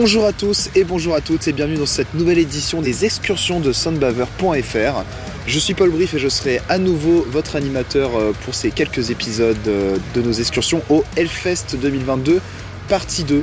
Bonjour 0.00 0.26
à 0.26 0.32
tous 0.32 0.70
et 0.76 0.84
bonjour 0.84 1.16
à 1.16 1.20
toutes 1.20 1.48
et 1.48 1.52
bienvenue 1.52 1.78
dans 1.78 1.84
cette 1.84 2.14
nouvelle 2.14 2.38
édition 2.38 2.80
des 2.80 3.04
excursions 3.04 3.58
de 3.58 3.72
soundbaver.fr. 3.72 5.02
Je 5.48 5.58
suis 5.58 5.74
Paul 5.74 5.90
Brief 5.90 6.14
et 6.14 6.20
je 6.20 6.28
serai 6.28 6.60
à 6.68 6.78
nouveau 6.78 7.26
votre 7.28 7.56
animateur 7.56 8.14
euh, 8.14 8.32
pour 8.44 8.54
ces 8.54 8.70
quelques 8.70 9.10
épisodes 9.10 9.56
euh, 9.66 9.96
de 10.14 10.22
nos 10.22 10.30
excursions 10.30 10.82
au 10.88 11.02
Hellfest 11.16 11.74
2022, 11.82 12.40
partie 12.88 13.24
2. 13.24 13.42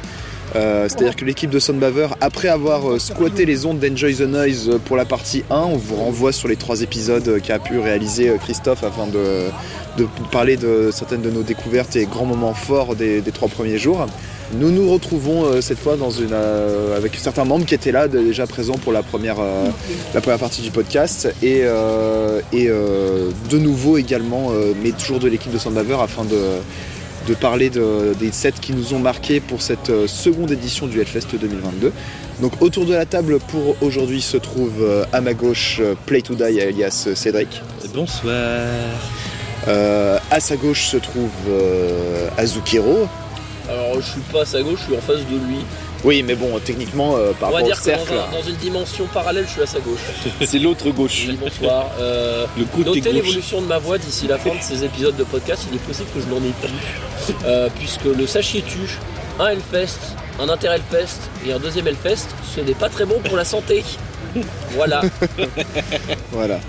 Euh, 0.56 0.88
C'est-à-dire 0.88 1.18
que 1.18 1.26
l'équipe 1.26 1.50
de 1.50 1.60
Soundbaver, 1.60 2.08
après 2.22 2.48
avoir 2.48 3.02
squatté 3.02 3.46
les 3.46 3.66
ondes 3.66 3.80
d'Enjoy 3.80 4.16
the 4.16 4.22
Noise 4.22 4.80
pour 4.86 4.96
la 4.96 5.04
partie 5.04 5.44
1, 5.50 5.58
on 5.58 5.76
vous 5.76 5.98
renvoie 5.98 6.32
sur 6.32 6.48
les 6.48 6.56
trois 6.56 6.84
épisodes 6.84 7.42
qu'a 7.44 7.60
pu 7.60 7.80
réaliser 7.80 8.32
Christophe 8.42 8.86
afin 8.86 9.08
de, 9.08 10.08
parler 10.32 10.56
de 10.56 10.90
certaines 10.94 11.22
de 11.22 11.32
nos 11.32 11.44
découvertes 11.44 11.98
et 11.98 12.06
grands 12.06 12.26
moments 12.26 12.54
forts 12.54 12.96
des 12.96 13.22
trois 13.34 13.50
premiers 13.50 13.78
jours. 13.78 14.08
Nous 14.54 14.70
nous 14.72 14.92
retrouvons 14.92 15.46
euh, 15.46 15.60
cette 15.62 15.80
fois 15.80 15.98
dans 15.98 16.12
une, 16.12 16.30
euh, 16.34 16.96
avec 16.96 17.16
certains 17.16 17.46
membres 17.46 17.66
qui 17.66 17.74
étaient 17.74 17.92
là 17.92 18.08
déjà 18.08 18.46
présents 18.46 18.78
pour 18.78 18.94
la 18.94 19.02
première, 19.04 19.40
euh, 19.40 19.66
la 20.14 20.22
première 20.22 20.40
partie 20.40 20.62
du 20.62 20.70
podcast 20.72 21.28
et, 21.42 21.62
et 22.54 22.68
de 22.68 23.58
nouveau 23.58 23.98
également, 23.98 24.52
mais 24.84 24.92
toujours 24.92 25.20
de 25.20 25.28
l'équipe 25.28 25.52
de 25.52 25.58
Soundbaver 25.58 25.98
afin 26.02 26.24
de, 26.26 26.38
de 27.28 27.34
parler 27.34 27.70
de- 27.70 28.14
des 28.20 28.32
sets 28.32 28.54
qui 28.62 28.74
nous 28.74 28.94
ont 28.94 29.00
marqués 29.00 29.40
pour 29.40 29.62
cette 29.62 29.92
seconde 30.08 30.52
édition 30.52 30.88
du 30.88 31.00
Hellfest 31.02 31.36
2022. 31.40 31.92
Donc 32.42 32.62
autour 32.62 32.86
de 32.86 32.94
la 32.94 33.06
table 33.06 33.40
pour 33.40 33.76
aujourd'hui 33.82 34.22
se 34.22 34.38
trouve 34.38 34.86
à 35.12 35.22
ma 35.22 35.34
gauche 35.34 35.82
Play 36.06 36.22
to 36.22 36.36
Die 36.36 36.62
alias 36.62 37.08
Cédric. 37.16 37.62
Bonsoir. 37.94 38.34
À 39.68 40.40
sa 40.40 40.56
gauche 40.56 40.86
se 40.88 40.98
trouve 40.98 41.30
Azukiro. 42.38 43.08
Alors 43.70 43.96
je 44.02 44.02
suis 44.12 44.20
pas 44.32 44.42
à 44.42 44.46
sa 44.46 44.62
gauche, 44.62 44.80
je 44.80 44.86
suis 44.86 44.96
en 44.96 45.02
face 45.02 45.20
de 45.26 45.36
lui. 45.48 45.58
Oui 46.04 46.22
mais 46.22 46.36
bon 46.36 46.60
techniquement 46.60 47.16
euh, 47.18 47.32
par 47.34 47.50
On 47.50 47.54
va 47.54 47.58
rapport 47.60 47.64
au 47.64 47.74
dire 47.74 47.82
que 47.82 47.90
dans, 47.90 47.96
cercle. 48.06 48.14
un- 48.14 48.32
dans 48.42 48.48
une 48.48 48.56
dimension 48.58 49.06
parallèle, 49.14 49.46
je 49.48 49.52
suis 49.54 49.62
à 49.62 49.66
sa 49.66 49.80
gauche. 49.80 50.00
C'est 50.46 50.60
l'autre 50.60 50.90
gauche. 50.92 51.26
Oui, 51.28 51.38
bonsoir. 51.42 51.88
Euh, 52.00 52.46
Le 52.58 52.66
côté 52.66 52.86
notez 53.02 53.12
l'évolution 53.12 53.62
de 53.62 53.68
ma 53.68 53.80
voix 53.80 53.98
d'ici 53.98 54.28
la 54.28 54.38
fin 54.38 54.52
de 54.52 54.62
ces 54.62 54.84
épisodes 54.84 55.16
de 55.16 55.24
podcast. 55.24 55.64
Il 55.72 55.76
est 55.76 55.80
possible 55.80 56.10
que 56.14 56.22
je 56.22 56.28
n'en 56.28 56.38
ai 56.38 56.52
plus. 56.62 57.36
Euh, 57.46 57.70
puisque 57.80 58.04
le 58.06 58.28
sachiez-tu, 58.28 59.00
un 59.40 59.48
Hellfest, 59.48 59.98
un 60.40 60.48
inter-Hellfest 60.50 61.18
et 61.48 61.54
un 61.54 61.60
deuxième 61.60 61.88
Hellfest, 61.88 62.28
ce 62.56 62.62
n'est 62.62 62.74
pas 62.76 62.90
très 62.90 63.06
bon 63.06 63.20
pour 63.24 63.36
la 63.38 63.46
santé. 63.46 63.84
Voilà. 64.76 65.02
Voilà. 66.32 66.60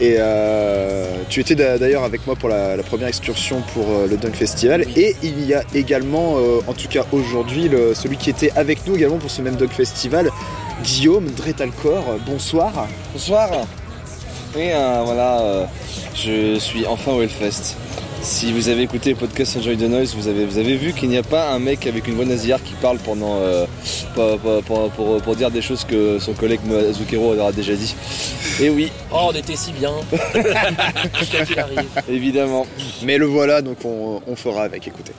Et 0.00 0.16
euh, 0.18 1.06
tu 1.28 1.40
étais 1.40 1.54
d'a- 1.54 1.78
d'ailleurs 1.78 2.04
avec 2.04 2.26
moi 2.26 2.36
pour 2.36 2.48
la, 2.48 2.76
la 2.76 2.82
première 2.82 3.08
excursion 3.08 3.62
pour 3.74 3.84
euh, 3.90 4.06
le 4.06 4.16
Dunk 4.16 4.34
Festival. 4.34 4.84
Et 4.96 5.16
il 5.22 5.44
y 5.44 5.54
a 5.54 5.62
également, 5.74 6.36
euh, 6.38 6.60
en 6.66 6.72
tout 6.74 6.88
cas 6.88 7.04
aujourd'hui, 7.12 7.70
celui 7.94 8.16
qui 8.16 8.30
était 8.30 8.52
avec 8.56 8.86
nous 8.86 8.96
également 8.96 9.16
pour 9.18 9.30
ce 9.30 9.40
même 9.42 9.56
Dunk 9.56 9.72
Festival, 9.72 10.30
Guillaume 10.84 11.26
Dretalcor. 11.30 12.04
Bonsoir. 12.26 12.88
Bonsoir. 13.12 13.50
Oui, 14.54 14.68
euh, 14.72 15.02
voilà, 15.04 15.40
euh, 15.42 15.64
je 16.14 16.58
suis 16.58 16.86
enfin 16.86 17.12
au 17.12 17.22
Hellfest. 17.22 17.76
Si 18.26 18.52
vous 18.52 18.68
avez 18.68 18.82
écouté 18.82 19.10
le 19.10 19.16
podcast 19.16 19.56
Enjoy 19.56 19.76
the 19.76 19.82
Noise, 19.82 20.14
vous 20.16 20.26
avez, 20.26 20.44
vous 20.44 20.58
avez 20.58 20.76
vu 20.76 20.92
qu'il 20.92 21.08
n'y 21.08 21.16
a 21.16 21.22
pas 21.22 21.50
un 21.52 21.60
mec 21.60 21.86
avec 21.86 22.08
une 22.08 22.14
voix 22.16 22.24
nasillarde 22.24 22.62
qui 22.64 22.74
parle 22.82 22.98
pendant 22.98 23.36
euh, 23.40 23.64
pour, 24.16 24.38
pour- 24.38 24.62
pour- 24.62 24.90
pour- 24.90 25.22
pour 25.22 25.36
dire 25.36 25.50
des 25.52 25.62
choses 25.62 25.84
que 25.84 26.18
son 26.18 26.32
collègue 26.32 26.58
Azukero 26.90 27.34
aura 27.34 27.52
déjà 27.52 27.74
dit. 27.74 27.94
Et 28.60 28.68
oui, 28.68 28.90
Oh, 29.12 29.28
on 29.28 29.32
était 29.32 29.54
si 29.54 29.70
bien. 29.72 29.92
Jusqu'à 31.20 31.44
qu'il 31.46 31.58
arrive. 31.58 31.78
évidemment. 32.10 32.66
Mais 33.04 33.16
le 33.16 33.26
voilà, 33.26 33.62
donc 33.62 33.78
on, 33.84 34.20
on 34.26 34.34
fera 34.36 34.64
avec, 34.64 34.86
écoutez. 34.88 35.12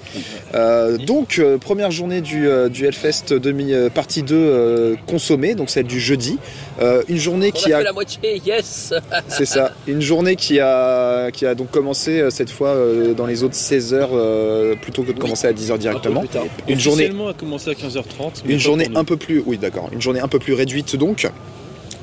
Euh, 0.54 0.98
donc, 0.98 1.40
euh, 1.40 1.58
première 1.58 1.92
journée 1.92 2.20
du, 2.22 2.48
euh, 2.48 2.68
du 2.68 2.86
Hellfest 2.86 3.34
demi, 3.34 3.74
euh, 3.74 3.90
partie 3.90 4.22
2 4.24 4.36
euh, 4.36 4.96
consommée, 5.08 5.56
donc 5.56 5.70
celle 5.70 5.88
du 5.88 6.00
jeudi. 6.00 6.38
Euh, 6.82 7.04
une 7.08 7.18
journée 7.18 7.52
On 7.56 7.58
qui 7.58 7.72
a 7.72 7.78
a 7.78 7.80
fait 7.80 7.86
la 7.86 7.94
moitié, 7.94 8.42
yes 8.46 8.94
C'est 9.30 9.46
ça. 9.46 9.72
Une 9.88 10.02
journée 10.02 10.36
qui 10.36 10.60
a, 10.60 11.32
qui 11.32 11.46
a 11.46 11.56
donc 11.56 11.72
commencé 11.72 12.30
cette 12.30 12.50
fois 12.52 12.76
euh, 12.98 13.14
dans 13.14 13.26
les 13.26 13.44
autres 13.44 13.56
16 13.56 13.94
heures 13.94 14.10
euh, 14.14 14.76
plutôt 14.76 15.04
que 15.04 15.08
de 15.10 15.14
Oui. 15.14 15.20
commencer 15.20 15.48
à 15.48 15.54
10 15.54 15.72
heures 15.72 15.78
directement. 15.78 16.22
Un. 16.22 16.72
Une 16.72 16.80
journée, 16.80 17.10
a 17.30 17.34
commencé 17.34 17.70
à 17.70 17.74
15h30. 17.74 18.44
mais 18.46 18.54
une 18.54 18.60
journée 18.60 18.90
un 18.96 19.04
peu 19.04 19.18
plus, 19.18 19.42
oui 19.46 19.58
d'accord, 19.58 19.90
une 19.94 20.02
journée 20.02 20.20
un 20.20 20.28
peu 20.28 20.40
plus 20.40 20.54
réduite 20.54 20.96
donc. 20.96 21.28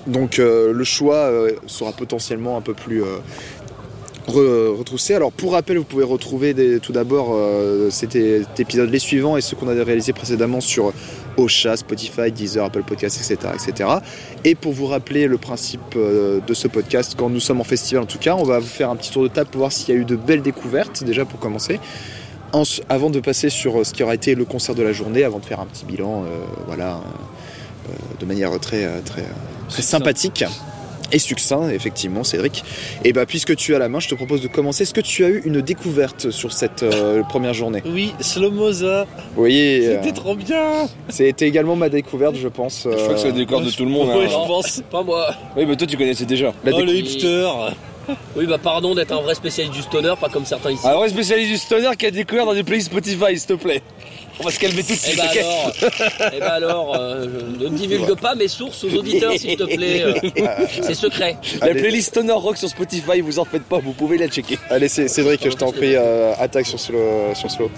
Donc 0.06 0.38
euh, 0.38 0.72
le 0.72 0.84
choix 0.84 1.30
sera 1.66 1.92
potentiellement 1.92 2.56
un 2.56 2.60
peu 2.60 2.74
plus 2.74 3.02
re- 4.28 4.76
retroussé. 4.76 5.14
Alors 5.14 5.32
pour 5.32 5.52
rappel, 5.52 5.78
vous 5.78 5.84
pouvez 5.84 6.04
retrouver 6.04 6.54
des- 6.54 6.80
tout 6.80 6.92
d'abord 6.92 7.36
cet, 7.90 8.12
cet 8.12 8.60
épisode 8.60 8.90
les 8.90 8.98
suivants 8.98 9.36
et 9.36 9.40
ceux 9.40 9.56
qu'on 9.56 9.68
a 9.68 9.84
réalisés 9.84 10.12
précédemment 10.12 10.60
sur 10.60 10.92
Ocha, 11.36 11.76
Spotify, 11.76 12.30
Deezer, 12.32 12.64
Apple 12.64 12.82
Podcasts, 12.82 13.18
etc., 13.18 13.52
etc. 13.54 13.88
Et 14.44 14.54
pour 14.54 14.72
vous 14.72 14.86
rappeler 14.86 15.26
le 15.26 15.38
principe 15.38 15.80
euh, 15.96 16.40
de 16.46 16.54
ce 16.54 16.68
podcast, 16.68 17.14
quand 17.16 17.28
nous 17.30 17.40
sommes 17.40 17.60
en 17.60 17.64
festival 17.64 18.02
en 18.02 18.06
tout 18.06 18.18
cas, 18.18 18.34
on 18.34 18.44
va 18.44 18.58
vous 18.58 18.66
faire 18.66 18.90
un 18.90 18.96
petit 18.96 19.10
tour 19.10 19.22
de 19.22 19.28
table 19.28 19.50
pour 19.50 19.60
voir 19.60 19.72
s'il 19.72 19.94
y 19.94 19.98
a 19.98 20.00
eu 20.00 20.04
de 20.04 20.16
belles 20.16 20.42
découvertes 20.42 21.04
déjà 21.04 21.24
pour 21.24 21.38
commencer. 21.40 21.80
En- 22.52 22.62
avant 22.88 23.10
de 23.10 23.18
passer 23.20 23.48
sur 23.50 23.80
euh, 23.80 23.84
ce 23.84 23.92
qui 23.92 24.02
aura 24.02 24.14
été 24.14 24.34
le 24.34 24.44
concert 24.44 24.74
de 24.74 24.82
la 24.82 24.92
journée, 24.92 25.24
avant 25.24 25.38
de 25.40 25.44
faire 25.44 25.60
un 25.60 25.66
petit 25.66 25.84
bilan, 25.84 26.22
euh, 26.24 26.26
voilà, 26.66 27.00
euh, 27.88 27.92
de 28.20 28.26
manière 28.26 28.50
très, 28.60 28.86
très, 29.00 29.24
sympathique 29.82 30.44
et 31.12 31.18
succinct, 31.18 31.68
effectivement, 31.68 32.24
Cédric. 32.24 32.64
Et 33.04 33.12
bah, 33.12 33.26
puisque 33.26 33.56
tu 33.56 33.74
as 33.74 33.78
la 33.78 33.88
main, 33.88 34.00
je 34.00 34.08
te 34.08 34.14
propose 34.14 34.40
de 34.40 34.48
commencer. 34.48 34.82
Est-ce 34.82 34.94
que 34.94 35.00
tu 35.00 35.24
as 35.24 35.28
eu 35.28 35.42
une 35.44 35.60
découverte 35.60 36.30
sur 36.30 36.52
cette 36.52 36.82
euh, 36.82 37.22
première 37.22 37.54
journée? 37.54 37.82
Oui, 37.86 38.14
Slomoza. 38.20 39.06
Oui, 39.36 39.80
euh, 39.82 39.96
C'était 39.96 40.14
trop 40.14 40.34
bien. 40.34 40.88
c'était 41.08 41.46
également 41.46 41.76
ma 41.76 41.88
découverte, 41.88 42.36
je 42.36 42.48
pense. 42.48 42.86
Je 42.90 42.96
crois 42.96 43.14
que 43.14 43.20
c'est 43.20 43.28
le 43.28 43.34
euh, 43.34 43.36
décor 43.36 43.60
de 43.60 43.70
tout 43.70 43.84
le 43.84 43.90
monde. 43.90 44.10
Hein. 44.10 44.26
je 44.28 44.34
pense. 44.34 44.82
Pas 44.90 45.02
moi. 45.02 45.34
Oui, 45.56 45.64
mais 45.66 45.76
toi 45.76 45.86
tu 45.86 45.96
connaissais 45.96 46.24
déjà. 46.24 46.52
la 46.64 46.72
oh, 46.74 46.80
le 46.80 46.94
hipster. 46.94 47.48
Oui, 48.36 48.46
bah 48.46 48.58
pardon 48.62 48.94
d'être 48.94 49.12
un 49.12 49.22
vrai 49.22 49.34
spécialiste 49.34 49.74
du 49.74 49.82
stoner, 49.82 50.12
pas 50.20 50.28
comme 50.28 50.44
certains 50.44 50.72
ici. 50.72 50.86
Un 50.86 50.94
vrai 50.94 51.08
spécialiste 51.08 51.50
du 51.50 51.56
stoner 51.56 51.90
qui 51.98 52.06
a 52.06 52.10
découvert 52.10 52.44
dans 52.44 52.52
des 52.54 52.62
playlists 52.62 52.90
Spotify, 52.90 53.38
s'il 53.38 53.46
te 53.46 53.54
plaît. 53.54 53.82
On 54.40 54.44
va 54.44 54.50
se 54.50 54.58
calmer 54.58 54.82
tout 54.82 54.88
de 54.92 54.92
Eh 54.94 54.96
suite, 54.96 55.16
bah 55.16 55.24
alors, 55.30 55.72
eh 56.34 56.40
bah 56.40 56.52
alors 56.54 56.96
euh, 56.96 57.26
je 57.60 57.64
ne 57.66 57.76
divulgue 57.76 58.14
pas 58.16 58.34
mes 58.34 58.48
sources 58.48 58.82
aux 58.84 58.92
auditeurs, 58.94 59.32
s'il 59.38 59.56
te 59.56 59.62
plaît. 59.64 60.02
euh, 60.02 60.14
C'est 60.82 60.94
secret. 60.94 61.36
La 61.60 61.68
Allez. 61.68 61.80
playlist 61.80 62.08
Stoner 62.08 62.32
Rock 62.32 62.56
sur 62.56 62.68
Spotify, 62.68 63.20
vous 63.20 63.38
en 63.38 63.44
faites 63.44 63.62
pas, 63.64 63.78
vous 63.78 63.92
pouvez 63.92 64.18
la 64.18 64.26
checker. 64.28 64.58
Allez, 64.70 64.88
c'est- 64.88 65.06
Cédric, 65.08 65.40
je 65.48 65.54
t'en 65.56 65.70
prie, 65.70 65.94
euh, 65.94 66.32
attaque 66.38 66.66
sur 66.66 66.80
slow. 66.80 66.98
Sur 67.34 67.50
slow. 67.50 67.70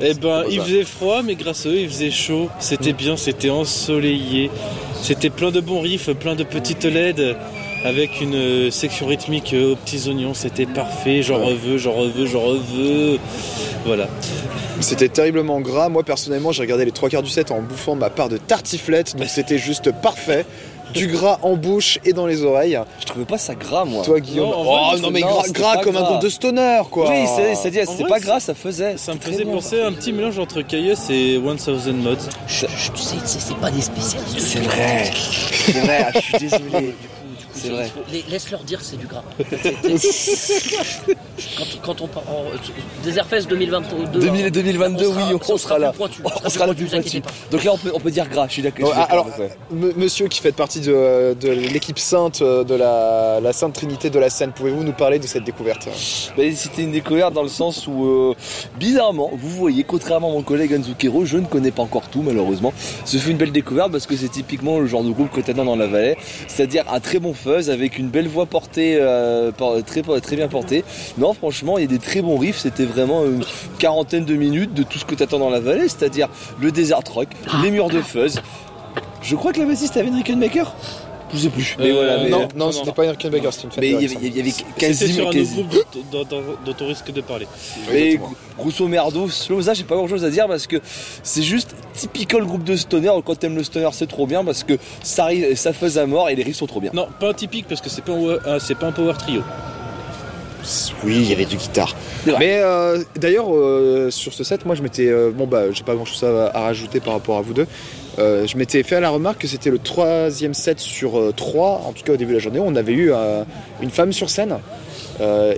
Eh 0.00 0.14
ben, 0.14 0.44
il 0.50 0.60
faisait 0.60 0.82
froid, 0.84 1.22
mais 1.22 1.36
grâce 1.36 1.66
à 1.66 1.68
eux, 1.68 1.78
il 1.78 1.88
faisait 1.88 2.10
chaud. 2.10 2.48
C'était 2.58 2.92
bien, 2.92 3.16
c'était 3.16 3.50
ensoleillé. 3.50 4.50
C'était 5.00 5.30
plein 5.30 5.52
de 5.52 5.60
bons 5.60 5.80
riffs, 5.80 6.10
plein 6.14 6.34
de 6.34 6.42
petites 6.42 6.84
LED. 6.84 7.36
Avec 7.84 8.20
une 8.22 8.34
euh, 8.34 8.70
section 8.70 9.06
rythmique 9.06 9.52
euh, 9.52 9.72
aux 9.72 9.76
petits 9.76 10.08
oignons, 10.08 10.32
c'était 10.32 10.64
parfait. 10.66 11.22
J'en 11.22 11.38
Ouais. 11.38 11.46
reveux, 11.52 11.76
j'en 11.78 11.92
reveux, 11.92 12.24
j'en 12.26 12.40
reveux. 12.40 13.18
Voilà. 13.84 14.08
C'était 14.80 15.08
terriblement 15.10 15.60
gras. 15.60 15.88
Moi, 15.90 16.02
personnellement, 16.02 16.50
j'ai 16.50 16.62
regardé 16.62 16.84
les 16.86 16.92
trois 16.92 17.10
quarts 17.10 17.22
du 17.22 17.28
set 17.30 17.50
en 17.50 17.60
bouffant 17.60 17.94
ma 17.94 18.08
part 18.10 18.28
de 18.30 18.38
tartiflette, 18.38 19.16
donc 19.16 19.28
c'était 19.28 19.58
juste 19.58 19.92
parfait. 19.92 20.46
Du 20.94 21.08
gras 21.08 21.38
en 21.42 21.56
bouche 21.56 21.98
et 22.04 22.12
dans 22.12 22.26
les 22.26 22.42
oreilles. 22.44 22.78
Je 23.00 23.04
trouvais 23.06 23.24
pas 23.24 23.38
ça 23.38 23.54
gras, 23.54 23.84
moi. 23.84 24.04
Toi, 24.04 24.20
Guillaume. 24.20 24.50
Non, 24.50 24.64
oh 24.64 24.96
non, 25.00 25.10
mais 25.10 25.20
non, 25.20 25.26
gras, 25.28 25.42
gras 25.50 25.76
comme 25.78 25.96
un 25.96 26.02
groupe 26.02 26.22
de 26.22 26.28
stoner, 26.28 26.82
quoi. 26.90 27.10
Oui, 27.10 27.26
c'est- 27.34 27.54
c'est-à-dire, 27.56 27.84
c'était 27.88 28.08
pas 28.08 28.20
gras, 28.20 28.38
ça 28.38 28.54
faisait. 28.54 28.96
Ça 28.96 29.12
me 29.12 29.18
C'était 29.18 29.32
faisait 29.32 29.44
penser 29.44 29.80
à 29.80 29.86
un 29.88 29.92
petit 29.92 30.12
mélange 30.12 30.38
entre 30.38 30.62
Caius 30.62 31.10
et 31.10 31.38
1000 31.38 31.94
Mods. 31.96 32.16
Chut, 32.46 32.68
tu 32.94 33.02
sais, 33.02 33.16
c'est 33.24 33.56
pas 33.56 33.70
des 33.70 33.80
spécialistes. 33.80 34.38
C'est 34.40 34.60
vrai. 34.60 35.10
C'est 35.52 35.80
vrai, 35.80 36.06
je 36.14 36.20
suis 36.20 36.38
désolé. 36.38 36.94
C'est 37.64 37.70
vrai. 37.70 37.90
Les- 38.12 38.24
Laisse-leur 38.30 38.62
dire 38.64 38.78
que 38.80 38.84
c'est 38.84 38.96
du 38.96 39.06
gras. 39.06 39.22
quand, 41.58 41.64
quand 41.82 42.00
on 42.02 42.06
part 42.06 42.22
en 42.28 42.44
Desertfest 43.04 43.46
2022. 43.48 44.20
2000 44.20 44.50
2022, 44.50 45.06
oui, 45.06 45.22
on 45.48 45.56
sera 45.56 45.78
là. 45.78 45.90
plus 45.90 45.98
pointu, 45.98 46.22
On 46.44 46.48
sera 46.48 46.66
là 46.66 46.74
plus 46.74 46.86
pointu. 46.86 47.22
Donc 47.50 47.64
là, 47.64 47.72
on 47.74 47.78
peut, 47.78 47.90
on 47.94 48.00
peut 48.00 48.10
dire 48.10 48.28
gras, 48.28 48.46
je 48.48 48.52
suis 48.54 48.62
d'accord. 48.62 48.88
Ouais, 48.90 48.94
alors, 49.08 49.26
monsieur 49.70 50.28
qui 50.28 50.40
fait 50.40 50.52
partie 50.52 50.80
de, 50.80 51.34
de 51.40 51.48
l'équipe 51.50 51.98
sainte 51.98 52.42
euh, 52.42 52.64
de 52.64 52.74
la, 52.74 53.40
la 53.42 53.52
Sainte 53.52 53.74
Trinité 53.74 54.10
de 54.10 54.18
la 54.18 54.30
scène, 54.30 54.52
pouvez-vous 54.52 54.84
nous 54.84 54.92
parler 54.92 55.18
de 55.18 55.26
cette 55.26 55.44
découverte? 55.44 55.88
Mais 56.36 56.52
C'était 56.52 56.82
une 56.82 56.92
découverte 56.92 57.32
dans 57.34 57.42
le 57.42 57.48
sens 57.48 57.86
où, 57.86 58.04
euh, 58.06 58.34
bizarrement, 58.78 59.30
vous 59.34 59.50
voyez, 59.50 59.84
contrairement 59.84 60.30
à 60.30 60.32
mon 60.32 60.42
collègue 60.42 60.74
Anzukero, 60.74 61.24
je 61.24 61.38
ne 61.38 61.46
connais 61.46 61.70
pas 61.70 61.82
encore 61.82 62.08
tout, 62.08 62.22
malheureusement. 62.22 62.72
Ce 63.04 63.16
fut 63.16 63.30
une 63.30 63.36
belle 63.36 63.52
découverte 63.52 63.90
parce 63.92 64.06
que 64.06 64.16
c'est 64.16 64.28
typiquement 64.28 64.78
le 64.78 64.86
genre 64.86 65.04
de 65.04 65.10
groupe 65.10 65.30
que 65.30 65.40
t'attends 65.40 65.64
dans 65.64 65.76
la 65.76 65.86
vallée. 65.86 66.16
C'est-à-dire 66.48 66.84
un 66.92 67.00
très 67.00 67.18
bon 67.18 67.34
avec 67.54 67.98
une 67.98 68.08
belle 68.08 68.28
voix 68.28 68.46
portée, 68.46 68.96
euh, 69.00 69.50
très, 69.86 70.02
très 70.02 70.36
bien 70.36 70.48
portée. 70.48 70.84
Non, 71.18 71.32
franchement, 71.32 71.78
il 71.78 71.82
y 71.82 71.84
a 71.84 71.88
des 71.88 71.98
très 71.98 72.22
bons 72.22 72.38
riffs. 72.38 72.58
C'était 72.58 72.84
vraiment 72.84 73.24
une 73.24 73.44
quarantaine 73.78 74.24
de 74.24 74.34
minutes 74.34 74.74
de 74.74 74.82
tout 74.82 74.98
ce 74.98 75.04
que 75.04 75.14
t'attends 75.14 75.38
dans 75.38 75.50
la 75.50 75.60
vallée, 75.60 75.88
c'est-à-dire 75.88 76.28
le 76.60 76.70
desert 76.72 77.00
rock, 77.12 77.28
les 77.62 77.70
murs 77.70 77.88
de 77.88 78.00
fuzz. 78.00 78.40
Je 79.22 79.36
crois 79.36 79.52
que 79.52 79.60
la 79.60 79.66
bassiste 79.66 79.96
avait 79.96 80.08
une 80.08 80.16
Rickenbacker? 80.16 80.74
Je 81.34 81.38
sais 81.40 81.48
plus. 81.50 81.76
Mais 81.78 81.90
Euh, 81.90 81.94
voilà, 81.94 82.22
mais, 82.22 82.30
non, 82.30 82.48
non, 82.56 82.70
non, 82.70 82.84
non. 82.86 82.92
pas 82.92 83.04
une 83.04 83.10
Rickenbacker, 83.10 83.52
c'était 83.52 83.64
une 83.66 83.72
mais 83.80 83.88
il 83.88 83.92
y 83.92 83.96
avait, 84.14 84.26
il 84.28 84.36
y 84.36 84.40
avait 84.40 84.50
C'était 84.50 84.70
quasiment. 84.78 85.14
sur 85.14 85.24
un 85.24 85.28
autre 85.28 85.38
quasi- 85.38 85.54
groupe 85.54 85.86
dont, 86.12 86.18
dont- 86.18 86.24
dont- 86.24 86.42
dont 86.64 86.74
on 86.80 86.86
risque 86.86 87.12
de 87.12 87.20
parler. 87.20 87.46
Mais 87.90 88.02
Exactement. 88.12 88.34
grosso 88.58 88.88
merdo, 88.88 89.28
Slowza, 89.28 89.74
j'ai 89.74 89.84
pas 89.84 89.96
grand 89.96 90.06
chose 90.08 90.24
à 90.24 90.30
dire 90.30 90.46
parce 90.46 90.66
que 90.66 90.76
c'est 91.24 91.42
juste 91.42 91.74
typical 91.94 92.44
groupe 92.44 92.62
de 92.64 92.76
stoner. 92.76 93.10
Quand 93.26 93.38
t'aimes 93.38 93.56
le 93.56 93.64
stoner, 93.64 93.88
c'est 93.92 94.06
trop 94.08 94.26
bien 94.26 94.44
parce 94.44 94.62
que 94.64 94.74
ça, 95.02 95.24
arrive, 95.24 95.56
ça 95.56 95.72
fuzz 95.72 95.98
à 95.98 96.06
mort 96.06 96.28
et 96.30 96.36
les 96.36 96.42
riffs 96.44 96.56
sont 96.56 96.66
trop 96.66 96.80
bien. 96.80 96.92
Non, 96.94 97.08
pas 97.18 97.30
un 97.30 97.34
typique 97.34 97.66
parce 97.68 97.80
que 97.80 97.90
c'est 97.90 98.04
pas, 98.04 98.12
un 98.12 98.20
wa- 98.20 98.60
c'est 98.60 98.76
pas 98.78 98.86
un 98.86 98.92
power 98.92 99.14
trio. 99.18 99.42
Oui, 101.04 101.16
il 101.16 101.28
y 101.28 101.32
avait 101.32 101.44
du 101.44 101.56
guitare. 101.56 101.94
Mais 102.26 102.58
euh, 102.62 103.02
d'ailleurs, 103.16 103.54
euh, 103.54 104.10
sur 104.10 104.32
ce 104.32 104.44
set, 104.44 104.64
moi 104.64 104.74
je 104.74 104.82
m'étais. 104.82 105.08
euh, 105.08 105.30
bon, 105.30 105.46
bah, 105.46 105.70
j'ai 105.72 105.82
pas 105.84 105.94
grand 105.94 106.06
chose 106.06 106.24
à, 106.24 106.46
à 106.56 106.60
rajouter 106.60 107.00
par 107.00 107.12
rapport 107.12 107.36
à 107.36 107.42
vous 107.42 107.52
deux. 107.52 107.66
Euh, 108.18 108.46
je 108.46 108.56
m'étais 108.56 108.82
fait 108.84 108.96
à 108.96 109.00
la 109.00 109.10
remarque 109.10 109.40
que 109.42 109.48
c'était 109.48 109.70
le 109.70 109.78
troisième 109.78 110.54
set 110.54 110.78
sur 110.78 111.18
euh, 111.18 111.32
trois, 111.36 111.82
en 111.86 111.92
tout 111.92 112.04
cas 112.04 112.12
au 112.12 112.16
début 112.16 112.30
de 112.32 112.36
la 112.36 112.42
journée, 112.42 112.60
on 112.60 112.76
avait 112.76 112.92
eu 112.92 113.12
euh, 113.12 113.42
une 113.82 113.90
femme 113.90 114.12
sur 114.12 114.30
scène. 114.30 114.58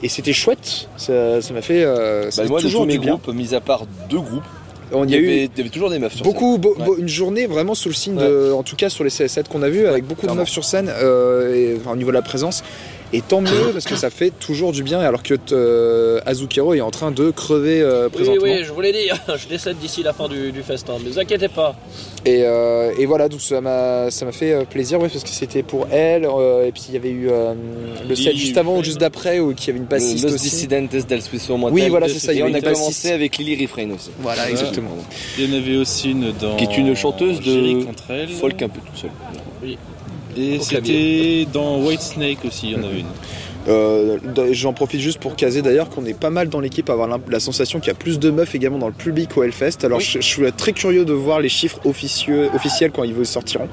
Et 0.03 0.09
c'était 0.09 0.33
chouette, 0.35 0.89
ça 0.97 1.41
ça 1.41 1.55
m'a 1.55 1.63
fait, 1.63 1.83
ça 2.31 2.43
Bah, 2.43 2.49
moi, 2.49 2.59
de 2.61 2.65
toujours 2.67 2.83
tous 2.83 2.87
mes 2.89 2.99
bien. 2.99 3.13
groupes, 3.13 3.35
mis 3.35 3.55
à 3.55 3.61
part 3.61 3.85
deux 4.11 4.19
groupes, 4.21 4.45
On 4.93 5.05
il 5.05 5.11
y 5.11 5.15
a 5.15 5.19
eu 5.19 5.25
avait, 5.27 5.45
il 5.47 5.59
y 5.59 5.61
avait 5.61 5.71
toujours 5.71 5.89
des 5.91 5.99
meufs 5.99 6.15
sur 6.15 6.25
beaucoup, 6.25 6.55
Ouais. 6.55 6.59
beau- 6.85 6.97
une 6.99 7.09
journée 7.09 7.47
vraiment 7.47 7.75
sous 7.75 7.89
le 7.89 7.95
signe 7.95 8.17
de, 8.17 8.53
en 8.53 8.63
tout 8.63 8.77
cas 8.77 8.89
sur 8.91 9.03
les 9.03 9.11
sets 9.11 9.29
qu'on 9.51 9.63
a 9.63 9.69
vus, 9.71 9.87
avec 9.87 10.05
beaucoup 10.05 10.21
clairement. 10.23 10.37
de 10.37 10.41
meufs 10.41 10.51
sur 10.51 10.65
scène, 10.65 10.89
et, 10.89 11.75
enfin, 11.81 11.93
au 11.93 11.97
niveau 11.97 12.11
de 12.11 12.15
la 12.17 12.23
présence. 12.23 12.63
Et 13.13 13.21
tant 13.23 13.41
mieux 13.41 13.71
parce 13.73 13.85
que 13.85 13.95
ça 13.97 14.11
fait 14.11 14.31
toujours 14.31 14.73
du 14.73 14.83
bien, 14.83 14.99
alors 15.01 15.23
que 15.23 15.35
euh, 15.53 16.21
Azukiro 16.27 16.75
est 16.75 16.81
en 16.81 16.91
train 16.91 17.11
de 17.13 17.31
crever 17.31 17.81
euh, 17.81 18.07
Oui, 18.07 18.11
présentement. 18.13 18.43
oui, 18.43 18.65
je 18.65 18.73
vous 18.73 18.81
l'ai 18.81 18.93
dit, 18.93 19.09
je 19.37 19.47
décède 19.49 19.79
d'ici 19.79 20.03
la 20.03 20.13
fin 20.13 20.29
du, 20.29 20.51
du 20.53 20.63
festin, 20.63 20.95
ne 20.95 21.09
vous 21.09 21.19
inquiétez 21.19 21.49
pas. 21.49 21.77
Et, 22.25 22.43
euh, 22.45 22.93
et 22.99 23.07
voilà, 23.07 23.29
donc 23.29 23.41
ça 23.41 23.61
m'a 23.61 24.09
fait 24.33 24.53
euh, 24.53 24.65
plaisir, 24.65 25.01
ouais, 25.01 25.09
parce 25.09 25.23
que 25.23 25.31
c'était 25.31 25.63
pour 25.63 25.87
elle. 25.93 26.25
euh, 26.25 26.67
et 26.67 26.73
puis 26.73 26.87
il 26.89 26.95
y 26.95 26.97
avait 26.97 27.11
eu 27.11 27.29
euh, 27.31 27.55
le 28.09 28.17
set 28.17 28.35
juste 28.37 28.57
avant 28.59 28.77
ou 28.79 28.83
juste 28.83 28.99
d'après 28.99 29.39
où 29.39 29.53
il 29.53 29.67
y 29.67 29.71
avait 29.71 29.79
une 29.79 29.85
bassiste 29.85 30.25
Los 30.25 30.35
aussi. 30.35 30.51
Dissidentes 30.51 31.07
del 31.07 31.23
Suizo. 31.23 31.57
Oui, 31.71 31.89
voilà, 31.89 32.09
c'est 32.09 32.19
ça. 32.19 32.33
Et 32.35 32.43
on 32.43 32.47
a 32.47 32.51
bassiste. 32.61 32.73
commencé 32.75 33.13
avec 33.13 33.39
Lily 33.39 33.65
Refrain 33.65 33.89
aussi. 33.93 34.11
Voilà, 34.19 34.51
exactement. 34.51 34.91
Il 35.39 35.49
y 35.49 35.55
en 35.55 35.59
avait 35.59 35.77
aussi 35.77 36.11
une 36.11 36.33
dans. 36.33 36.57
Qui 36.57 36.65
est 36.65 36.77
une 36.77 36.95
chanteuse 36.97 37.41
de. 37.41 37.87
Folk 38.41 38.61
un 38.63 38.69
peu 38.69 38.81
toute 38.81 38.97
seule. 38.99 39.11
Et 40.37 40.59
c'était 40.61 41.47
dans 41.53 41.79
White 41.79 42.01
Snake 42.03 42.45
aussi, 42.45 42.69
il 42.69 42.73
y 42.73 42.77
en 42.77 42.83
avait 42.85 43.01
une. 43.01 43.07
Euh, 43.69 44.19
J'en 44.53 44.73
profite 44.73 45.01
juste 45.01 45.19
pour 45.19 45.35
caser 45.35 45.61
d'ailleurs 45.61 45.89
qu'on 45.89 46.05
est 46.05 46.17
pas 46.19 46.31
mal 46.31 46.49
dans 46.49 46.61
l'équipe 46.61 46.89
à 46.89 46.93
avoir 46.93 47.09
la 47.29 47.41
sensation 47.41 47.81
qu'il 47.81 47.89
y 47.89 47.91
a 47.91 47.95
plus 47.95 48.19
de 48.21 48.31
meufs 48.31 48.55
également 48.55 48.79
dans 48.79 48.87
le 48.87 48.93
public 48.93 49.37
au 49.37 49.43
Hellfest. 49.43 49.79
Alors 49.85 49.99
Oui. 49.99 50.05
je, 50.05 50.21
je 50.21 50.27
suis 50.27 50.53
très 50.53 50.73
curieux 50.73 51.05
de 51.05 51.13
voir 51.13 51.41
les 51.41 51.49
chiffres 51.49 51.81
officieux, 51.85 52.49
officiels 52.55 52.93
quand 52.93 53.03
ils 53.03 53.27
sortiront 53.27 53.69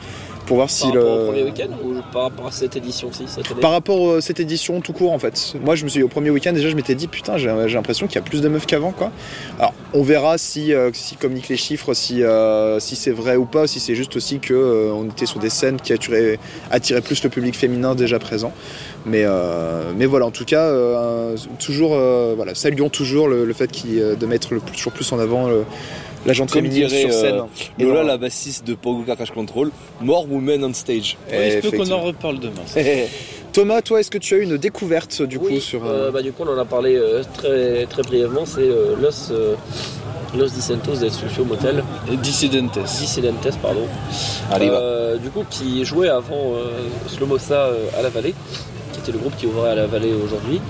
pour 0.45 0.57
voir 0.57 0.69
si 0.69 0.83
Par 0.83 0.93
le. 0.93 0.99
rapport 1.01 1.19
au 1.21 1.25
premier 1.27 1.43
week-end 1.43 1.67
ou 1.83 1.93
par 2.11 2.23
rapport 2.23 2.47
à 2.47 2.51
cette 2.51 2.75
édition-ci 2.75 3.25
Par 3.61 3.71
rapport 3.71 4.15
à 4.15 4.21
cette 4.21 4.39
édition 4.39 4.81
tout 4.81 4.93
court 4.93 5.11
en 5.11 5.19
fait. 5.19 5.55
Moi 5.63 5.75
je 5.75 5.83
me 5.83 5.89
suis 5.89 6.03
au 6.03 6.07
premier 6.07 6.29
week-end 6.29 6.53
déjà 6.53 6.69
je 6.69 6.75
m'étais 6.75 6.95
dit 6.95 7.07
putain 7.07 7.37
j'ai 7.37 7.47
l'impression 7.47 8.07
qu'il 8.07 8.15
y 8.15 8.19
a 8.19 8.21
plus 8.21 8.41
de 8.41 8.47
meufs 8.49 8.65
qu'avant 8.65 8.91
quoi. 8.91 9.11
Alors 9.59 9.73
on 9.93 10.03
verra 10.03 10.37
si 10.37 10.73
euh, 10.73 10.91
si 10.93 11.15
communiquent 11.15 11.49
les 11.49 11.57
chiffres, 11.57 11.93
si 11.93 12.23
euh, 12.23 12.79
si 12.79 12.95
c'est 12.95 13.11
vrai 13.11 13.35
ou 13.35 13.45
pas, 13.45 13.67
si 13.67 13.79
c'est 13.79 13.95
juste 13.95 14.15
aussi 14.15 14.39
que 14.39 14.53
euh, 14.53 14.91
on 14.93 15.05
était 15.05 15.25
sur 15.25 15.39
des 15.39 15.49
scènes 15.49 15.79
qui 15.79 15.93
attiraient, 15.93 16.39
attiraient 16.71 17.01
plus 17.01 17.23
le 17.23 17.29
public 17.29 17.55
féminin 17.55 17.95
déjà 17.95 18.19
présent. 18.19 18.51
Mais 19.05 19.23
euh, 19.25 19.91
mais 19.97 20.05
voilà 20.05 20.25
en 20.25 20.31
tout 20.31 20.45
cas 20.45 20.61
euh, 20.63 21.35
toujours 21.59 21.91
euh, 21.95 22.33
voilà 22.35 22.55
saluons 22.55 22.89
toujours 22.89 23.27
le, 23.27 23.43
le 23.45 23.53
fait 23.53 23.69
euh, 23.85 24.15
de 24.15 24.25
mettre 24.25 24.53
le 24.53 24.61
toujours 24.61 24.93
plus 24.93 25.11
en 25.11 25.19
avant 25.19 25.47
le, 25.47 25.63
la 26.25 26.33
gente 26.33 26.51
Comme 26.51 26.67
dirait, 26.67 27.01
sur 27.01 27.11
scène. 27.13 27.35
euh, 27.35 27.43
Et 27.79 27.83
Lola, 27.83 28.03
la 28.03 28.17
bassiste 28.17 28.65
de 28.65 28.73
Pogo 28.75 29.03
Car 29.03 29.15
Crash 29.15 29.31
Control, 29.31 29.71
More 30.01 30.25
Women 30.31 30.63
on 30.65 30.73
Stage. 30.73 31.17
Ouais, 31.29 31.47
il 31.57 31.63
se 31.63 31.67
peut 31.69 31.77
qu'on 31.77 31.91
en 31.91 32.01
reparle 32.01 32.39
demain. 32.39 32.61
Thomas, 33.53 33.81
toi, 33.83 33.99
est-ce 33.99 34.09
que 34.09 34.17
tu 34.17 34.33
as 34.33 34.37
eu 34.37 34.41
une 34.43 34.57
découverte 34.57 35.21
du 35.21 35.37
coup 35.37 35.59
sur 35.59 35.85
euh, 35.85 36.07
euh, 36.07 36.11
bah, 36.11 36.23
du 36.23 36.31
coup 36.31 36.41
on 36.43 36.51
en 36.51 36.57
a 36.57 36.65
parlé 36.65 36.95
euh, 36.95 37.21
très, 37.35 37.85
très 37.85 38.01
brièvement, 38.01 38.47
c'est 38.47 38.61
euh, 38.61 38.95
Los, 38.99 39.31
euh, 39.31 39.53
Los 40.35 40.47
Dissentos 40.49 40.95
del 40.95 41.11
Sucio 41.11 41.45
Motel, 41.45 41.83
Dissidentes. 42.23 42.79
Dissidentes 42.99 43.55
pardon, 43.61 43.85
Allez, 44.51 44.69
va. 44.69 44.77
Euh, 44.79 45.17
du 45.17 45.29
coup 45.29 45.43
qui 45.51 45.85
jouait 45.85 46.09
avant 46.09 46.53
euh, 46.55 46.71
Slomosa 47.07 47.65
euh, 47.67 47.85
à 47.95 48.01
la 48.01 48.09
Vallée, 48.09 48.33
qui 49.03 49.09
était 49.09 49.17
le 49.17 49.19
groupe 49.19 49.35
qui 49.37 49.47
ouvrait 49.47 49.71
à 49.71 49.75
la 49.75 49.87
Vallée 49.87 50.13
aujourd'hui, 50.13 50.61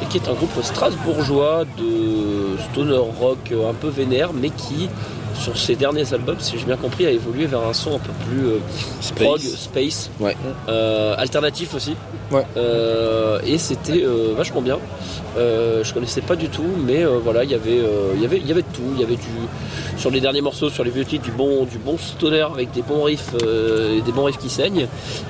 et 0.00 0.06
qui 0.06 0.18
est 0.18 0.28
un 0.28 0.34
groupe 0.34 0.50
strasbourgeois 0.62 1.64
de 1.76 2.56
stoner 2.70 2.96
rock 3.20 3.52
un 3.52 3.74
peu 3.74 3.88
vénère, 3.88 4.32
mais 4.32 4.50
qui 4.50 4.88
sur 5.34 5.56
ses 5.58 5.76
derniers 5.76 6.12
albums, 6.14 6.36
si 6.38 6.58
j'ai 6.58 6.64
bien 6.64 6.76
compris, 6.76 7.06
a 7.06 7.10
évolué 7.10 7.46
vers 7.46 7.60
un 7.66 7.72
son 7.72 7.96
un 7.96 7.98
peu 7.98 8.12
plus 8.28 8.46
euh, 8.46 8.58
prog, 9.16 9.40
space, 9.40 10.10
Ouais. 10.20 10.36
euh, 10.68 11.14
alternatif 11.18 11.74
aussi. 11.74 11.94
Ouais. 12.30 12.44
Euh, 12.56 13.38
et 13.46 13.58
c'était 13.58 14.02
euh, 14.04 14.32
vachement 14.36 14.62
bien. 14.62 14.78
Euh, 15.36 15.82
je 15.82 15.92
connaissais 15.94 16.20
pas 16.20 16.36
du 16.36 16.48
tout, 16.48 16.62
mais 16.86 17.04
euh, 17.04 17.18
voilà, 17.22 17.44
il 17.44 17.50
y 17.50 17.54
avait, 17.54 17.78
euh, 17.78 18.12
il 18.14 18.22
y 18.22 18.24
avait, 18.24 18.38
il 18.38 18.46
y 18.46 18.52
avait 18.52 18.62
de 18.62 18.66
tout. 18.72 18.82
Il 18.94 19.00
y 19.00 19.04
avait 19.04 19.16
du 19.16 19.22
sur 19.98 20.10
les 20.10 20.20
derniers 20.20 20.40
morceaux, 20.40 20.68
sur 20.70 20.84
les 20.84 20.90
vieux 20.90 21.04
titres, 21.04 21.24
du 21.24 21.30
bon, 21.30 21.64
du 21.64 21.78
bon 21.78 21.96
stoner 21.98 22.46
avec 22.54 22.70
des 22.72 22.82
bons 22.82 23.02
riffs, 23.04 23.30
euh, 23.42 23.98
et 23.98 24.00
des 24.00 24.12
bons 24.12 24.24
riffs 24.24 24.38
qui 24.38 24.48
saignent, 24.48 24.86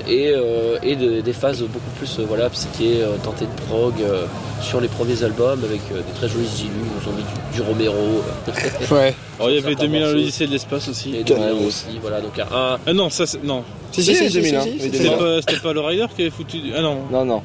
et, 0.09 0.33
euh, 0.35 0.79
et 0.83 0.97
de- 0.97 1.21
des 1.21 1.33
phases 1.33 1.61
beaucoup 1.63 1.91
plus, 1.99 2.19
euh, 2.19 2.25
voilà, 2.27 2.49
psyché, 2.51 3.03
euh, 3.03 3.17
tentées 3.25 3.45
de 3.47 3.61
prog 3.69 3.93
euh, 4.01 4.25
sur 4.61 4.81
les 4.81 4.89
premiers 4.89 5.23
albums 5.25 5.63
avec 5.65 5.81
euh, 5.93 5.97
des 5.97 6.13
très 6.17 6.29
jolis 6.29 6.49
illus. 6.61 6.71
Ils 7.03 7.09
ont 7.09 7.13
mis 7.13 7.23
du, 7.23 7.57
du 7.57 7.63
Romero, 7.63 8.23
euh, 8.49 8.95
Ouais. 8.95 9.15
Alors 9.39 9.51
il 9.51 9.55
y 9.57 9.59
avait 9.59 9.71
Certains 9.71 9.85
2001 9.93 10.01
morceaux. 10.07 10.17
l'Odyssée 10.19 10.47
de 10.47 10.53
l'espace 10.53 10.89
aussi. 10.89 11.17
et 11.17 11.25
oui. 11.27 11.67
aussi, 11.67 11.85
voilà. 12.01 12.21
Donc 12.21 12.39
un, 12.39 12.47
Ah 12.87 12.93
non, 12.93 13.11
ça 13.11 13.27
c'est. 13.27 13.43
Non. 13.45 13.63
Si, 13.93 14.03
Si, 14.03 14.15
si, 14.15 14.31
2001. 14.31 14.63
Oui, 14.65 14.77
C'était 14.81 14.99
2001. 14.99 15.17
pas, 15.19 15.41
c'était 15.41 15.61
pas 15.61 15.73
le 15.73 15.81
Rider 15.81 16.07
qui 16.17 16.23
avait 16.23 16.31
foutu. 16.31 16.59
du- 16.61 16.73
Ah 16.77 16.81
non. 16.83 16.99
Non, 17.11 17.25
non. 17.25 17.43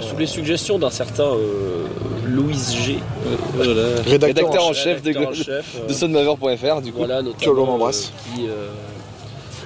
sous 0.00 0.16
les 0.16 0.26
suggestions 0.26 0.78
d'un 0.78 0.88
certain 0.90 1.24
euh, 1.24 1.84
Louis 2.26 2.54
G, 2.54 2.96
Euh, 3.26 3.36
voilà. 3.54 3.72
Rédacteur, 4.06 4.28
Rédacteur 4.44 4.64
en 4.66 4.72
chef 4.72 5.02
de, 5.02 5.08
rédacteur 5.08 5.28
en 5.30 5.34
chef, 5.34 5.76
euh, 5.82 5.86
de 5.88 5.92
sonmaver.fr, 6.00 6.80
du 6.80 6.92
coup. 6.92 6.98
Voilà, 6.98 7.18
Que 7.18 7.46
l'on 7.46 7.54
notamment 7.54 7.74
embrasse. 7.74 8.10
euh, 8.10 8.34
qui, 8.36 8.46
euh, 8.48 8.68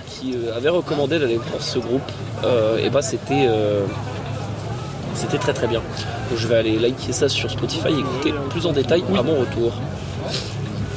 qui 0.08 0.34
euh, 0.34 0.56
avait 0.56 0.70
recommandé 0.70 1.18
d'aller 1.20 1.36
voir 1.36 1.60
ce 1.62 1.78
groupe. 1.78 2.02
Euh, 2.44 2.78
et 2.84 2.90
bah 2.90 3.00
c'était 3.02 3.46
euh, 3.46 3.84
c'était 5.14 5.38
très 5.38 5.52
très 5.52 5.66
bien. 5.68 5.80
Donc 6.30 6.38
je 6.38 6.48
vais 6.48 6.56
aller 6.56 6.78
liker 6.78 7.12
ça 7.12 7.28
sur 7.28 7.50
Spotify 7.50 7.88
et 7.88 7.98
écouter 8.00 8.34
plus 8.50 8.66
en 8.66 8.72
détail 8.72 9.04
à 9.16 9.22
mon 9.22 9.36
retour. 9.40 9.72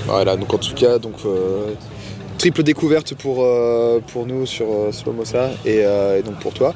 Voilà, 0.08 0.36
donc 0.38 0.54
en 0.54 0.58
tout 0.58 0.74
cas, 0.74 0.98
donc 1.00 1.16
euh, 1.26 1.74
triple 2.38 2.64
découverte 2.64 3.14
pour, 3.16 3.44
euh, 3.44 4.00
pour 4.12 4.26
nous 4.26 4.46
sur 4.46 4.66
euh, 4.66 4.92
Slomosa 4.92 5.50
et, 5.66 5.82
euh, 5.86 6.20
et 6.20 6.24
donc 6.24 6.36
pour 6.40 6.54
toi. 6.54 6.74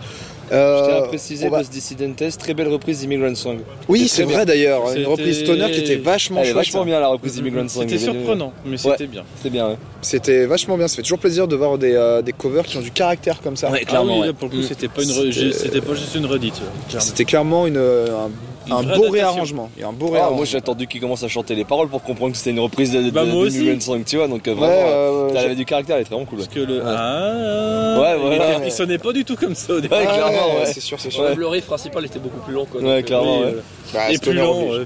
Euh, 0.52 0.80
Je 0.84 0.86
tiens 0.90 0.98
à 0.98 1.08
préciser, 1.08 1.48
va- 1.48 1.60
Los 1.60 1.70
Dissidentes, 1.70 2.38
très 2.38 2.54
belle 2.54 2.68
reprise 2.68 3.00
d'Immigrant 3.00 3.34
Song. 3.36 3.60
Oui, 3.88 4.10
c'est 4.10 4.24
vrai 4.26 4.46
d'ailleurs, 4.46 4.82
une 4.90 4.96
C'était- 4.96 5.06
reprise 5.06 5.40
stoner 5.46 5.72
qui 5.72 5.80
était 5.80 5.96
vachement 5.96 6.42
Elle 6.42 6.48
est 6.48 6.50
chouette. 6.52 6.56
vachement 6.58 6.84
bien 6.84 7.00
la 7.00 7.08
reprise 7.08 7.36
d'Immigrant 7.36 7.70
Song. 7.70 7.84
C'était 7.88 7.98
surprenant, 8.04 8.52
mais 8.66 8.76
c'était 8.76 9.08
bien. 9.08 9.24
C'est 9.42 9.50
bien, 9.50 9.70
ouais. 9.70 9.78
C'était 10.02 10.46
vachement 10.48 10.76
bien, 10.78 10.90
ça 10.90 10.98
fait 10.98 11.04
toujours 11.04 11.20
plaisir 11.20 11.48
de 11.48 11.56
voir 11.56 11.78
des, 11.78 11.94
euh, 11.94 12.22
des 12.22 12.34
covers 12.34 12.66
qui 12.66 12.76
ont 12.76 12.82
du 12.82 12.92
caractère 12.92 13.40
comme 13.42 13.56
ça. 13.56 13.72
Ouais, 13.72 13.80
Ah 13.84 13.86
clairement. 13.86 14.16
oui, 14.16 14.20
ouais. 14.22 14.28
là, 14.28 14.34
pour 14.34 14.50
le 14.50 14.56
coup, 14.56 14.62
Mm. 14.62 14.68
c'était 14.68 14.90
pas, 14.90 15.04
une 15.04 15.08
C'était- 15.10 15.30
re- 15.30 15.54
c'était 15.54 15.80
pas 15.82 15.94
juste 15.94 16.16
une 16.16 16.26
redite. 16.26 16.62
C'était 17.00 17.24
clairement 17.26 17.66
une, 17.66 17.78
euh, 17.78 18.08
Une 18.08 18.14
un, 18.14 18.30
un 18.70 18.76
beau 18.76 18.80
adaptation. 18.90 19.12
réarrangement. 19.12 19.70
Et 19.80 19.84
un 19.84 19.92
beau 19.92 20.08
Ah, 20.10 20.14
réarrangement. 20.14 20.36
moi 20.38 20.46
j'ai 20.46 20.58
attendu 20.58 20.88
qu'il 20.88 21.02
commence 21.02 21.24
à 21.24 21.28
chanter 21.28 21.56
les 21.56 21.66
paroles 21.66 21.88
pour 21.90 22.04
comprendre 22.04 22.32
que 22.34 22.38
c'était 22.38 22.52
une 22.52 22.60
reprise 22.60 22.92
de, 22.92 23.02
de, 23.02 23.10
Bah, 23.10 23.24
moi 23.26 23.44
aussi. 23.46 23.58
d'Immigrant 23.60 23.80
Song, 23.82 24.04
tu 24.06 24.18
vois, 24.18 24.28
donc 24.28 24.48
euh, 24.48 24.52
Ouais, 24.54 24.58
vraiment, 24.60 24.76
euh, 24.78 25.28
elle 25.32 25.38
j'ai- 25.40 25.46
avait 25.46 25.56
du 25.56 25.66
caractère, 25.66 25.96
elle 25.96 26.04
est 26.04 26.10
vraiment 26.10 26.26
cool. 26.26 26.38
Parce 26.40 26.50
que 26.50 26.60
le. 26.60 26.78
Ouais. 26.78 26.84
Ah, 26.86 27.98
Ouais, 28.00 28.14
il 28.16 28.22
voilà. 28.22 28.56
était- 28.58 28.68
Il 28.68 28.72
sonnait 28.72 28.98
pas 28.98 29.14
du 29.14 29.26
tout 29.26 29.36
comme 29.36 29.56
ça 29.56 29.74
au 29.74 29.80
départ. 29.82 30.00
Ouais, 30.00 30.06
clairement, 30.06 30.56
ouais. 30.60 30.66
c'est 30.66 30.80
sûr, 30.80 31.00
c'est 31.00 31.10
sûr. 31.12 31.36
Le 31.36 31.48
riff 31.48 31.66
principal 31.66 32.06
était 32.06 32.20
beaucoup 32.20 32.40
plus 32.40 32.54
long. 32.54 32.66
Quoi, 32.66 32.82
Ouais, 32.82 32.98
Donc, 32.98 33.06
clairement, 33.06 33.40
oui, 33.40 33.46
ouais. 33.46 33.52
euh, 33.56 33.62
Bah, 33.94 34.12
Et 34.12 34.18
plus 34.18 34.34
lent. 34.34 34.56
euh, 34.72 34.86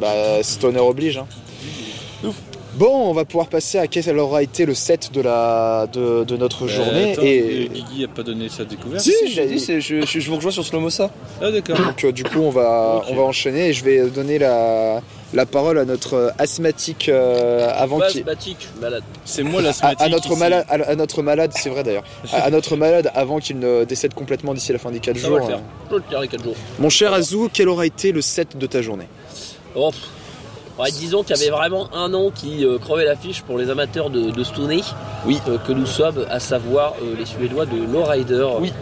Bah, 0.00 0.42
Stoner 0.42 0.78
oblige. 0.80 1.18
Hein. 1.18 1.26
Bon, 2.78 3.08
on 3.08 3.12
va 3.12 3.24
pouvoir 3.24 3.48
passer 3.48 3.78
à 3.78 3.88
quel 3.88 4.16
aura 4.20 4.40
été 4.42 4.64
le 4.64 4.72
set 4.72 5.10
de, 5.12 5.20
la, 5.20 5.88
de, 5.92 6.22
de 6.22 6.36
notre 6.36 6.66
euh, 6.66 6.68
journée. 6.68 7.12
attends, 7.12 7.22
et 7.22 7.68
Guigui 7.74 8.04
a 8.04 8.08
pas 8.08 8.22
donné 8.22 8.48
sa 8.48 8.64
découverte. 8.64 9.02
Si, 9.02 9.12
Si, 9.12 9.32
j'ai 9.32 9.46
dit, 9.46 9.58
c'est- 9.58 9.80
je, 9.80 10.06
je, 10.06 10.20
je 10.20 10.30
vous 10.30 10.36
rejoins 10.36 10.52
sur 10.52 10.64
Slomosa. 10.64 11.10
Ah 11.42 11.50
d'accord. 11.50 11.76
donc, 11.76 12.04
euh, 12.04 12.12
du 12.12 12.22
coup, 12.22 12.38
on 12.38 12.50
va, 12.50 13.02
on 13.08 13.14
va 13.16 13.22
enchaîner 13.22 13.70
et 13.70 13.72
je 13.72 13.82
vais 13.82 14.08
donner 14.10 14.38
la, 14.38 15.02
la 15.34 15.44
parole 15.44 15.76
à 15.78 15.84
notre 15.84 16.14
euh, 16.14 16.30
asthmatique 16.38 17.08
euh, 17.08 17.68
avant 17.74 17.98
qu'il. 17.98 18.20
Asthmatique, 18.20 18.68
je 18.76 18.80
malade. 18.80 19.02
C'est 19.24 19.42
moi 19.42 19.60
À, 19.60 19.64
l'asthmatique. 19.64 20.00
à 20.00 20.08
notre 20.10 20.30
ici. 20.30 20.38
malade, 20.38 20.64
à, 20.68 20.74
à 20.74 20.94
notre 20.94 21.22
malade, 21.22 21.50
c'est 21.56 21.70
vrai 21.70 21.82
d'ailleurs. 21.82 22.04
À, 22.32 22.42
à 22.44 22.50
notre 22.50 22.76
malade 22.76 23.10
avant 23.14 23.38
qu'il 23.40 23.58
ne 23.58 23.82
décède 23.84 24.14
complètement 24.14 24.54
d'ici 24.54 24.72
la 24.72 24.78
fin 24.78 24.92
des 24.92 25.00
4 25.00 25.16
Ça 25.18 25.26
jours. 25.26 25.36
va 25.38 25.42
le 25.42 25.46
faire. 25.48 25.60
Je 25.90 25.96
le 25.96 26.02
faire 26.08 26.20
les 26.20 26.28
4 26.28 26.44
jours. 26.44 26.54
Mon 26.78 26.90
cher 26.90 27.12
Azou, 27.12 27.48
quel 27.52 27.68
aura 27.68 27.86
été 27.86 28.12
le 28.12 28.22
set 28.22 28.56
de 28.56 28.66
ta 28.68 28.82
journée? 28.82 29.08
Oh, 29.74 29.90
pff, 29.90 30.00
Ouais, 30.78 30.90
disons 30.92 31.22
qu'il 31.24 31.36
y 31.36 31.40
avait 31.40 31.50
vraiment 31.50 31.88
un 31.92 32.08
nom 32.08 32.30
qui 32.30 32.64
euh, 32.64 32.78
crevait 32.78 33.04
l'affiche 33.04 33.42
pour 33.42 33.58
les 33.58 33.68
amateurs 33.70 34.10
de, 34.10 34.30
de 34.30 34.44
Stoney, 34.44 34.80
Oui. 35.26 35.38
euh, 35.48 35.58
que 35.58 35.72
nous 35.72 35.86
sommes, 35.86 36.24
à 36.30 36.38
savoir 36.38 36.94
euh, 37.02 37.14
les 37.18 37.26
Suédois 37.26 37.66
de 37.66 37.76
Lowrider, 37.92 38.46
Oui. 38.60 38.72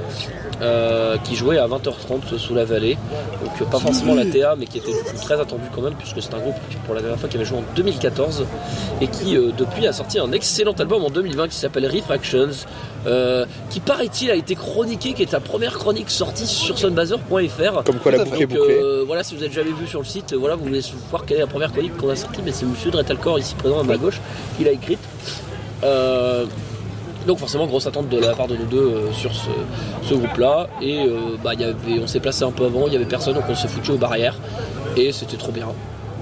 euh, 0.60 1.16
qui 1.24 1.36
jouaient 1.36 1.58
à 1.58 1.66
20h30 1.66 2.36
sous 2.38 2.54
la 2.54 2.64
vallée. 2.66 2.98
Donc 3.42 3.70
pas 3.70 3.78
forcément 3.78 4.14
la 4.14 4.26
TA, 4.26 4.56
mais 4.58 4.66
qui 4.66 4.78
était 4.78 4.92
très 5.22 5.40
attendu 5.40 5.64
quand 5.74 5.80
même, 5.82 5.94
puisque 5.94 6.20
c'est 6.20 6.34
un 6.34 6.38
groupe 6.38 6.54
pour 6.84 6.94
la 6.94 7.00
dernière 7.00 7.18
fois 7.18 7.28
qui 7.30 7.36
avait 7.36 7.46
joué 7.46 7.58
en 7.58 7.64
2014 7.74 8.44
et 9.00 9.08
qui 9.08 9.34
depuis 9.34 9.86
a 9.86 9.92
sorti 9.92 10.18
un 10.18 10.32
excellent 10.32 10.72
album 10.72 11.02
en 11.04 11.10
2020 11.10 11.48
qui 11.48 11.56
s'appelle 11.56 11.86
Refractions, 11.86 12.48
qui 13.70 13.80
paraît-il 13.80 14.30
a 14.30 14.34
été 14.34 14.54
chroniqué, 14.54 15.12
qui 15.12 15.22
est 15.22 15.32
la 15.32 15.40
première 15.40 15.74
chronique 15.78 16.10
sortie 16.10 16.46
sur 16.46 16.76
sunbazer.fr. 16.78 17.84
Comme 17.84 17.98
quoi 17.98 18.12
la 18.12 18.24
boucle 18.24 18.42
est 18.42 18.46
bouclée. 18.46 18.80
voilà, 19.06 19.22
si 19.22 19.36
vous 19.36 19.42
avez 19.42 19.52
jamais 19.52 19.70
vu 19.72 19.86
sur 19.86 20.00
le 20.00 20.06
site, 20.06 20.32
voilà, 20.34 20.56
vous 20.56 20.64
voulez 20.64 20.80
voir 21.10 21.24
quelle 21.26 21.36
est 21.38 21.40
la 21.40 21.46
première 21.46 21.72
chronique 21.72 21.85
qu'on 21.88 22.10
a 22.10 22.16
sortie, 22.16 22.40
mais 22.44 22.52
c'est 22.52 22.66
Monsieur 22.66 22.90
Dretalcor 22.90 23.38
ici 23.38 23.54
présent 23.54 23.80
à 23.80 23.82
ma 23.82 23.96
gauche 23.96 24.20
qui 24.56 24.64
l'a 24.64 24.72
écrite. 24.72 25.00
Euh, 25.84 26.46
donc 27.26 27.38
forcément 27.38 27.66
grosse 27.66 27.86
attente 27.86 28.08
de 28.08 28.18
la 28.18 28.34
part 28.34 28.46
de 28.46 28.56
nous 28.56 28.66
deux 28.66 28.78
euh, 28.78 29.12
sur 29.12 29.32
ce, 29.34 30.14
groupe-là. 30.14 30.68
Et 30.80 31.00
euh, 31.00 31.36
bah, 31.42 31.52
on 32.00 32.06
s'est 32.06 32.20
placé 32.20 32.44
un 32.44 32.52
peu 32.52 32.64
avant, 32.64 32.86
il 32.86 32.92
y 32.92 32.96
avait 32.96 33.04
personne, 33.04 33.34
donc 33.34 33.44
on 33.48 33.54
s'est 33.54 33.68
foutu 33.68 33.90
aux 33.90 33.98
barrières. 33.98 34.36
Et 34.96 35.12
c'était 35.12 35.36
trop 35.36 35.52
bien. 35.52 35.66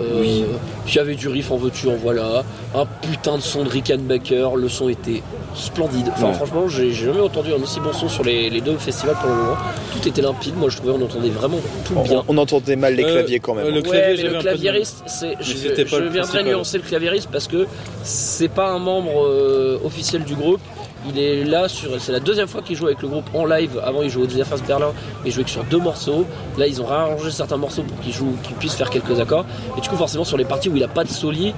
Euh, 0.00 0.20
Oui. 0.20 0.44
Puis 0.84 0.94
il 0.94 0.96
y 0.96 1.00
avait 1.00 1.14
du 1.14 1.28
riff 1.28 1.50
en 1.50 1.56
veux-tu, 1.56 1.88
en 1.88 1.96
voilà. 1.96 2.42
Un 2.74 2.86
putain 3.02 3.36
de 3.36 3.42
son 3.42 3.62
de 3.64 3.68
Rickenbacker, 3.68 4.56
le 4.56 4.68
son 4.68 4.88
était 4.88 5.22
splendide. 5.54 6.08
Enfin 6.12 6.28
Ouais. 6.28 6.32
franchement, 6.34 6.68
j'ai 6.68 6.90
jamais 6.92 7.20
entendu 7.20 7.50
un 7.52 7.62
aussi 7.62 7.78
bon 7.78 7.92
son 7.92 8.08
sur 8.08 8.24
les, 8.24 8.50
les 8.50 8.60
deux 8.60 8.76
festivals 8.76 9.14
pour 9.20 9.30
le 9.30 9.36
moment. 9.36 9.56
Tout 9.92 10.08
était 10.08 10.20
limpide, 10.22 10.56
moi 10.56 10.68
je 10.68 10.78
trouvais 10.78 10.92
on 10.92 11.02
entendait 11.04 11.28
vraiment 11.30 11.58
tout 11.84 11.94
bien. 11.94 12.24
On, 12.26 12.34
on 12.34 12.38
entendait 12.38 12.74
mal 12.76 12.94
les 12.96 13.04
Euh, 13.04 13.12
claviers 13.12 13.38
quand 13.40 13.54
même. 13.54 13.66
euh, 13.66 13.70
le 13.70 13.82
clavier, 13.82 14.00
ouais, 14.00 14.08
mais 14.08 14.16
j'avais 14.16 14.78
le 14.80 14.84
c'est, 15.06 15.36
je, 15.40 15.52
je 15.56 15.68
le 15.68 15.74
viendrai 15.84 16.18
principal. 16.18 16.44
nuancer 16.46 16.78
le 16.78 16.82
claviériste 16.84 17.28
parce 17.30 17.46
que 17.46 17.66
c'est 18.02 18.48
pas 18.48 18.68
un 18.70 18.78
membre 18.80 19.24
euh, 19.26 19.78
officiel 19.84 20.24
du 20.24 20.34
groupe. 20.34 20.60
Il 21.06 21.18
est 21.18 21.44
là 21.44 21.68
sur, 21.68 22.00
c'est 22.00 22.12
la 22.12 22.18
deuxième 22.20 22.48
fois 22.48 22.62
qu'il 22.62 22.76
joue 22.76 22.86
avec 22.86 23.02
le 23.02 23.08
groupe 23.08 23.26
en 23.34 23.44
live. 23.44 23.78
Avant, 23.84 24.00
il 24.02 24.08
jouait 24.08 24.24
au 24.24 24.28
Zephyrs 24.30 24.56
Berlin, 24.66 24.92
mais 25.22 25.28
il 25.28 25.32
jouait 25.34 25.44
que 25.44 25.50
sur 25.50 25.62
deux 25.64 25.76
morceaux. 25.78 26.24
Là, 26.56 26.66
ils 26.66 26.80
ont 26.80 26.86
réarrangé 26.86 27.30
certains 27.30 27.58
morceaux 27.58 27.82
pour 27.82 28.00
qu'il 28.00 28.14
joue, 28.14 28.34
qu'il 28.42 28.56
puisse 28.56 28.72
faire 28.72 28.88
quelques 28.88 29.20
accords. 29.20 29.44
Et 29.76 29.82
du 29.84 29.90
coup, 29.90 29.96
forcément, 29.96 30.24
sur 30.24 30.36
les 30.36 30.44
parties 30.44 30.68
où 30.68 30.76
il 30.76 30.82
a 30.82 30.88
pas 30.88 31.04
de 31.04 31.08
soli, 31.10 31.54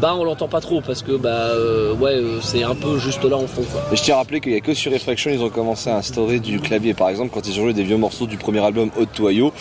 bah 0.00 0.14
on 0.18 0.24
l'entend 0.24 0.48
pas 0.48 0.60
trop 0.60 0.80
parce 0.82 1.02
que 1.02 1.12
bah 1.12 1.28
euh, 1.30 1.94
ouais, 1.94 2.14
euh, 2.16 2.38
c'est 2.42 2.62
un 2.62 2.74
peu 2.74 2.98
juste 2.98 3.24
là 3.24 3.36
en 3.36 3.46
fond 3.46 3.62
quoi. 3.70 3.80
Et 3.92 3.96
je 3.96 4.02
tiens 4.02 4.16
à 4.16 4.18
rappeler 4.18 4.40
qu'il 4.42 4.52
n'y 4.52 4.58
a 4.58 4.60
que 4.60 4.74
sur 4.74 4.92
Refraction 4.92 5.30
ils 5.30 5.40
ont 5.40 5.48
commencé 5.48 5.88
à 5.88 5.96
instaurer 5.96 6.38
du 6.38 6.60
clavier 6.60 6.92
par 6.92 7.08
exemple 7.08 7.30
quand 7.32 7.46
ils 7.48 7.58
ont 7.58 7.62
joué 7.64 7.72
des 7.72 7.82
vieux 7.84 7.96
morceaux 7.96 8.26
du 8.26 8.36
premier 8.36 8.60
album 8.62 8.90
Hot 9.00 9.06
to 9.14 9.30
IO. 9.30 9.52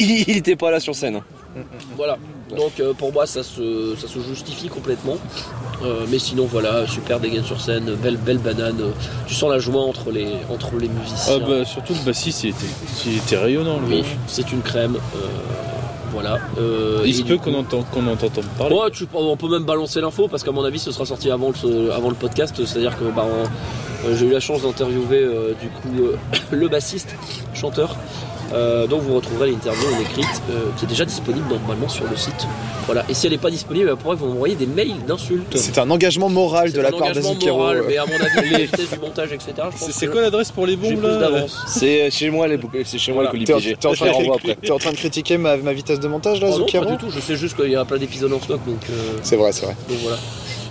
Il 0.00 0.24
n'était 0.26 0.56
pas 0.56 0.72
là 0.72 0.80
sur 0.80 0.94
scène. 0.96 1.16
hein. 1.16 1.22
Voilà. 1.96 2.18
Donc 2.56 2.80
euh, 2.80 2.94
pour 2.94 3.12
moi 3.12 3.26
ça 3.26 3.44
se, 3.44 3.94
ça 3.96 4.08
se 4.08 4.18
justifie 4.20 4.68
complètement. 4.68 5.18
Euh, 5.84 6.04
mais 6.10 6.18
sinon 6.18 6.46
voilà, 6.50 6.86
super 6.88 7.20
dégaine 7.20 7.44
sur 7.44 7.60
scène, 7.60 7.94
belle 7.94 8.16
belle 8.16 8.38
banane. 8.38 8.80
Tu 9.28 9.34
sens 9.34 9.50
la 9.50 9.60
joie 9.60 9.82
entre 9.82 10.10
les 10.10 10.28
entre 10.50 10.72
les 10.80 10.88
musiciens. 10.88 11.34
Ah 11.40 11.46
bah, 11.48 11.64
surtout 11.64 11.94
le 11.94 12.04
bassiste, 12.04 12.42
il 12.42 12.50
était, 12.50 12.66
il 13.06 13.16
était 13.18 13.36
rayonnant 13.36 13.78
lui. 13.78 13.98
Oui, 14.00 14.04
c'est 14.26 14.50
une 14.52 14.62
crème. 14.62 14.96
Voilà. 16.16 16.38
Euh, 16.58 17.02
Il 17.04 17.14
se 17.14 17.22
peut 17.22 17.36
qu'on 17.36 17.52
entend, 17.52 17.82
qu'on 17.92 18.06
entende 18.06 18.30
parler. 18.56 18.74
Ouais, 18.74 18.90
tu- 18.90 19.06
on 19.12 19.36
peut 19.36 19.48
même 19.50 19.64
balancer 19.64 20.00
l'info 20.00 20.28
parce 20.28 20.42
qu'à 20.42 20.50
mon 20.50 20.64
avis 20.64 20.78
ce 20.78 20.90
sera 20.92 21.04
sorti 21.04 21.30
avant 21.30 21.50
le, 21.62 21.92
avant 21.92 22.08
le 22.08 22.14
podcast. 22.14 22.54
C'est-à-dire 22.64 22.98
que 22.98 23.04
bah, 23.14 23.26
euh, 23.26 24.16
j'ai 24.16 24.26
eu 24.26 24.30
la 24.30 24.40
chance 24.40 24.62
d'interviewer 24.62 25.18
euh, 25.22 25.52
du 25.60 25.68
coup 25.68 26.04
euh, 26.04 26.16
le 26.52 26.68
bassiste, 26.68 27.14
chanteur. 27.52 27.96
Euh, 28.52 28.86
donc 28.86 29.02
vous 29.02 29.14
retrouverez 29.16 29.50
l'interview 29.50 29.86
en 29.96 30.00
écrite 30.00 30.26
euh, 30.50 30.66
qui 30.78 30.84
est 30.84 30.88
déjà 30.88 31.04
disponible 31.04 31.46
normalement 31.50 31.88
sur 31.88 32.04
le 32.08 32.16
site. 32.16 32.46
Voilà. 32.86 33.04
Et 33.08 33.14
si 33.14 33.26
elle 33.26 33.32
n'est 33.32 33.38
pas 33.38 33.50
disponible, 33.50 33.88
après 33.90 34.10
ils 34.10 34.16
vont 34.16 34.28
m'envoyer 34.28 34.54
des 34.54 34.66
mails 34.66 35.04
d'insultes. 35.06 35.56
C'est 35.56 35.78
un 35.78 35.90
engagement 35.90 36.28
moral 36.28 36.70
de 36.72 36.80
la 36.80 36.88
un 36.88 36.92
part 36.92 37.02
engagement 37.02 37.30
d'Azukero. 37.34 37.56
moral, 37.58 37.76
euh. 37.78 37.82
mais 37.88 37.96
à 37.98 38.06
mon 38.06 38.12
avis, 38.14 38.50
la 38.50 38.58
vitesse 38.66 38.90
du 38.90 38.98
montage, 39.00 39.32
etc. 39.32 39.52
C'est 39.76 40.06
quoi 40.08 40.20
l'adresse 40.20 40.52
pour 40.52 40.66
les 40.66 40.76
bombes 40.76 41.02
là. 41.02 41.46
C'est 41.66 42.10
chez 42.10 42.30
moi 42.30 42.46
les 42.46 42.56
boucles- 42.56 42.82
c'est 42.84 42.98
chez 42.98 43.12
moi 43.12 43.24
Voilà. 43.24 43.38
les 43.38 43.44
T'es 43.44 43.52
en, 43.52 43.56
colis 43.56 43.64
piégés. 43.64 43.76
t'es 43.76 43.86
en 43.86 43.92
les 44.64 44.70
en 44.70 44.78
train 44.78 44.92
de 44.92 44.96
critiquer 44.96 45.38
ma, 45.38 45.56
ma 45.56 45.72
vitesse 45.72 45.98
de 46.00 46.06
montage 46.08 46.40
là, 46.40 46.48
Ah 46.52 46.58
non, 46.58 46.66
pas 46.66 46.90
du 46.92 46.96
tout. 46.98 47.10
Je 47.10 47.20
sais 47.20 47.36
juste 47.36 47.56
qu'il 47.56 47.70
y 47.70 47.76
a 47.76 47.84
plein 47.84 47.98
d'épisodes 47.98 48.32
en 48.32 48.40
stock, 48.40 48.60
donc, 48.66 48.78
euh, 48.90 49.18
C'est 49.22 49.36
vrai, 49.36 49.50
c'est 49.52 49.66
vrai. 49.66 49.76
donc 49.88 49.98
voilà. 50.02 50.18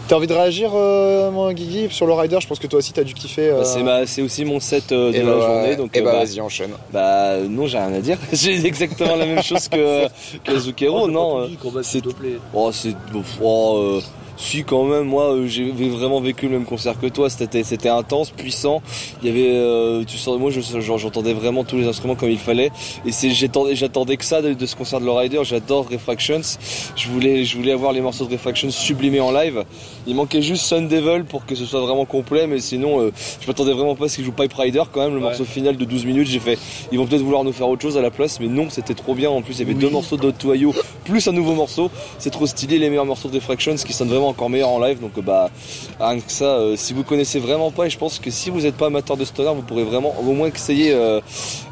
T'as 0.07 0.17
envie 0.17 0.27
de 0.27 0.33
réagir, 0.33 0.69
euh, 0.75 1.31
mon 1.31 1.51
Guigui, 1.51 1.87
sur 1.89 2.05
le 2.05 2.13
rider? 2.13 2.37
Je 2.39 2.45
pense 2.47 2.59
que 2.59 2.67
toi 2.67 2.77
aussi 2.77 2.93
t'as 2.93 3.03
dû 3.03 3.15
kiffer. 3.15 3.49
euh, 3.49 3.59
Bah, 3.59 3.65
c'est 3.65 3.81
ma- 3.81 4.05
c'est 4.05 4.21
aussi 4.21 4.45
mon 4.45 4.59
set 4.59 4.91
euh, 4.91 5.11
de 5.11 5.15
et 5.17 5.23
la 5.23 5.33
bah, 5.33 5.41
journée 5.41 5.75
donc 5.75 5.97
et 5.97 6.01
euh, 6.01 6.03
bah, 6.03 6.11
bah, 6.13 6.19
vas-y, 6.19 6.39
enchaîne. 6.41 6.71
bah, 6.93 7.37
non 7.49 7.65
j'ai 7.65 7.79
rien 7.79 7.91
à 7.91 7.99
dire. 8.01 8.19
J'ai 8.31 8.63
exactement 8.67 9.15
la 9.15 9.25
même 9.25 9.41
chose 9.41 9.67
que 9.67 10.05
que 10.43 10.59
Zucchero 10.59 11.05
Oh, 11.05 11.07
non. 11.07 11.39
euh, 11.41 11.47
c'est- 11.81 11.83
s'il 11.83 12.01
te 12.03 12.09
plaît. 12.09 12.37
Oh, 12.53 12.69
c'est. 12.71 12.93
Oh, 13.41 13.77
euh, 13.79 14.01
si, 14.37 14.63
quand 14.63 14.83
même, 14.83 15.03
moi, 15.05 15.33
euh, 15.33 15.47
j'ai 15.47 15.71
vraiment 15.71 16.19
vécu 16.19 16.47
le 16.47 16.51
même 16.53 16.65
concert 16.65 16.99
que 16.99 17.07
toi. 17.07 17.29
C'était 17.29 17.63
c'était 17.63 17.89
intense, 17.89 18.31
puissant. 18.31 18.81
Il 19.23 19.29
y 19.29 19.31
avait. 19.31 19.49
euh, 19.55 20.03
tu 20.05 20.17
sens, 20.17 20.37
moi, 20.39 20.51
je- 20.51 20.61
j'entendais 20.97 21.33
vraiment 21.33 21.63
tous 21.63 21.77
les 21.77 21.87
instruments 21.87 22.15
comme 22.15 22.29
il 22.29 22.37
fallait. 22.37 22.71
Et 23.05 23.11
j'attendais 23.29 23.75
j'attendais 23.75 24.17
que 24.17 24.25
ça 24.25 24.41
de, 24.41 24.53
de 24.53 24.65
ce 24.65 24.75
concert 24.75 24.99
de 24.99 25.05
Lowrider. 25.05 25.39
J'adore 25.43 25.87
Refractions. 25.89 26.41
Je 26.95 27.07
voulais, 27.09 27.45
je 27.45 27.57
voulais 27.57 27.71
avoir 27.71 27.93
les 27.93 28.01
morceaux 28.01 28.25
de 28.25 28.31
Refractions 28.31 28.69
sublimés 28.71 29.19
en 29.21 29.31
live. 29.31 29.63
Il 30.07 30.15
manquait 30.15 30.41
juste 30.41 30.63
Sun 30.65 30.87
Devil 30.87 31.23
pour 31.27 31.45
que 31.45 31.55
ce 31.55 31.65
soit 31.65 31.81
vraiment 31.81 32.05
complet. 32.05 32.47
Mais 32.47 32.59
sinon, 32.59 33.01
euh, 33.01 33.11
je 33.41 33.47
m'attendais 33.47 33.73
vraiment 33.73 33.95
pas 33.95 34.05
à 34.05 34.09
ce 34.09 34.15
qu'ils 34.17 34.25
jouent 34.25 34.31
Pipe 34.31 34.53
Rider 34.53 34.83
quand 34.91 35.01
même. 35.01 35.11
Le 35.13 35.17
Ouais. 35.17 35.23
morceau 35.23 35.45
final 35.45 35.77
de 35.77 35.85
12 35.85 36.05
minutes, 36.05 36.27
j'ai 36.27 36.39
fait. 36.39 36.57
Ils 36.91 36.97
vont 36.97 37.05
peut-être 37.07 37.21
vouloir 37.23 37.43
nous 37.43 37.53
faire 37.53 37.69
autre 37.69 37.81
chose 37.81 37.97
à 37.97 38.01
la 38.01 38.11
place. 38.11 38.39
Mais 38.39 38.47
non, 38.47 38.67
c'était 38.69 38.93
trop 38.93 39.15
bien. 39.15 39.29
En 39.29 39.41
plus, 39.41 39.53
il 39.55 39.59
y 39.59 39.63
avait 39.63 39.73
deux 39.73 39.89
morceaux 39.89 40.17
de 40.17 40.27
Hot 40.27 40.31
to 40.33 40.53
IO 40.53 40.73
plus 41.05 41.27
un 41.27 41.31
nouveau 41.31 41.53
morceau. 41.53 41.89
C'est 42.19 42.31
trop 42.31 42.45
stylé, 42.47 42.79
les 42.79 42.89
meilleurs 42.89 43.05
morceaux 43.05 43.29
de 43.29 43.35
Refractions 43.35 43.75
qui 43.75 43.93
sonnent 43.93 44.09
vraiment 44.09 44.24
encore 44.27 44.49
meilleurs 44.49 44.69
en 44.69 44.79
live. 44.79 44.99
Donc, 44.99 45.11
euh, 45.17 45.21
bah, 45.21 45.49
rien 45.99 46.19
que 46.19 46.31
ça, 46.31 46.45
euh, 46.45 46.75
si 46.75 46.93
vous 46.93 47.03
connaissez 47.03 47.39
vraiment 47.39 47.71
pas, 47.71 47.85
et 47.87 47.89
je 47.89 47.97
pense 47.97 48.19
que 48.19 48.29
si 48.31 48.49
vous 48.49 48.61
n'êtes 48.61 48.75
pas 48.75 48.87
amateur 48.87 49.17
de 49.17 49.25
stoner, 49.25 49.53
vous 49.55 49.61
pourrez 49.61 49.83
vraiment 49.83 50.13
au 50.19 50.33
moins 50.33 50.47
essayer 50.47 50.91
euh, 50.93 51.19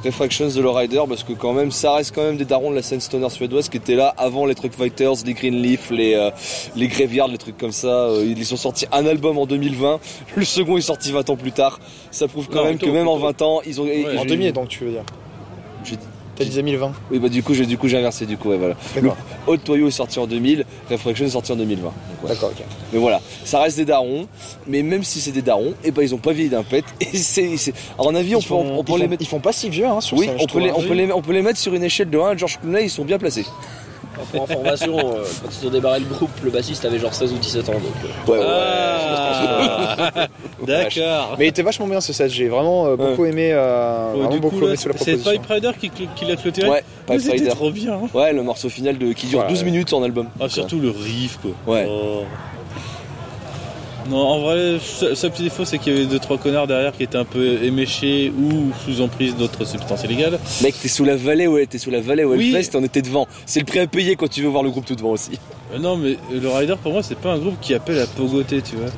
Refractions 0.04 0.48
de 0.48 0.62
Lowrider 0.62 1.02
parce 1.08 1.24
que 1.24 1.34
quand 1.34 1.54
même, 1.54 1.72
ça 1.72 1.94
reste 1.94 2.14
quand 2.14 2.24
même 2.24 2.38
des 2.38 2.46
darons 2.46 2.72
de 2.72 2.76
la 2.76 2.82
scène 2.82 3.00
stoner 3.00 3.30
suédoise 3.30 3.70
qui 3.70 3.78
étaient 3.78 3.96
là 3.96 4.14
avant 4.18 4.46
les 4.46 4.56
Truck 4.56 4.74
Fighters, 4.74 5.14
les 5.26 5.34
Greenleaf, 5.34 5.90
les, 5.92 6.14
euh, 6.16 6.30
les 6.76 6.88
Graveyard, 6.88 7.28
les 7.28 7.38
trucs 7.38 7.58
comme 7.58 7.72
ça. 7.72 7.88
Euh, 7.88 8.26
ils 8.38 8.54
ont 8.54 8.58
sorti 8.58 8.86
un 8.92 9.06
album 9.06 9.38
en 9.38 9.46
2020, 9.46 10.00
le 10.36 10.46
second 10.46 10.78
est 10.78 10.82
sorti 10.82 11.12
20 11.12 11.30
ans 11.30 11.36
plus 11.38 11.52
tard. 11.54 11.80
Ça 12.12 12.28
prouve 12.28 12.48
quand 12.48 12.56
Non, 12.60 12.64
même 12.66 12.78
plutôt, 12.78 12.88
que 12.88 12.92
même 12.98 13.08
en 13.08 13.14
plutôt. 13.16 13.28
20 13.28 13.42
ans, 13.44 13.62
ils 13.66 13.80
ont. 13.82 13.86
Ouais, 13.86 14.06
En 14.18 14.22
j'ai- 14.24 14.28
2000 14.28 14.54
donc 14.54 14.68
tu 14.70 14.84
veux 14.86 14.92
dire 14.92 15.04
j'ai- 15.86 15.98
T'as 16.36 16.46
dit 16.46 16.56
2020 16.56 16.92
Oui, 17.12 17.20
bah 17.20 17.30
du 17.30 17.44
coup, 17.44 17.54
j'ai 17.54 17.66
du 17.68 17.78
coup 17.78 17.88
j'ai 17.88 17.98
inversé 17.98 18.26
du 18.26 18.38
coup, 18.38 18.50
ouais, 18.50 18.58
voilà. 18.58 18.76
Hot 19.46 19.58
Toyo 19.58 19.88
est 19.88 19.92
sorti 19.92 20.18
en 20.20 20.26
2000, 20.26 20.66
Refraction 20.90 21.26
est 21.26 21.30
sorti 21.30 21.52
en 21.52 21.56
2020. 21.58 21.84
Donc, 21.84 21.94
ouais. 22.24 22.30
D'accord, 22.30 22.50
ok. 22.58 22.64
Mais 22.92 23.00
voilà, 23.00 23.22
ça 23.46 23.60
reste 23.62 23.78
des 23.78 23.86
darons, 23.86 24.28
mais 24.68 24.82
même 24.82 25.04
si 25.04 25.22
c'est 25.22 25.32
des 25.32 25.44
darons, 25.44 25.74
et 25.84 25.92
ben 25.92 26.02
ils 26.02 26.16
ont 26.16 26.18
pas 26.18 26.32
vieilli 26.34 26.50
d'un 26.50 26.64
pet. 26.64 26.84
Et 27.02 27.18
c'est, 27.18 27.54
à 28.00 28.04
mon 28.04 28.16
avis, 28.16 28.36
on 28.36 28.40
peut, 28.40 28.46
font- 28.48 28.78
on 28.80 28.84
peut 28.84 28.94
les 28.94 29.04
font- 29.04 29.08
mettre. 29.10 29.22
Ils 29.22 29.28
font 29.28 29.40
pas 29.40 29.52
si 29.54 29.70
vieux 29.70 29.86
hein, 29.86 30.02
sur 30.02 30.18
Oui, 30.18 30.28
on 30.40 30.48
peut, 30.48 30.60
les, 30.60 30.70
trouve, 30.70 30.82
on, 30.82 30.86
hein. 30.86 30.88
peut 30.90 30.94
les, 30.96 31.12
on 31.14 31.22
peut 31.22 31.34
les 31.34 31.42
mettre 31.44 31.60
sur 31.60 31.74
une 31.76 31.84
échelle 31.84 32.10
de 32.10 32.18
1 32.18 32.26
à 32.30 32.36
George 32.36 32.60
Clooney, 32.60 32.84
ils 32.86 32.90
sont 32.90 33.06
bien 33.06 33.20
placés. 33.20 33.46
Pour 34.32 34.44
information, 34.44 34.98
euh, 34.98 35.24
quand 35.42 35.50
ils 35.62 35.68
ont 35.68 35.72
démarré 35.72 36.00
le 36.00 36.06
groupe, 36.06 36.30
le 36.44 36.52
bassiste 36.52 36.86
avait 36.86 37.00
genre 37.00 37.14
16 37.14 37.34
ou 37.34 37.38
17 37.38 37.70
ans. 37.70 37.74
Donc, 37.74 37.82
euh, 38.30 38.32
Ouais, 38.32 38.40
ouais. 38.40 38.46
Ah, 38.48 40.28
D'accord. 40.66 41.36
Mais 41.40 41.46
il 41.46 41.50
était 41.50 41.62
vachement 41.62 41.88
bien 41.88 42.02
ce 42.02 42.14
set, 42.14 42.30
j'ai 42.30 42.48
vraiment 42.48 42.88
euh, 42.88 42.96
beaucoup 42.96 43.26
aimé, 43.26 43.52
vraiment 43.54 44.30
du 44.30 44.40
beaucoup 44.40 44.56
coup, 44.56 44.62
là, 44.62 44.68
aimé 44.70 44.78
sur 44.78 44.90
la 44.90 44.98
c'est. 44.98 45.18
Pipe 45.18 45.46
Rider 45.50 45.72
qui, 46.16 46.26
l'a 46.26 46.36
clôturé 46.36 46.70
Ouais, 46.70 46.84
Pipe 47.08 47.20
C'était 47.20 47.32
Rider. 47.38 47.50
trop 47.50 47.72
bien. 47.72 47.94
hein. 47.94 48.10
Ouais, 48.14 48.34
le 48.34 48.44
morceau 48.44 48.70
final 48.70 48.98
de, 48.98 49.12
qui 49.14 49.28
dure 49.28 49.40
Ouais. 49.40 49.48
12 49.50 49.64
minutes 49.64 49.94
en 49.94 50.04
album. 50.04 50.28
Ah, 50.40 50.48
surtout 50.50 50.80
le 50.80 50.90
riff, 50.90 51.40
quoi. 51.42 51.52
Ouais. 51.74 51.88
Oh. 51.90 52.24
Non, 54.10 54.18
en 54.18 54.40
vrai, 54.42 54.80
sa, 54.82 55.16
sa 55.16 55.30
petit 55.30 55.44
défaut, 55.44 55.64
c'est 55.64 55.78
qu'il 55.78 55.94
y 55.94 55.96
avait 55.96 56.06
deux 56.06 56.20
trois 56.20 56.38
connards 56.38 56.68
derrière 56.68 56.92
qui 56.92 57.04
étaient 57.04 57.18
un 57.18 57.24
peu 57.26 57.64
éméchés 57.64 58.32
ou 58.38 58.72
sous 58.86 59.02
emprise 59.02 59.36
d'autres 59.36 59.66
substances 59.66 60.04
illégales. 60.04 60.40
Mec, 60.62 60.76
t'es 60.82 60.90
sous 60.90 61.06
la 61.06 61.16
vallée, 61.16 61.48
ouais, 61.48 61.66
t'es 61.66 61.78
sous 61.78 61.90
la 61.90 62.02
vallée 62.02 62.24
au 62.26 62.36
Oui. 62.36 62.56
On 62.74 62.84
était 62.84 63.02
devant. 63.02 63.28
C'est 63.46 63.60
le 63.62 63.66
prix 63.66 63.80
à 63.80 63.88
payer 63.88 64.16
quand 64.16 64.30
tu 64.30 64.42
veux 64.42 64.50
voir 64.50 64.64
le 64.64 64.72
groupe 64.72 64.86
tout 64.86 64.96
devant 64.96 65.12
aussi. 65.12 65.40
Euh, 65.74 65.80
non, 65.80 65.96
mais 65.96 66.18
le 66.32 66.50
Rider, 66.50 66.76
pour 66.82 66.92
moi, 66.92 67.02
c'est 67.02 67.18
pas 67.18 67.32
un 67.34 67.38
groupe 67.38 67.60
qui 67.62 67.74
appelle 67.74 68.00
à 68.00 68.08
pogoter, 68.08 68.62
tu 68.62 68.76
vois. 68.76 68.90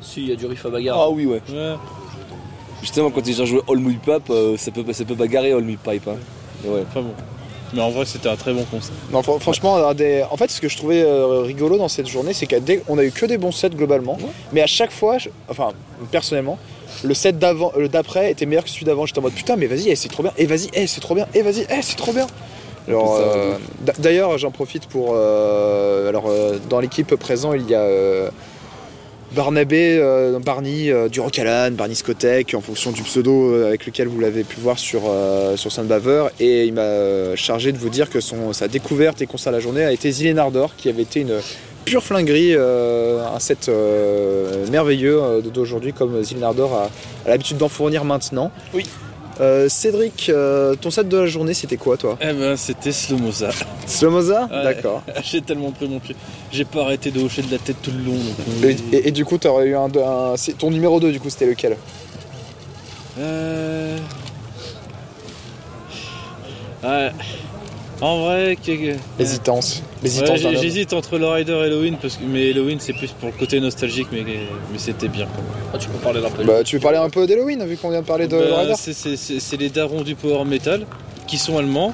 si, 0.00 0.22
il 0.22 0.28
y 0.28 0.32
a 0.32 0.36
du 0.36 0.46
riff 0.46 0.64
à 0.64 0.70
bagarre. 0.70 0.98
Ah 1.00 1.10
oui, 1.10 1.26
ouais. 1.26 1.42
Ouais. 1.52 1.74
Justement, 2.82 3.10
quand 3.10 3.26
ils 3.26 3.42
ont 3.42 3.46
joué 3.46 3.60
All 3.68 3.78
Me 3.78 3.92
Pipe, 3.92 4.30
euh, 4.30 4.56
ça 4.56 4.70
peut, 4.70 4.84
ça 4.92 5.04
peut 5.04 5.14
bagarrer 5.14 5.52
All 5.52 5.62
Me 5.64 5.76
Pipe. 5.76 6.06
Hein. 6.08 6.16
Ouais. 6.64 6.84
Pas 6.94 7.00
bon. 7.00 7.14
Mais 7.74 7.80
en 7.80 7.90
vrai, 7.90 8.04
c'était 8.04 8.28
un 8.28 8.36
très 8.36 8.52
bon 8.52 8.64
concert. 8.64 8.94
Non, 9.10 9.20
fr- 9.20 9.40
franchement, 9.40 9.94
des- 9.94 10.22
en 10.30 10.36
fait, 10.36 10.50
ce 10.50 10.60
que 10.60 10.68
je 10.68 10.76
trouvais 10.76 11.02
euh, 11.02 11.40
rigolo 11.40 11.78
dans 11.78 11.88
cette 11.88 12.06
journée, 12.08 12.32
c'est 12.34 12.46
qu'on 12.46 12.98
a 12.98 13.02
eu 13.04 13.10
que 13.12 13.24
des 13.26 13.38
bons 13.38 13.52
sets 13.52 13.70
globalement, 13.70 14.18
mais 14.52 14.60
à 14.60 14.66
chaque 14.66 14.92
fois, 14.92 15.18
je- 15.18 15.30
enfin, 15.48 15.70
personnellement, 16.10 16.58
le 17.02 17.14
set 17.14 17.38
d'avant, 17.38 17.72
le 17.76 17.88
d'après 17.88 18.30
était 18.30 18.44
meilleur 18.46 18.64
que 18.64 18.70
celui 18.70 18.84
d'avant. 18.84 19.06
J'étais 19.06 19.18
en 19.20 19.22
mode 19.22 19.32
putain, 19.32 19.56
mais 19.56 19.66
vas-y, 19.66 19.88
eh, 19.88 19.96
c'est 19.96 20.08
trop 20.10 20.22
bien, 20.22 20.32
et 20.36 20.44
vas-y, 20.46 20.68
eh, 20.74 20.86
c'est 20.86 21.00
trop 21.00 21.14
bien, 21.14 21.26
et 21.34 21.40
vas-y, 21.42 21.62
eh, 21.70 21.80
c'est 21.82 21.96
trop 21.96 22.12
bien. 22.12 22.26
Alors, 22.88 23.16
euh, 23.20 23.56
d'a- 23.80 23.92
D'ailleurs, 23.98 24.36
j'en 24.38 24.50
profite 24.50 24.86
pour. 24.86 25.12
euh, 25.14 26.08
alors, 26.08 26.24
euh, 26.28 26.58
dans 26.68 26.80
l'équipe 26.80 27.14
présent, 27.16 27.52
il 27.54 27.68
y 27.70 27.74
a. 27.74 27.80
Barnabé, 29.34 29.98
euh, 29.98 30.38
Barney 30.38 30.90
euh, 30.90 31.08
du 31.08 31.20
Barney 31.20 31.94
Scotec, 31.94 32.54
en 32.54 32.60
fonction 32.60 32.92
du 32.92 33.02
pseudo 33.02 33.52
euh, 33.52 33.68
avec 33.68 33.86
lequel 33.86 34.08
vous 34.08 34.20
l'avez 34.20 34.44
pu 34.44 34.60
voir 34.60 34.78
sur, 34.78 35.02
euh, 35.06 35.56
sur 35.56 35.72
Soundbaver. 35.72 36.26
Et 36.38 36.66
il 36.66 36.74
m'a 36.74 36.82
euh, 36.82 37.36
chargé 37.36 37.72
de 37.72 37.78
vous 37.78 37.88
dire 37.88 38.10
que 38.10 38.20
sa 38.20 38.68
découverte 38.68 39.22
et 39.22 39.26
concert 39.26 39.52
de 39.52 39.56
la 39.56 39.62
journée 39.62 39.84
a 39.84 39.92
été 39.92 40.10
Zilénardor, 40.10 40.76
qui 40.76 40.88
avait 40.90 41.02
été 41.02 41.20
une 41.20 41.40
pure 41.84 42.02
flinguerie, 42.02 42.54
un 42.54 43.38
set 43.40 43.68
merveilleux 44.70 45.42
d'aujourd'hui, 45.52 45.92
comme 45.92 46.22
Zilénardor 46.22 46.74
a, 46.74 46.90
a 47.26 47.28
l'habitude 47.28 47.56
d'en 47.56 47.68
fournir 47.68 48.04
maintenant. 48.04 48.52
Oui. 48.72 48.84
Euh, 49.40 49.68
Cédric, 49.68 50.28
euh, 50.28 50.74
ton 50.74 50.90
set 50.90 51.08
de 51.08 51.16
la 51.16 51.26
journée, 51.26 51.54
c'était 51.54 51.76
quoi, 51.78 51.96
toi 51.96 52.18
Eh 52.20 52.32
ben, 52.32 52.56
c'était 52.56 52.92
Slomoza. 52.92 53.48
Slomoza 53.86 54.42
Ouais. 54.52 54.62
D'accord. 54.64 55.02
J'ai 55.24 55.40
tellement 55.40 55.70
pris 55.72 55.88
mon 55.88 55.98
pied. 56.00 56.14
J'ai 56.52 56.64
pas 56.66 56.82
arrêté 56.82 57.10
de 57.10 57.20
hocher 57.22 57.42
de 57.42 57.50
la 57.50 57.58
tête 57.58 57.76
tout 57.82 57.90
le 57.90 58.04
long. 58.04 58.12
donc, 58.12 58.62
Et, 58.62 58.66
euh, 58.66 58.74
et- 58.92 59.08
et 59.08 59.10
du 59.10 59.24
coup, 59.24 59.38
t'aurais 59.38 59.66
eu 59.68 59.74
un, 59.76 59.88
un- 59.96 60.36
c'est- 60.36 60.52
ton 60.58 60.70
numéro 60.70 61.00
2, 61.00 61.10
du 61.12 61.18
coup, 61.18 61.30
c'était 61.30 61.46
lequel 61.46 61.76
Euh... 63.18 63.96
Ouais. 66.84 67.10
En 68.02 68.18
vrai, 68.24 68.56
que... 68.56 68.96
L'hésitance. 69.16 69.80
Ouais, 70.04 70.56
j'hésite 70.60 70.92
entre 70.92 71.18
Lowrider 71.18 71.52
et 71.52 71.66
Halloween, 71.66 71.96
parce 72.02 72.16
que... 72.16 72.24
mais 72.24 72.50
Halloween 72.50 72.78
c'est 72.80 72.94
plus 72.94 73.12
pour 73.12 73.28
le 73.28 73.38
côté 73.38 73.60
nostalgique, 73.60 74.08
mais, 74.10 74.24
mais 74.72 74.78
c'était 74.78 75.06
bien 75.06 75.26
quand 75.26 75.40
même. 75.40 75.62
Ah, 75.72 75.78
tu 75.78 75.88
peux 75.88 75.98
parler 75.98 76.20
d'un 76.20 76.28
peu. 76.30 76.42
Bah, 76.42 76.64
tu 76.64 76.76
veux 76.76 76.82
parler 76.82 76.98
un 76.98 77.08
peu 77.08 77.28
d'Halloween, 77.28 77.64
vu 77.64 77.76
qu'on 77.76 77.90
vient 77.90 78.00
de 78.02 78.06
parler 78.06 78.26
de 78.26 78.36
Bah, 78.36 78.44
Lowrider 78.44 78.74
c'est- 78.76 79.56
les 79.56 79.68
darons 79.70 80.02
du 80.02 80.16
power 80.16 80.44
metal 80.44 80.84
qui 81.28 81.38
sont 81.38 81.56
allemands, 81.56 81.92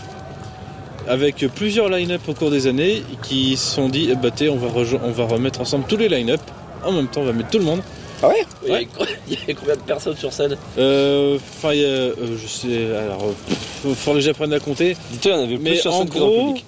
avec 1.07 1.47
plusieurs 1.55 1.91
line-up 1.91 2.23
au 2.27 2.33
cours 2.33 2.51
des 2.51 2.67
années, 2.67 3.03
qui 3.23 3.59
se 3.59 3.75
sont 3.75 3.91
dit, 3.91 4.09
eh 4.11 4.15
bah, 4.15 4.31
t'es, 4.35 4.49
on, 4.49 4.57
va 4.57 4.69
on 5.05 5.11
va 5.11 5.25
remettre 5.27 5.61
ensemble 5.61 5.85
tous 5.87 5.99
les 5.99 6.09
line-up. 6.09 6.41
En 6.87 6.93
même 6.93 7.09
temps, 7.09 7.21
on 7.21 7.25
va 7.27 7.33
mettre 7.35 7.51
tout 7.51 7.59
le 7.59 7.65
monde. 7.65 7.83
Ah 8.23 8.29
ouais 8.29 8.47
Il 8.65 8.69
y 8.69 8.75
avait- 8.75 8.89
il 9.29 9.35
y 9.35 9.43
avait 9.43 9.55
combien 9.55 9.75
de 9.77 9.81
personnes 9.81 10.17
sur 10.17 10.33
scène 10.33 10.57
Euh, 10.79 11.39
Enfin, 11.57 11.73
il 11.75 11.81
y 11.81 11.85
a, 11.85 11.89
euh, 11.89 12.15
je 12.43 12.47
sais, 12.49 12.87
alors, 12.97 13.25
euh, 13.87 13.95
faudrait 13.95 14.21
que 14.21 14.27
j'apprenne 14.27 14.53
à 14.53 14.61
compter. 14.61 14.97
Dis-toi, 15.13 15.33
il 15.33 15.35
y 15.35 15.39
en 15.39 15.45
avait 15.45 15.55
plus 15.57 15.63
Mais 15.63 15.77
sur 15.77 15.95
en 15.95 15.99
scène 16.01 16.09
que 16.11 16.19
dans 16.19 16.27
le 16.27 16.33
gros, 16.33 16.47
public. 16.49 16.65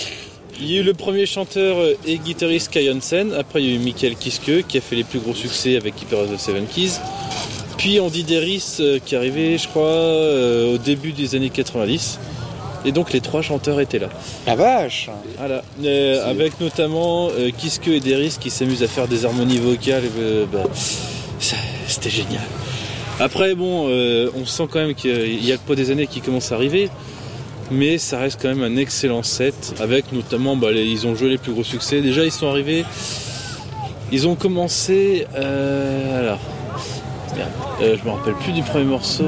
il 0.60 0.72
y 0.72 0.76
a 0.76 0.80
eu 0.80 0.82
le 0.82 0.94
premier 0.94 1.26
chanteur 1.26 1.76
et 2.06 2.18
guitariste 2.18 2.70
Kai 2.70 2.90
Hansen. 2.92 3.32
Après, 3.32 3.62
il 3.62 3.68
y 3.68 3.72
a 3.72 3.76
eu 3.76 3.78
Michael 3.78 4.16
Kiske 4.16 4.66
qui 4.66 4.78
a 4.78 4.80
fait 4.80 4.96
les 4.96 5.04
plus 5.04 5.20
gros 5.20 5.34
succès 5.34 5.76
avec 5.76 6.00
Hyper 6.02 6.18
of 6.20 6.34
the 6.34 6.38
Seven 6.38 6.66
Keys. 6.66 6.92
Puis 7.76 8.00
Andy 8.00 8.24
Deris 8.24 8.78
euh, 8.80 8.98
qui 9.04 9.14
est 9.14 9.18
arrivé, 9.18 9.56
je 9.56 9.68
crois, 9.68 9.84
euh, 9.84 10.74
au 10.74 10.78
début 10.78 11.12
des 11.12 11.36
années 11.36 11.50
90. 11.50 12.18
Et 12.84 12.92
donc 12.92 13.12
les 13.12 13.20
trois 13.20 13.42
chanteurs 13.42 13.80
étaient 13.80 13.98
là. 13.98 14.08
La 14.46 14.54
vache 14.54 15.10
Voilà. 15.36 15.62
Euh, 15.84 16.30
avec 16.30 16.60
notamment 16.60 17.28
euh, 17.36 17.50
Kiske 17.50 17.88
et 17.88 18.00
Deris 18.00 18.36
qui 18.40 18.50
s'amusent 18.50 18.82
à 18.82 18.88
faire 18.88 19.08
des 19.08 19.24
harmonies 19.24 19.58
vocales. 19.58 20.04
euh, 20.18 20.44
bah, 20.50 20.62
C'était 21.86 22.10
génial. 22.10 22.42
Après, 23.20 23.54
bon, 23.56 23.88
on 23.88 24.46
sent 24.46 24.64
quand 24.70 24.78
même 24.78 24.94
qu'il 24.94 25.44
y 25.44 25.50
a 25.50 25.54
le 25.56 25.60
poids 25.60 25.74
des 25.74 25.90
années 25.90 26.06
qui 26.06 26.20
commence 26.20 26.52
à 26.52 26.54
arriver. 26.54 26.88
Mais 27.70 27.98
ça 27.98 28.18
reste 28.18 28.38
quand 28.40 28.48
même 28.48 28.62
un 28.62 28.76
excellent 28.76 29.22
set. 29.24 29.74
Avec 29.80 30.12
notamment, 30.12 30.56
bah, 30.56 30.70
les- 30.70 30.84
ils 30.86 31.06
ont 31.06 31.14
joué 31.16 31.28
les 31.30 31.38
plus 31.38 31.52
gros 31.52 31.64
succès. 31.64 32.00
Déjà, 32.00 32.24
ils 32.24 32.30
sont 32.32 32.46
arrivés. 32.46 32.84
Ils 34.12 34.26
ont 34.28 34.36
commencé. 34.36 35.26
alors. 35.34 36.38
Merde. 37.36 37.50
Je 38.02 38.04
me 38.08 38.14
rappelle 38.14 38.34
plus 38.34 38.52
du 38.52 38.62
premier 38.62 38.84
morceau. 38.84 39.24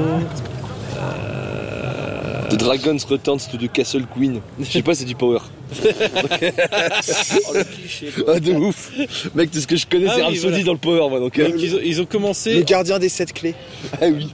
The 2.51 2.57
Dragons 2.57 2.97
Returns 3.09 3.47
to 3.51 3.57
the 3.57 3.71
Castle 3.71 4.05
Queen. 4.13 4.41
Je 4.59 4.65
sais 4.65 4.81
pas, 4.81 4.93
c'est 4.93 5.05
du 5.05 5.15
power. 5.15 5.39
Oh, 5.39 5.83
le 7.53 7.63
cliché, 7.63 8.07
quoi. 8.07 8.33
Ah, 8.35 8.39
de 8.39 8.51
ouf. 8.53 8.91
Mec, 9.35 9.51
tout 9.51 9.59
ce 9.59 9.67
que 9.67 9.75
je 9.77 9.85
connais, 9.87 10.07
Ah 10.07 10.13
c'est 10.15 10.21
oui, 10.21 10.27
Rhapsody 10.27 10.47
voilà. 10.49 10.63
dans 10.65 10.71
le 10.73 10.77
power, 10.77 11.09
moi. 11.09 11.19
Donc, 11.19 11.39
euh, 11.39 11.49
Donc, 11.49 11.61
ils, 11.61 11.75
ont, 11.75 11.79
ils 11.83 12.01
ont 12.01 12.05
commencé. 12.05 12.55
Le 12.55 12.61
gardien 12.63 12.99
des 12.99 13.09
sept 13.09 13.31
clés. 13.33 13.55
ah 14.01 14.05
oui. 14.07 14.27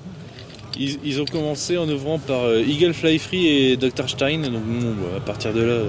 Ils, 0.79 0.97
ils 1.03 1.21
ont 1.21 1.25
commencé 1.25 1.77
en 1.77 1.87
ouvrant 1.89 2.19
par 2.19 2.43
euh, 2.43 2.63
Eagle 2.67 2.93
Fly 2.93 3.17
Free 3.19 3.47
et 3.47 3.77
Dr. 3.77 4.07
Stein. 4.09 4.39
Donc 4.41 4.61
bon, 4.63 4.93
bah, 5.01 5.17
à 5.17 5.19
partir 5.19 5.53
de 5.53 5.61
là, 5.61 5.73
euh, 5.73 5.85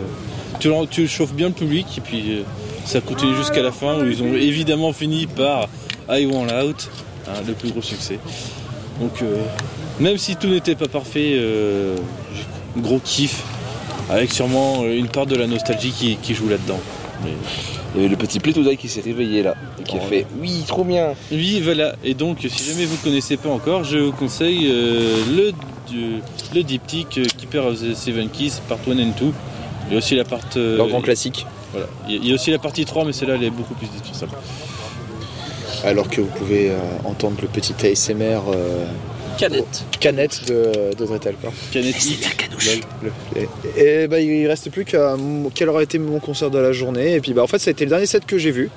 tu, 0.61 0.69
leur- 0.69 0.89
tu 0.89 1.07
chauffes 1.09 1.35
bien 1.35 1.49
le 1.49 1.55
public 1.55 1.87
et 1.99 2.01
puis 2.01 2.23
euh, 2.31 2.43
ça 2.87 3.01
continue 3.03 3.37
jusqu'à 3.37 3.63
la 3.63 3.71
fin 3.73 4.01
où 4.03 4.07
ils 4.09 4.23
ont 4.23 4.35
évidemment 4.35 4.93
fini 4.95 5.27
par 5.27 5.69
I 6.11 6.25
Want 6.25 6.47
Out, 6.65 6.89
hein, 7.27 7.33
le 7.47 7.53
plus 7.53 7.71
gros 7.71 7.83
succès. 7.83 8.19
Donc 9.01 9.23
euh, 9.23 9.37
même 10.01 10.19
si 10.19 10.37
tout 10.37 10.49
n'était 10.49 10.75
pas 10.75 10.89
parfait, 10.89 11.33
euh, 11.35 11.97
gros 12.77 13.01
kiff 13.01 13.43
avec 14.11 14.33
sûrement 14.33 14.83
euh, 14.83 14.97
une 14.97 15.09
part 15.09 15.27
de 15.27 15.37
la 15.37 15.47
nostalgie 15.47 15.91
qui, 15.91 16.17
qui 16.17 16.35
joue 16.35 16.49
là-dedans. 16.49 16.81
Mais- 17.25 17.31
Il 17.95 18.03
y 18.03 18.05
avait 18.05 18.11
le 18.11 18.17
petit 18.17 18.39
Plétoudaï 18.39 18.77
qui 18.77 18.87
s'est 18.89 19.01
réveillé 19.01 19.43
là. 19.43 19.55
Et 19.81 19.83
qui 19.83 19.97
a 19.97 20.01
Oh, 20.05 20.09
fait 20.09 20.27
Oui, 20.41 20.63
trop 20.67 20.85
bien. 20.85 21.15
Oui, 21.33 21.61
voilà. 21.65 21.95
Et 22.05 22.13
donc, 22.13 22.39
si 22.47 22.65
jamais 22.71 22.85
vous 22.85 22.97
ne 22.97 23.03
connaissez 23.03 23.39
pas 23.39 23.49
encore, 23.49 23.83
je 23.83 23.97
vous 23.99 24.13
conseille 24.13 24.69
euh, 24.71 25.17
le, 26.55 26.63
diptyque 26.63 27.21
Keeper 27.39 27.65
of 27.67 27.81
the 27.81 27.95
Seven 27.95 28.29
Keys, 28.29 28.61
part 28.69 28.79
1 28.87 28.93
and 28.99 29.13
2. 29.19 29.33
Il 29.89 29.93
y 29.93 29.95
a 29.95 29.99
aussi 29.99 30.15
la 30.17 30.25
part. 30.25 30.41
euh, 30.59 30.77
Leur 30.77 30.89
grand 30.89 31.01
classique. 31.01 31.47
voilà. 31.73 31.87
Il 32.09 32.15
y 32.15 32.19
a- 32.19 32.21
il 32.23 32.29
y 32.29 32.33
a 32.33 32.35
aussi 32.35 32.51
la 32.51 32.59
partie 32.59 32.85
3, 32.85 33.07
mais 33.07 33.13
celle-là, 33.15 33.35
elle 33.37 33.45
est 33.45 33.51
beaucoup 33.51 33.75
plus 33.75 33.89
dispensable. 33.89 34.33
Alors 35.85 36.09
que 36.09 36.21
vous 36.21 36.29
pouvez 36.29 36.71
euh, 36.71 36.77
entendre 37.05 37.37
le 37.43 37.49
petit 37.49 37.75
ASMR 37.87 38.41
euh, 38.53 38.85
Canette. 39.39 39.85
canette 40.01 40.47
de, 40.49 40.95
de 40.97 41.05
Dretel. 41.07 41.35
Quoi. 41.41 41.51
Canetti. 41.73 42.19
Le- 43.03 43.11
et, 43.77 44.03
et 44.03 44.09
bah, 44.09 44.19
il 44.21 44.47
reste 44.49 44.71
plus 44.71 44.85
qu'à 44.85 45.15
quel 45.55 45.69
aurait 45.69 45.85
été 45.85 45.99
mon 45.99 46.19
concert 46.19 46.51
de 46.51 46.59
la 46.59 46.73
journée. 46.73 47.15
Et 47.15 47.21
puis 47.21 47.33
bah, 47.35 47.43
en 47.43 47.47
fait, 47.47 47.59
ça 47.59 47.71
a 47.71 47.73
été 47.73 47.85
le 47.85 47.91
dernier 47.91 48.07
set 48.07 48.27
que 48.27 48.39
j'ai 48.39 48.51
vu. 48.51 48.71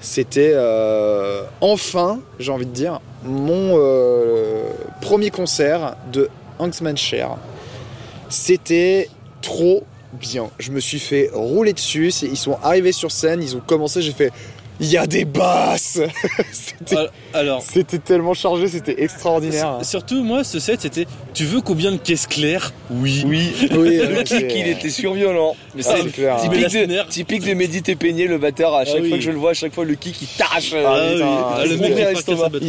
C'était 0.00 0.52
euh, 0.54 1.42
enfin, 1.60 2.20
j'ai 2.38 2.50
envie 2.50 2.66
de 2.66 2.72
dire, 2.72 3.00
mon 3.24 3.74
euh, 3.78 4.62
premier 5.02 5.30
concert 5.30 5.94
de 6.12 6.28
Hanksman 6.58 6.96
Share. 6.96 7.36
C'était 8.28 9.08
trop 9.42 9.84
bien. 10.14 10.50
Je 10.58 10.70
me 10.72 10.80
suis 10.80 10.98
fait 10.98 11.30
rouler 11.32 11.72
dessus. 11.72 12.08
Ils 12.22 12.36
sont 12.36 12.58
arrivés 12.62 12.92
sur 12.92 13.12
scène, 13.12 13.42
ils 13.42 13.56
ont 13.56 13.62
commencé, 13.64 14.02
j'ai 14.02 14.12
fait. 14.12 14.32
Il 14.80 14.86
y 14.90 14.96
a 14.96 15.06
des 15.06 15.24
basses 15.26 16.00
C'était 16.52 16.96
Al- 16.96 17.10
Alors, 17.34 17.62
c'était 17.62 17.98
tellement 17.98 18.32
chargé, 18.34 18.66
c'était 18.66 19.02
extraordinaire. 19.02 19.78
s- 19.82 19.88
surtout, 19.90 20.22
moi, 20.24 20.42
ce 20.42 20.58
set, 20.58 20.80
c'était 20.80 21.06
Tu 21.34 21.44
veux 21.44 21.60
combien 21.60 21.92
de 21.92 21.98
caisses 21.98 22.26
claires? 22.26 22.72
Oui. 22.90 23.22
Oui. 23.26 23.52
Oui, 23.72 23.96
Le 23.98 24.22
kick, 24.22 24.46
il 24.54 24.68
était 24.68 24.90
surviolent. 24.90 25.54
Mais 25.74 25.82
Ah, 25.86 25.92
c'est 25.96 26.02
c'est 26.04 26.08
clair. 26.12 26.36
Mais 26.50 26.60
la 26.60 26.68
typique, 26.68 26.88
de, 26.88 27.08
typique 27.10 27.44
de 27.44 27.94
Peigné, 27.94 28.26
le 28.26 28.38
batteur. 28.38 28.74
À 28.74 28.84
chaque 28.84 29.02
oui. 29.02 29.08
fois 29.08 29.18
que 29.18 29.24
je 29.24 29.30
le 29.30 29.38
vois, 29.38 29.50
à 29.50 29.54
chaque 29.54 29.74
fois, 29.74 29.84
le 29.84 29.94
kick, 29.94 30.16
il 30.22 30.28
euh, 30.74 30.82
Ah, 30.86 30.94
Ah, 30.94 31.12
oui. 31.14 31.22
Ah, 31.22 31.64
le 31.66 31.76
Premier 31.76 31.94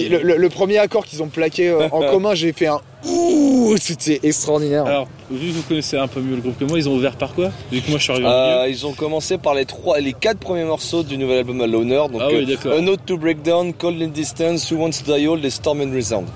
le, 0.09 0.37
le- 0.37 0.79
accord 0.79 1.05
qu'ils 1.05 1.23
ont 1.23 1.27
plaqué 1.29 1.69
euh, 1.69 1.87
en 1.91 2.01
commun, 2.11 2.35
j'ai 2.35 2.51
fait 2.53 2.67
un 2.67 2.79
ouh, 3.05 3.75
c'était 3.79 4.19
extraordinaire. 4.23 4.85
Alors, 4.85 5.07
vu 5.31 5.49
que 5.49 5.53
vous 5.57 5.61
connaissez 5.63 5.97
un 5.97 6.07
peu 6.07 6.19
mieux 6.19 6.35
le 6.35 6.41
groupe 6.41 6.57
que 6.59 6.65
moi, 6.65 6.77
ils 6.77 6.87
ont 6.89 6.95
ouvert 6.95 7.15
par 7.15 7.33
quoi? 7.33 7.51
Vu 7.71 7.81
que 7.81 7.89
moi, 7.89 7.97
je 7.97 8.03
suis 8.03 8.11
arrivé 8.13 8.27
au 8.27 8.31
Euh, 8.31 8.67
ils 8.69 8.85
ont 8.85 8.93
commencé 8.93 9.37
par 9.37 9.53
les 9.53 9.65
trois, 9.65 9.99
les 9.99 10.13
quatre 10.13 10.39
premiers 10.39 10.63
morceaux 10.63 11.03
du 11.03 11.17
nouvel 11.17 11.39
album 11.39 11.61
à 11.61 11.67
Loner. 11.67 12.03
Donc, 12.11 12.19
Ah 12.21 12.27
oui, 12.29 12.43
euh, 12.43 12.45
d'accord. 12.45 12.73
A 12.73 12.81
Note 12.81 13.01
to 13.05 13.17
Breakdown, 13.17 13.73
Cold 13.73 14.01
in 14.01 14.07
Distance, 14.07 14.71
Who 14.71 14.77
Wants 14.77 15.03
to 15.05 15.15
Die 15.17 15.27
Old 15.27 15.43
et 15.43 15.49
Storm 15.49 15.81
and 15.81 15.95
Resound. 15.95 16.27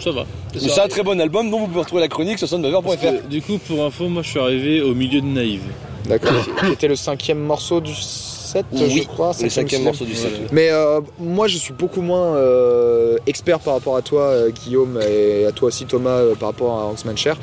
Ça 0.00 0.10
va. 0.12 0.26
C'est 0.56 0.80
un 0.80 0.88
très 0.88 1.02
bon 1.02 1.20
album 1.20 1.50
dont 1.50 1.58
vous 1.60 1.66
pouvez 1.66 1.80
retrouver 1.80 2.02
la 2.02 2.08
chronique 2.08 2.38
sur 2.38 2.48
que, 2.48 3.26
du 3.26 3.42
coup, 3.42 3.58
pour 3.58 3.84
info, 3.84 4.08
moi, 4.08 4.22
je 4.22 4.30
suis 4.30 4.38
arrivé 4.38 4.80
au 4.80 4.94
milieu 4.94 5.20
de 5.20 5.26
Naïve. 5.26 5.62
D'accord. 6.06 6.32
Qui 6.64 6.72
était 6.72 6.88
le 6.88 6.96
cinquième 6.96 7.40
morceau 7.40 7.80
du 7.80 7.92
set, 7.94 8.64
je 8.72 8.84
Oui, 8.84 9.06
crois. 9.06 9.32
Le 9.42 9.48
cinquième 9.50 9.82
morceau 9.82 10.04
du 10.04 10.14
set. 10.14 10.30
Ouais. 10.32 10.46
Mais 10.52 10.68
euh, 10.70 11.00
moi, 11.18 11.48
je 11.48 11.58
suis 11.58 11.74
beaucoup 11.74 12.00
moins 12.00 12.34
euh, 12.36 13.18
expert 13.26 13.58
par 13.60 13.74
rapport 13.74 13.96
à 13.96 14.02
toi, 14.02 14.22
euh, 14.22 14.50
Guillaume, 14.50 14.98
et 15.06 15.44
à 15.44 15.52
toi 15.52 15.68
aussi, 15.68 15.84
Thomas, 15.84 16.10
euh, 16.18 16.34
par 16.34 16.50
rapport 16.50 16.78
à 16.78 16.84
Hanksman 16.86 17.16
Cher. 17.16 17.36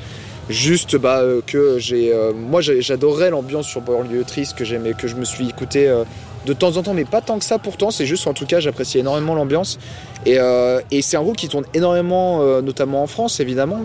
Juste 0.50 0.96
bah, 0.96 1.20
euh, 1.22 1.42
que 1.46 1.80
j'ai, 1.80 2.14
euh, 2.14 2.32
moi, 2.34 2.62
j'adorais 2.62 3.32
l'ambiance 3.32 3.68
sur 3.68 3.82
Banlieue 3.82 4.24
Triste 4.24 4.56
que 4.56 4.64
j'aimais, 4.64 4.94
que 4.94 5.08
je 5.08 5.16
me 5.16 5.26
suis 5.26 5.50
écouté 5.50 5.88
euh, 5.88 6.04
de 6.46 6.54
temps 6.54 6.78
en 6.78 6.84
temps, 6.84 6.94
mais 6.94 7.06
pas 7.06 7.22
tant 7.22 7.40
que 7.40 7.46
ça 7.46 7.58
pourtant. 7.58 7.90
C'est 7.90 8.06
juste, 8.06 8.28
en 8.28 8.34
tout 8.34 8.46
cas, 8.46 8.60
j'apprécie 8.60 9.00
énormément 9.00 9.34
l'ambiance. 9.34 9.80
Et, 10.26 10.38
euh, 10.38 10.80
et 10.92 11.02
c'est 11.02 11.18
un 11.18 11.24
groupe 11.24 11.38
qui 11.38 11.48
tourne 11.48 11.66
énormément, 11.74 12.42
euh, 12.44 12.62
notamment 12.62 13.02
en 13.02 13.08
France, 13.08 13.40
évidemment, 13.40 13.82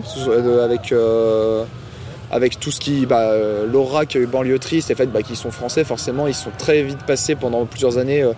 avec. 0.63 0.91
euh, 0.91 1.63
avec 2.33 2.61
tout 2.61 2.71
ce 2.71 2.79
qui, 2.79 3.05
bah, 3.05 3.31
euh, 3.31 3.65
l'aura 3.65 4.05
qu'a 4.05 4.17
eu 4.17 4.25
Banlieue 4.25 4.57
Triste, 4.57 4.89
et 4.89 4.93
le 4.93 4.97
fait 4.97 5.07
bah, 5.07 5.21
qu'ils 5.21 5.35
sont 5.35 5.51
français, 5.51 5.83
forcément, 5.83 6.27
ils 6.27 6.33
sont 6.33 6.51
très 6.57 6.81
vite 6.81 6.99
passés 7.05 7.35
pendant 7.35 7.65
plusieurs 7.65 7.97
années 7.97 8.21
euh, 8.23 8.31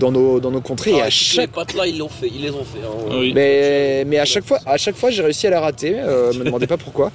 dans, 0.00 0.10
nos, 0.10 0.40
dans 0.40 0.50
nos 0.50 0.60
contrées. 0.60 0.90
et 0.90 1.00
Ah, 1.00 1.04
à 1.04 1.10
chaque 1.10 1.50
Les 1.56 1.76
là, 1.78 1.86
ils 1.86 1.96
l'ont 1.96 2.08
fait, 2.08 2.26
ils 2.26 2.42
les 2.42 2.50
ont 2.50 2.64
fait. 2.64 2.80
hein. 2.84 3.14
Oui. 3.16 3.30
mais, 3.36 4.02
mais 4.04 4.18
à 4.18 4.24
chaque 4.24 4.44
fois, 4.44 4.58
à 4.66 4.76
chaque 4.78 4.96
fois, 4.96 5.10
j'ai 5.10 5.22
réussi 5.22 5.46
à 5.46 5.50
la 5.50 5.60
rater. 5.60 5.94
Euh, 5.96 6.32
me 6.32 6.42
demandez 6.42 6.66
pas 6.66 6.76
pourquoi. 6.76 7.12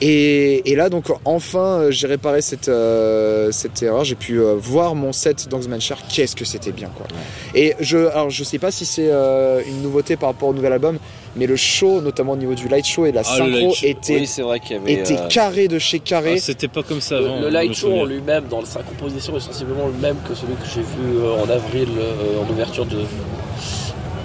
Et, 0.00 0.70
et 0.70 0.76
là, 0.76 0.88
donc, 0.90 1.06
enfin, 1.24 1.58
euh, 1.80 1.90
j'ai 1.90 2.06
réparé 2.06 2.40
cette, 2.40 2.68
euh, 2.68 3.50
cette 3.50 3.82
erreur. 3.82 4.04
J'ai 4.04 4.14
pu 4.14 4.38
euh, 4.40 4.54
voir 4.56 4.94
mon 4.94 5.12
set 5.12 5.48
d'Angsmanshire. 5.48 5.98
Qu'est-ce 6.08 6.36
que 6.36 6.44
c'était 6.44 6.70
bien, 6.70 6.88
quoi. 6.96 7.06
Et 7.54 7.74
je, 7.80 7.98
alors, 7.98 8.30
je 8.30 8.44
sais 8.44 8.58
pas 8.58 8.70
si 8.70 8.84
c'est 8.86 9.08
euh, 9.10 9.60
une 9.66 9.82
nouveauté 9.82 10.16
par 10.16 10.28
rapport 10.28 10.50
au 10.50 10.54
nouvel 10.54 10.72
album, 10.72 10.98
mais 11.34 11.46
le 11.46 11.56
show, 11.56 12.00
notamment 12.00 12.32
au 12.32 12.36
niveau 12.36 12.54
du 12.54 12.68
light 12.68 12.86
show 12.86 13.06
et 13.06 13.10
de 13.10 13.16
la 13.16 13.22
Ah, 13.22 13.36
synchro, 13.38 13.48
light 13.50 13.74
show. 13.74 13.86
était, 13.86 14.14
Oui, 14.20 14.26
c'est 14.28 14.42
vrai 14.42 14.60
qu'il 14.60 14.76
y 14.76 14.78
avait. 14.78 14.92
était 14.92 15.18
euh, 15.18 15.26
carré 15.28 15.66
de 15.66 15.80
chez 15.80 15.98
carré. 15.98 16.34
Ah, 16.36 16.40
C'était 16.40 16.68
pas 16.68 16.84
comme 16.84 17.00
ça 17.00 17.16
avant. 17.18 17.40
le 17.40 17.48
je 17.48 17.52
light 17.52 17.74
show 17.74 17.92
en 17.92 18.04
lui-même, 18.04 18.44
dans 18.48 18.64
sa 18.64 18.82
composition, 18.82 19.36
est 19.36 19.40
sensiblement 19.40 19.86
le 19.88 19.94
même 20.00 20.16
que 20.28 20.34
celui 20.34 20.54
que 20.54 20.66
j'ai 20.72 20.82
vu 20.82 21.18
euh, 21.18 21.42
en 21.44 21.50
avril 21.50 21.88
euh, 21.98 22.40
en 22.40 22.48
ouverture 22.52 22.86
de, 22.86 22.98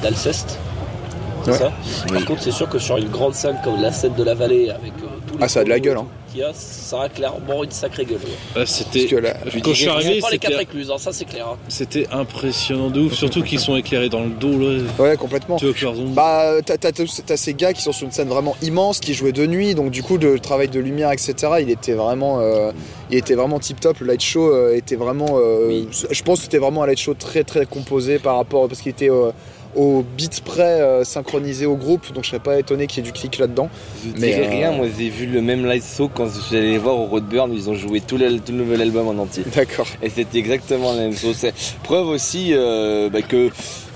d'Alceste. 0.02 0.58
C'est 1.46 1.52
Ouais. 1.52 1.58
ça? 1.58 1.74
Par 2.08 2.26
contre, 2.26 2.42
c'est 2.42 2.52
sûr 2.52 2.70
que 2.70 2.80
sur 2.80 2.96
une 2.98 3.10
grande 3.10 3.34
scène 3.34 3.58
comme 3.66 3.82
la 3.82 3.92
scène 3.92 4.14
de 4.14 4.24
la 4.24 4.34
vallée, 4.34 4.70
avec 4.70 4.94
euh, 5.04 5.08
tous 5.34 5.38
les 5.40 5.44
Ah, 5.44 5.48
ça 5.50 5.60
a 5.62 5.64
de 5.64 5.70
la 5.70 5.80
gueule, 5.80 5.98
hein. 5.98 6.06
qu'il 6.32 6.40
y 6.40 6.44
a, 6.44 6.52
ça 6.54 7.02
a 7.04 7.10
clairement 7.10 7.64
une 7.64 7.72
sacrée 7.72 8.06
gueule. 8.06 8.18
ouais. 8.24 8.32
Ah, 8.56 8.66
c'était. 8.66 9.00
Parce 9.00 9.12
que 9.12 9.16
là- 9.18 9.34
Quand 9.64 9.70
je 9.72 9.76
suis 9.76 9.88
arrivé, 9.90 10.20
pas 10.22 10.30
les 10.32 10.38
quatre 10.40 10.52
c'était, 10.54 10.64
écluses, 10.64 10.92
hein, 10.92 10.98
ça 10.98 11.12
c'est 11.12 11.26
clair. 11.26 11.48
hein. 11.48 11.58
c'était 11.68 12.08
impressionnant 12.12 12.90
de 12.90 13.02
ouf. 13.02 13.14
Surtout 13.14 13.44
qu'ils 13.44 13.60
sont 13.60 13.76
éclairés 13.76 14.10
dans 14.10 14.22
le 14.22 14.30
dos, 14.30 14.58
là. 14.58 14.82
Ouais, 15.00 15.18
complètement. 15.18 15.58
Tu 15.58 15.66
vois 15.66 15.74
que 15.74 15.82
leurs 15.82 16.00
ombres. 16.00 16.12
Bah, 16.14 16.54
t'as, 16.66 16.78
t'as- 16.78 16.92
t'as 16.92 17.38
ces 17.38 17.54
gars 17.54 17.74
qui 17.74 17.82
sont 17.82 17.92
sur 17.92 18.06
une 18.06 18.12
scène 18.14 18.30
vraiment 18.30 18.56
immense, 18.62 19.00
qui 19.00 19.14
jouaient 19.14 19.32
de 19.32 19.46
nuit, 19.46 19.76
donc 19.76 19.92
du 19.92 20.04
coup, 20.04 20.18
le 20.18 20.40
travail 20.40 20.68
de 20.70 20.80
lumière, 20.80 21.12
etc., 21.12 21.34
il 21.62 21.70
était 21.70 21.94
vraiment, 21.94 22.40
euh, 22.40 22.72
il 23.12 23.18
était 23.18 23.36
vraiment 23.36 23.60
tip 23.60 23.80
top. 23.80 24.00
Le 24.00 24.08
light 24.08 24.22
show 24.22 24.52
euh, 24.54 24.76
était 24.76 24.96
vraiment, 24.96 25.38
euh, 25.40 25.68
Oui. 25.68 25.88
je 26.10 26.22
pense 26.24 26.40
que 26.40 26.44
c'était 26.46 26.58
vraiment 26.60 26.84
un 26.84 26.88
light 26.88 27.00
show 27.00 27.14
très 27.14 27.44
très 27.44 27.66
composé 27.66 28.20
par 28.20 28.38
rapport, 28.38 28.68
parce 28.68 28.82
qu'il 28.82 28.92
était 28.92 29.10
euh, 29.10 29.32
au 29.76 30.04
beat 30.18 30.42
près 30.42 30.82
euh, 30.82 31.04
synchronisé 31.04 31.66
au 31.66 31.76
groupe, 31.76 32.12
donc 32.14 32.24
je 32.24 32.30
serais 32.30 32.40
pas 32.40 32.60
étonné 32.60 32.88
qu'il 32.88 33.04
y 33.04 33.08
ait 33.08 33.12
du 33.12 33.18
clic 33.18 33.38
là-dedans. 33.38 33.70
Je 34.04 34.12
Mais, 34.20 34.28
dirais 34.28 34.48
euh, 34.48 34.50
rien, 34.50 34.72
moi 34.72 34.88
j'ai 34.98 35.10
vu 35.10 35.26
le 35.26 35.42
même 35.42 35.66
live 35.66 35.84
show 35.84 36.10
quand 36.14 36.28
je 36.28 36.40
suis 36.40 36.58
allé 36.58 36.72
les 36.72 36.78
voir 36.78 36.98
au 36.98 37.06
Roadburn, 37.06 37.52
ils 37.54 37.70
ont 37.70 37.76
joué 37.76 38.02
tout 38.02 38.18
le, 38.18 38.40
tout 38.40 38.52
le 38.52 38.60
nouvel 38.60 38.82
album 38.82 39.08
en 39.08 39.22
entier. 39.22 39.44
D'accord. 39.56 39.88
Et 40.02 40.10
c'était 40.10 40.38
exactement 40.38 40.94
la 40.94 41.02
même 41.02 41.18
chose. 41.18 41.36
C'est 41.38 41.54
preuve 41.84 42.08
aussi 42.08 42.50
euh, 42.52 43.10
bah, 43.10 43.22
que, 43.22 43.50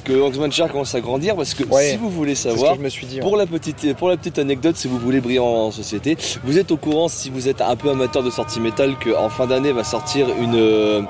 que 0.07 0.13
Oxman 0.13 0.51
Shark 0.51 0.71
commence 0.71 0.95
à 0.95 1.01
grandir 1.01 1.35
parce 1.35 1.53
que 1.53 1.63
Ouais. 1.65 1.91
si 1.91 1.97
vous 1.97 2.09
voulez 2.09 2.33
savoir, 2.35 2.75
je 2.75 2.79
me 2.81 2.89
suis 2.89 3.05
dit. 3.05 3.15
ouais. 3.17 3.21
Pour 3.21 3.35
la 3.35 3.45
petite 3.45 3.93
pour 3.97 4.07
la 4.09 4.15
petite 4.17 4.39
anecdote, 4.39 4.77
si 4.77 4.87
vous 4.87 4.97
voulez 4.97 5.19
briller 5.19 5.39
en 5.39 5.69
société, 5.71 6.17
vous 6.43 6.57
êtes 6.57 6.71
au 6.71 6.77
courant 6.77 7.07
si 7.09 7.29
vous 7.29 7.47
êtes 7.49 7.61
un 7.61 7.75
peu 7.75 7.89
amateur 7.89 8.23
de 8.23 8.29
sortie 8.29 8.59
métal 8.61 8.95
qu'en 9.03 9.29
fin 9.29 9.45
d'année 9.47 9.71
va 9.73 9.83
sortir 9.83 10.27
une 10.41 10.55
euh, 10.55 11.01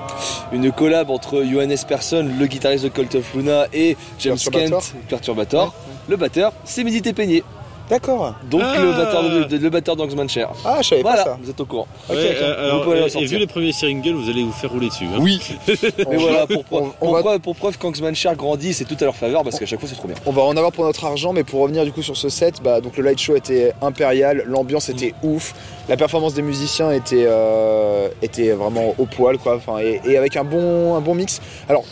une 0.52 0.72
collab 0.72 1.10
entre 1.10 1.44
Johannes 1.44 1.76
Persson, 1.88 2.28
le 2.38 2.46
guitariste 2.46 2.84
de 2.84 2.88
Cult 2.88 3.14
of 3.14 3.34
Luna, 3.34 3.66
et 3.72 3.96
James. 4.18 4.36
Kent, 4.50 4.94
Perturbator. 5.08 5.74
Le 6.08 6.16
batteur, 6.16 6.52
c'est 6.64 6.84
Mehdi 6.84 7.02
Tépeigné. 7.02 7.44
D'accord. 7.88 8.34
Donc 8.50 8.60
Ah. 8.64 8.78
le 8.80 8.92
batteur 8.92 9.22
de, 9.48 9.56
le 9.56 9.70
batteur 9.70 9.96
d'Oxman 9.96 10.28
Share. 10.28 10.50
Ah, 10.64 10.78
je 10.82 10.88
savais 10.88 11.02
pas 11.02 11.08
Voilà, 11.10 11.24
ça. 11.24 11.38
vous 11.42 11.50
êtes 11.50 11.60
au 11.60 11.64
courant. 11.64 11.86
Ouais, 12.10 12.16
euh, 12.18 12.64
alors, 12.70 12.84
Vous 12.84 13.18
et 13.18 13.24
vu 13.24 13.38
les 13.38 13.46
premiers 13.46 13.72
singles, 13.72 14.12
vous 14.12 14.28
allez 14.28 14.42
vous 14.44 14.52
faire 14.52 14.70
rouler 14.70 14.88
dessus. 14.88 15.04
hein. 15.06 15.18
Oui. 15.20 15.40
On 16.06 16.10
Mais 16.10 16.16
voilà, 16.16 16.46
pour, 16.46 16.64
preuve- 16.64 16.82
on- 16.82 16.86
on 16.86 16.90
pour 17.06 17.12
va- 17.14 17.20
preuve, 17.22 17.40
pour 17.40 17.56
preuve 17.56 17.78
qu'Oxman 17.78 18.14
Share 18.14 18.36
grandit, 18.36 18.74
c'est 18.74 18.84
tout 18.84 18.96
à 19.00 19.04
leur 19.04 19.16
faveur 19.16 19.42
parce 19.42 19.58
qu'à 19.58 19.66
chaque 19.66 19.80
fois 19.80 19.88
c'est 19.88 19.94
trop 19.96 20.08
bien. 20.08 20.16
On 20.26 20.32
va 20.32 20.42
en 20.42 20.56
avoir 20.56 20.72
pour 20.72 20.84
notre 20.84 21.04
argent, 21.04 21.32
mais 21.32 21.44
pour 21.44 21.60
revenir 21.60 21.84
du 21.84 21.92
coup 21.92 22.02
sur 22.02 22.16
ce 22.16 22.28
set, 22.28 22.56
bah, 22.62 22.80
donc 22.80 22.96
le 22.96 23.04
light 23.04 23.18
show 23.18 23.36
était 23.36 23.72
impérial, 23.80 24.42
l'ambiance 24.46 24.88
était 24.90 25.14
ouf, 25.22 25.54
la 25.88 25.96
performance 25.96 26.34
des 26.34 26.42
musiciens 26.42 26.92
était, 26.92 27.24
euh, 27.26 28.08
était 28.22 28.50
vraiment 28.52 28.94
au 28.98 29.06
poil, 29.06 29.38
quoi, 29.38 29.56
enfin, 29.56 29.78
et, 29.78 30.00
et 30.04 30.16
avec 30.18 30.36
un 30.36 30.44
bon, 30.44 30.94
un 30.94 31.00
bon 31.00 31.14
mix. 31.14 31.40
Alors, 31.68 31.84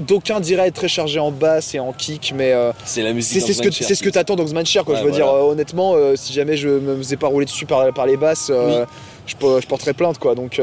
d'aucuns 0.00 0.40
diraient 0.40 0.68
être 0.68 0.74
très 0.74 0.88
chargé 0.88 1.18
en 1.18 1.30
basse 1.30 1.74
et 1.74 1.80
en 1.80 1.92
kick, 1.92 2.32
mais 2.36 2.52
euh, 2.52 2.72
C'est 2.84 3.02
la 3.02 3.12
musique. 3.12 3.40
c'est 3.40 3.52
ce 3.52 3.62
que, 3.62 3.70
c'est 3.70 3.94
ce 3.94 4.02
que 4.02 4.10
t'attends 4.10 4.36
d'Oxman 4.36 4.64
Share, 4.64 4.84
quoi. 4.84 4.94
Ouais, 4.94 5.00
je 5.00 5.04
veux 5.04 5.10
voilà. 5.10 5.24
dire, 5.24 5.34
euh, 5.34 5.50
honnêtement, 5.50 5.94
euh, 5.94 6.14
si 6.16 6.32
jamais 6.32 6.56
je 6.56 6.68
me 6.68 6.96
faisais 6.96 7.16
pas 7.16 7.28
rouler 7.28 7.46
dessus 7.46 7.66
par, 7.66 7.92
par 7.92 8.06
les 8.06 8.16
basses, 8.16 8.50
je, 8.50 9.34
je 9.36 9.66
porterais 9.66 9.94
plainte, 9.94 10.18
quoi. 10.18 10.34
Donc, 10.34 10.60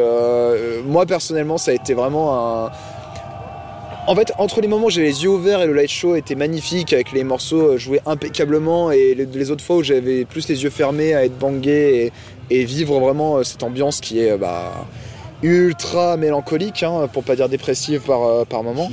moi 0.86 1.06
personnellement, 1.06 1.58
ça 1.58 1.72
a 1.72 1.74
été 1.74 1.94
vraiment 1.94 2.66
un. 2.66 2.72
En 4.08 4.16
fait, 4.16 4.34
entre 4.40 4.60
les 4.60 4.68
moments 4.68 4.88
où 4.88 4.90
j'ai 4.90 5.04
les 5.04 5.24
yeux 5.24 5.30
ouverts 5.30 5.62
et 5.62 5.68
le 5.68 5.74
light 5.74 5.90
show 5.90 6.16
était 6.16 6.34
magnifique 6.34 6.94
avec 6.94 7.12
les 7.12 7.24
morceaux 7.24 7.78
joués 7.78 8.02
impeccablement 8.08 8.90
et 8.90 9.14
les, 9.14 9.52
autres 9.52 9.64
fois 9.64 9.76
où 9.76 9.84
j'avais 9.84 10.26
plus 10.26 10.48
les 10.48 10.64
yeux 10.64 10.72
fermés 10.72 11.14
à 11.14 11.26
être 11.26 11.38
bangé 11.38 12.06
et, 12.06 12.12
et 12.50 12.64
vivre 12.64 13.00
vraiment 13.00 13.44
cette 13.44 13.62
ambiance 13.62 14.00
qui 14.00 14.20
est 14.20 14.36
bah, 14.36 14.72
ultra 15.42 16.18
mélancolique, 16.18 16.84
hein, 16.84 17.08
pour 17.12 17.24
pas 17.24 17.36
dire 17.36 17.50
dépressive 17.50 18.02
par, 18.02 18.24
euh, 18.24 18.46
par 18.46 18.64
moment. 18.64 18.90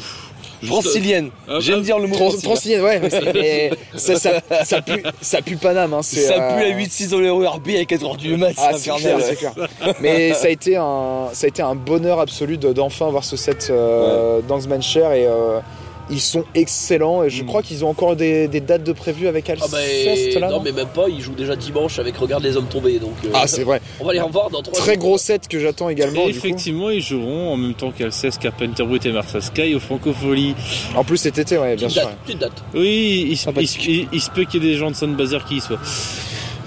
Juste- 0.63 0.73
Francilienne. 0.73 1.31
Ah, 1.49 1.59
J'aime 1.61 1.81
ah, 1.81 1.83
dire 1.83 1.99
le 1.99 2.07
mot 2.07 2.15
Trans- 2.17 2.31
francilien. 2.31 2.49
Francilienne, 2.81 2.83
ouais, 2.83 3.01
mais 3.35 3.71
ça, 3.95 4.17
ça, 4.17 4.31
ça 4.65 4.81
pue, 4.81 5.03
ça 5.21 5.43
pue 5.43 5.57
Paname. 5.57 5.93
Hein, 5.93 6.01
c'est, 6.03 6.21
Ça 6.23 6.35
euh, 6.35 6.57
pue 6.57 6.63
la 6.71 6.77
8-6 6.77 7.11
dans 7.11 7.19
les 7.21 7.29
RB 7.31 7.69
à 7.79 7.83
4h 7.85 8.17
du 8.17 8.37
mat, 8.39 8.55
Ah, 8.57 8.71
c'est 8.75 8.91
clair, 8.91 9.19
c'est 9.21 9.37
clair. 9.37 9.53
Mais 10.01 10.33
ça 10.33 10.47
a 10.47 10.51
été 10.51 10.77
un, 10.77 11.29
ça 11.35 11.45
a 11.45 11.49
été 11.49 11.61
un 11.61 11.75
bonheur 11.75 12.21
absolu 12.21 12.57
de- 12.57 12.73
d'enfin 12.73 13.11
voir 13.11 13.23
ce 13.23 13.37
set 13.37 13.69
euh, 13.71 14.41
d'Angsman 14.49 14.81
Share 14.83 15.13
et 15.13 15.27
euh, 15.27 15.59
ils 16.11 16.21
sont 16.21 16.45
excellents 16.55 17.25
et 17.25 17.31
je 17.31 17.43
Mm. 17.43 17.47
crois 17.47 17.63
qu'ils 17.63 17.85
ont 17.85 17.89
encore 17.89 18.15
des, 18.17 18.47
des 18.49 18.61
dates 18.61 18.85
de 18.85 18.93
prévues 18.93 19.27
avec 19.29 19.49
Ah 19.51 19.55
Alceste 19.55 20.35
bah, 20.35 20.41
là. 20.41 20.51
non 20.51 20.61
mais 20.63 20.73
même 20.73 20.87
pas, 20.89 21.07
ils 21.09 21.21
jouent 21.21 21.35
déjà 21.35 21.57
dimanche 21.57 21.99
avec 21.99 22.17
Regarde 22.17 22.43
les 22.45 22.57
hommes 22.57 22.67
tombés 22.67 22.99
donc 22.99 23.15
euh, 23.25 23.29
Ah 23.35 23.47
c'est 23.47 23.65
vrai. 23.65 23.81
on 24.01 24.05
va 24.05 24.13
les 24.13 24.21
revoir 24.21 24.51
dans 24.51 24.63
trois 24.63 24.79
Très 24.79 24.95
jours. 24.95 25.03
gros 25.03 25.19
set 25.19 25.49
que 25.49 25.59
j'attends 25.59 25.89
également. 25.89 26.23
Et 26.29 26.33
du 26.33 26.39
coup. 26.41 26.47
effectivement, 26.47 26.91
ils 26.91 27.01
joueront 27.03 27.53
en 27.53 27.57
même 27.57 27.75
temps 27.75 27.91
qu'Alceste, 27.91 28.41
Carpenter 28.41 28.85
Brut 28.85 29.05
et 29.07 29.13
Martha 29.13 29.41
Sky 29.41 29.75
au 29.75 29.81
Francophonie. 29.81 30.55
En 30.95 31.03
plus 31.05 31.17
cet 31.19 31.39
été, 31.39 31.59
ouais, 31.59 31.75
bien 31.77 31.89
Petite 31.89 32.01
sûr. 32.01 32.09
date, 32.09 32.19
petite 32.25 32.39
date. 32.39 32.65
Oui, 32.75 33.27
il, 33.31 33.37
se- 33.37 33.49
Ah, 33.49 33.53
bah, 33.53 33.63
il 33.63 33.69
se- 33.69 33.79
il- 33.81 34.09
il 34.13 34.21
se 34.21 34.31
peut 34.31 34.45
qu'il 34.45 34.63
y 34.63 34.67
ait 34.67 34.71
des 34.73 34.77
gens 34.77 34.91
de 34.91 34.97
Sunbazer 34.97 35.45
qui 35.45 35.57
y 35.57 35.61
soient. 35.61 35.79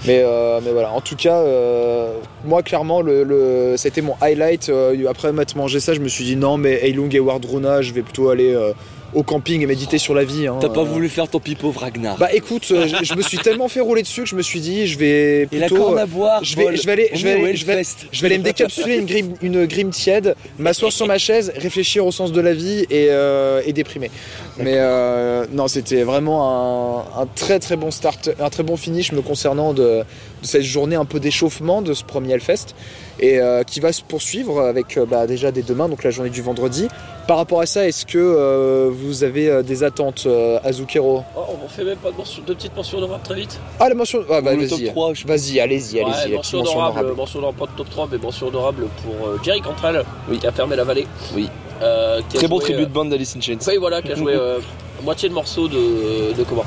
Mais, 0.06 0.22
euh, 0.24 0.60
mais 0.64 0.72
voilà, 0.72 0.92
en 0.92 1.02
tout 1.02 1.16
cas, 1.18 1.36
euh, 1.40 2.14
moi 2.46 2.64
clairement, 2.64 3.02
le, 3.02 3.24
le- 3.24 3.76
c'était 3.78 4.02
mon 4.02 4.16
highlight. 4.22 4.70
Euh, 4.70 4.96
après 5.10 5.34
m'être 5.34 5.56
mangé 5.56 5.80
ça, 5.82 5.94
je 5.94 6.00
me 6.00 6.08
suis 6.08 6.24
dit 6.24 6.36
non, 6.38 6.58
mais 6.58 6.80
Eilung 6.88 7.14
et 7.14 7.20
Wardruna, 7.20 7.82
je 7.82 7.92
vais 7.94 8.02
plutôt 8.02 8.30
aller 8.30 8.54
euh, 8.54 8.72
au 9.14 9.24
camping 9.24 9.62
et 9.62 9.66
méditer 9.66 9.98
sur 9.98 10.14
la 10.14 10.24
vie. 10.24 10.48
hein. 10.48 10.58
T'as 10.62 10.70
pas 10.70 10.82
Euh, 10.82 10.84
voulu 10.84 11.10
faire 11.10 11.28
ton 11.28 11.40
pipeau 11.40 11.72
Ragnar. 11.72 12.18
Bah 12.18 12.30
écoute, 12.34 12.68
euh, 12.72 12.88
je, 12.88 13.04
je 13.06 13.14
me 13.16 13.22
suis 13.22 13.38
tellement 13.38 13.68
fait 13.68 13.80
rouler 13.80 14.02
dessus 14.02 14.24
que 14.24 14.30
je 14.30 14.36
me 14.36 14.42
suis 14.42 14.60
dit, 14.60 14.88
je 14.88 14.98
vais 15.00 15.48
Et 15.52 15.60
la 15.60 15.68
plutôt. 15.68 15.84
corne 15.84 16.00
à 16.00 16.06
boire. 16.06 16.44
je 16.44 16.56
vais- 16.56 16.76
je 16.78 16.86
vais 16.86 16.92
aller- 16.92 17.10
On 17.14 17.16
je 17.18 17.24
vais 17.24 17.32
est 17.32 17.36
au 17.42 17.44
aller- 17.46 17.56
je 17.56 17.66
vais- 17.66 17.74
Hellfest. 17.74 18.08
Je 18.12 18.22
vais 18.22 18.28
aller 18.28 18.38
me 18.38 18.44
décapsuler 18.44 18.96
une 18.98 19.06
grime, 19.06 19.34
une 19.42 19.66
grime 19.66 19.90
tiède, 19.90 20.36
m'asseoir 20.58 20.92
sur 20.92 21.08
ma 21.08 21.18
chaise, 21.18 21.52
réfléchir 21.56 22.06
au 22.06 22.12
sens 22.12 22.32
de 22.32 22.42
la 22.42 22.54
vie 22.54 22.86
et, 22.90 23.08
euh, 23.10 23.62
et 23.66 23.74
déprimer. 23.74 24.12
Mais 24.58 24.74
euh, 24.78 25.46
non, 25.52 25.68
c'était 25.68 26.04
vraiment 26.04 27.08
un, 27.18 27.22
un 27.24 27.26
très 27.26 27.60
très 27.60 27.76
bon 27.78 27.92
start, 27.92 28.30
un 28.40 28.50
très 28.50 28.64
bon 28.64 28.78
finish 28.78 29.12
me 29.12 29.22
concernant 29.22 29.74
de, 29.74 29.82
de 29.82 30.04
cette 30.44 30.64
journée 30.64 30.96
un 30.96 31.06
peu 31.06 31.20
d'échauffement 31.20 31.82
de 31.82 31.94
ce 31.94 32.04
premier 32.04 32.34
Hellfest 32.34 32.76
et 33.20 33.40
euh, 33.40 33.64
qui 33.64 33.80
va 33.80 33.92
se 33.94 34.02
poursuivre 34.02 34.62
avec 34.62 35.00
bah, 35.10 35.28
déjà 35.28 35.52
dès 35.52 35.62
demain, 35.62 35.90
donc 35.90 36.04
la 36.04 36.12
journée 36.12 36.30
du 36.30 36.42
vendredi. 36.42 36.88
Par 37.30 37.38
rapport 37.38 37.62
à 37.62 37.68
ça, 37.68 37.88
est-ce 37.88 38.08
que 38.08 38.18
euh, 38.18 38.90
vous 38.92 39.24
avez 39.24 39.50
euh, 39.52 39.62
des 39.62 39.84
attentes 39.84 40.24
euh, 40.26 40.58
à 40.64 40.72
Zucchero? 40.72 41.22
Oh, 41.38 41.42
on 41.64 41.68
fait 41.68 41.84
même 41.84 41.98
pas 42.00 42.10
de, 42.10 42.18
mention- 42.18 42.42
de 42.42 42.54
petites 42.56 42.76
mentions 42.76 42.98
honorables 42.98 43.22
très 43.24 43.36
vite. 43.36 43.60
Ah 43.80 43.88
la 43.88 43.94
mention, 43.94 44.22
ah, 44.32 44.42
bah, 44.42 44.54
Ou 44.56 44.62
le 44.62 44.68
top 44.68 44.80
vas-y, 44.80 44.90
3, 44.90 45.14
je 45.14 45.28
vas-y, 45.28 45.60
allez-y, 45.60 46.00
allez-y, 46.02 46.34
mention 46.34 46.62
honorable, 46.62 47.14
mention 47.16 47.38
honorable, 47.38 47.60
pas 47.60 47.66
de 47.68 47.72
top 47.78 47.88
3, 47.92 48.10
mais 48.12 48.18
mention 48.18 48.48
honorable 48.48 48.88
pour 49.04 49.28
euh, 49.28 49.38
Jerry 49.44 49.62
Cantrell, 49.62 50.04
Oui. 50.28 50.40
qui 50.40 50.48
a 50.48 50.52
fermé 50.52 50.76
la 50.76 50.84
vallée. 50.84 51.06
Oui. 51.36 51.48
Euh, 51.84 52.20
Très 52.34 52.48
bon 52.48 52.56
joué, 52.56 52.64
tribut 52.66 52.82
euh, 52.82 52.86
de 52.88 52.92
bande 52.92 53.10
d'Alice 53.12 53.36
in 53.38 53.42
Chains. 53.42 53.60
Oui, 53.68 53.78
voilà, 53.78 54.02
qui 54.02 54.12
a 54.12 54.16
joué 54.16 54.34
euh, 54.34 54.58
moitié 55.04 55.30
de 55.30 55.36
morceaux 55.36 55.68
de, 55.68 56.34
de 56.36 56.44
comment? 56.50 56.66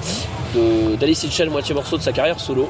De- 0.55 0.94
d'Alice 0.94 1.25
in 1.25 1.31
Chains, 1.31 1.46
moitié 1.51 1.75
morceau 1.75 1.96
de 1.98 2.03
sa 2.03 2.12
carrière 2.12 2.38
solo. 2.38 2.68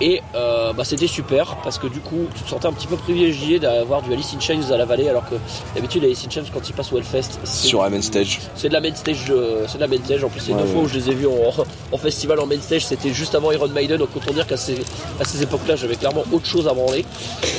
Et 0.00 0.20
euh, 0.34 0.72
bah, 0.72 0.82
c'était 0.84 1.06
super 1.06 1.56
parce 1.62 1.78
que 1.78 1.86
du 1.86 2.00
coup, 2.00 2.26
tu 2.34 2.42
te 2.42 2.48
sentais 2.50 2.66
un 2.66 2.72
petit 2.72 2.86
peu 2.88 2.96
privilégié 2.96 3.58
d'avoir 3.60 4.02
du 4.02 4.12
Alice 4.12 4.34
in 4.36 4.40
Chains 4.40 4.70
à 4.72 4.76
la 4.76 4.84
vallée, 4.84 5.08
alors 5.08 5.22
que 5.28 5.36
d'habitude, 5.74 6.02
Alice 6.04 6.24
in 6.26 6.30
Chains, 6.30 6.42
quand 6.52 6.68
il 6.68 6.72
passe 6.72 6.92
au 6.92 6.96
Hellfest, 6.98 7.38
c'est 7.44 7.66
Sur 7.68 7.82
la 7.82 7.90
main 7.90 8.02
stage. 8.02 8.40
c'est 8.56 8.68
de 8.68 8.72
la 8.74 8.80
main 8.80 8.94
stage, 8.94 9.26
euh, 9.30 9.64
c'est 9.68 9.76
de 9.76 9.82
la 9.82 9.86
main 9.88 9.98
stage. 10.04 10.24
En 10.24 10.28
plus, 10.28 10.46
les 10.48 10.52
Ouais, 10.54 10.60
deux 10.60 10.66
ouais. 10.66 10.72
fois 10.72 10.82
où 10.82 10.88
je 10.88 10.94
les 10.94 11.10
ai 11.10 11.14
vus 11.14 11.26
en, 11.28 11.32
en 11.92 11.96
festival 11.98 12.40
en 12.40 12.46
main 12.46 12.60
stage, 12.60 12.86
c'était 12.86 13.12
juste 13.12 13.34
avant 13.36 13.52
Iron 13.52 13.68
Maiden. 13.68 13.98
Donc 13.98 14.08
autant 14.16 14.32
dire 14.32 14.46
qu'à 14.46 14.56
ces, 14.56 14.74
à 15.20 15.24
ces 15.24 15.42
époques-là, 15.42 15.76
j'avais 15.76 15.96
clairement 15.96 16.24
autre 16.32 16.46
chose 16.46 16.66
à 16.68 16.74
branler. 16.74 17.04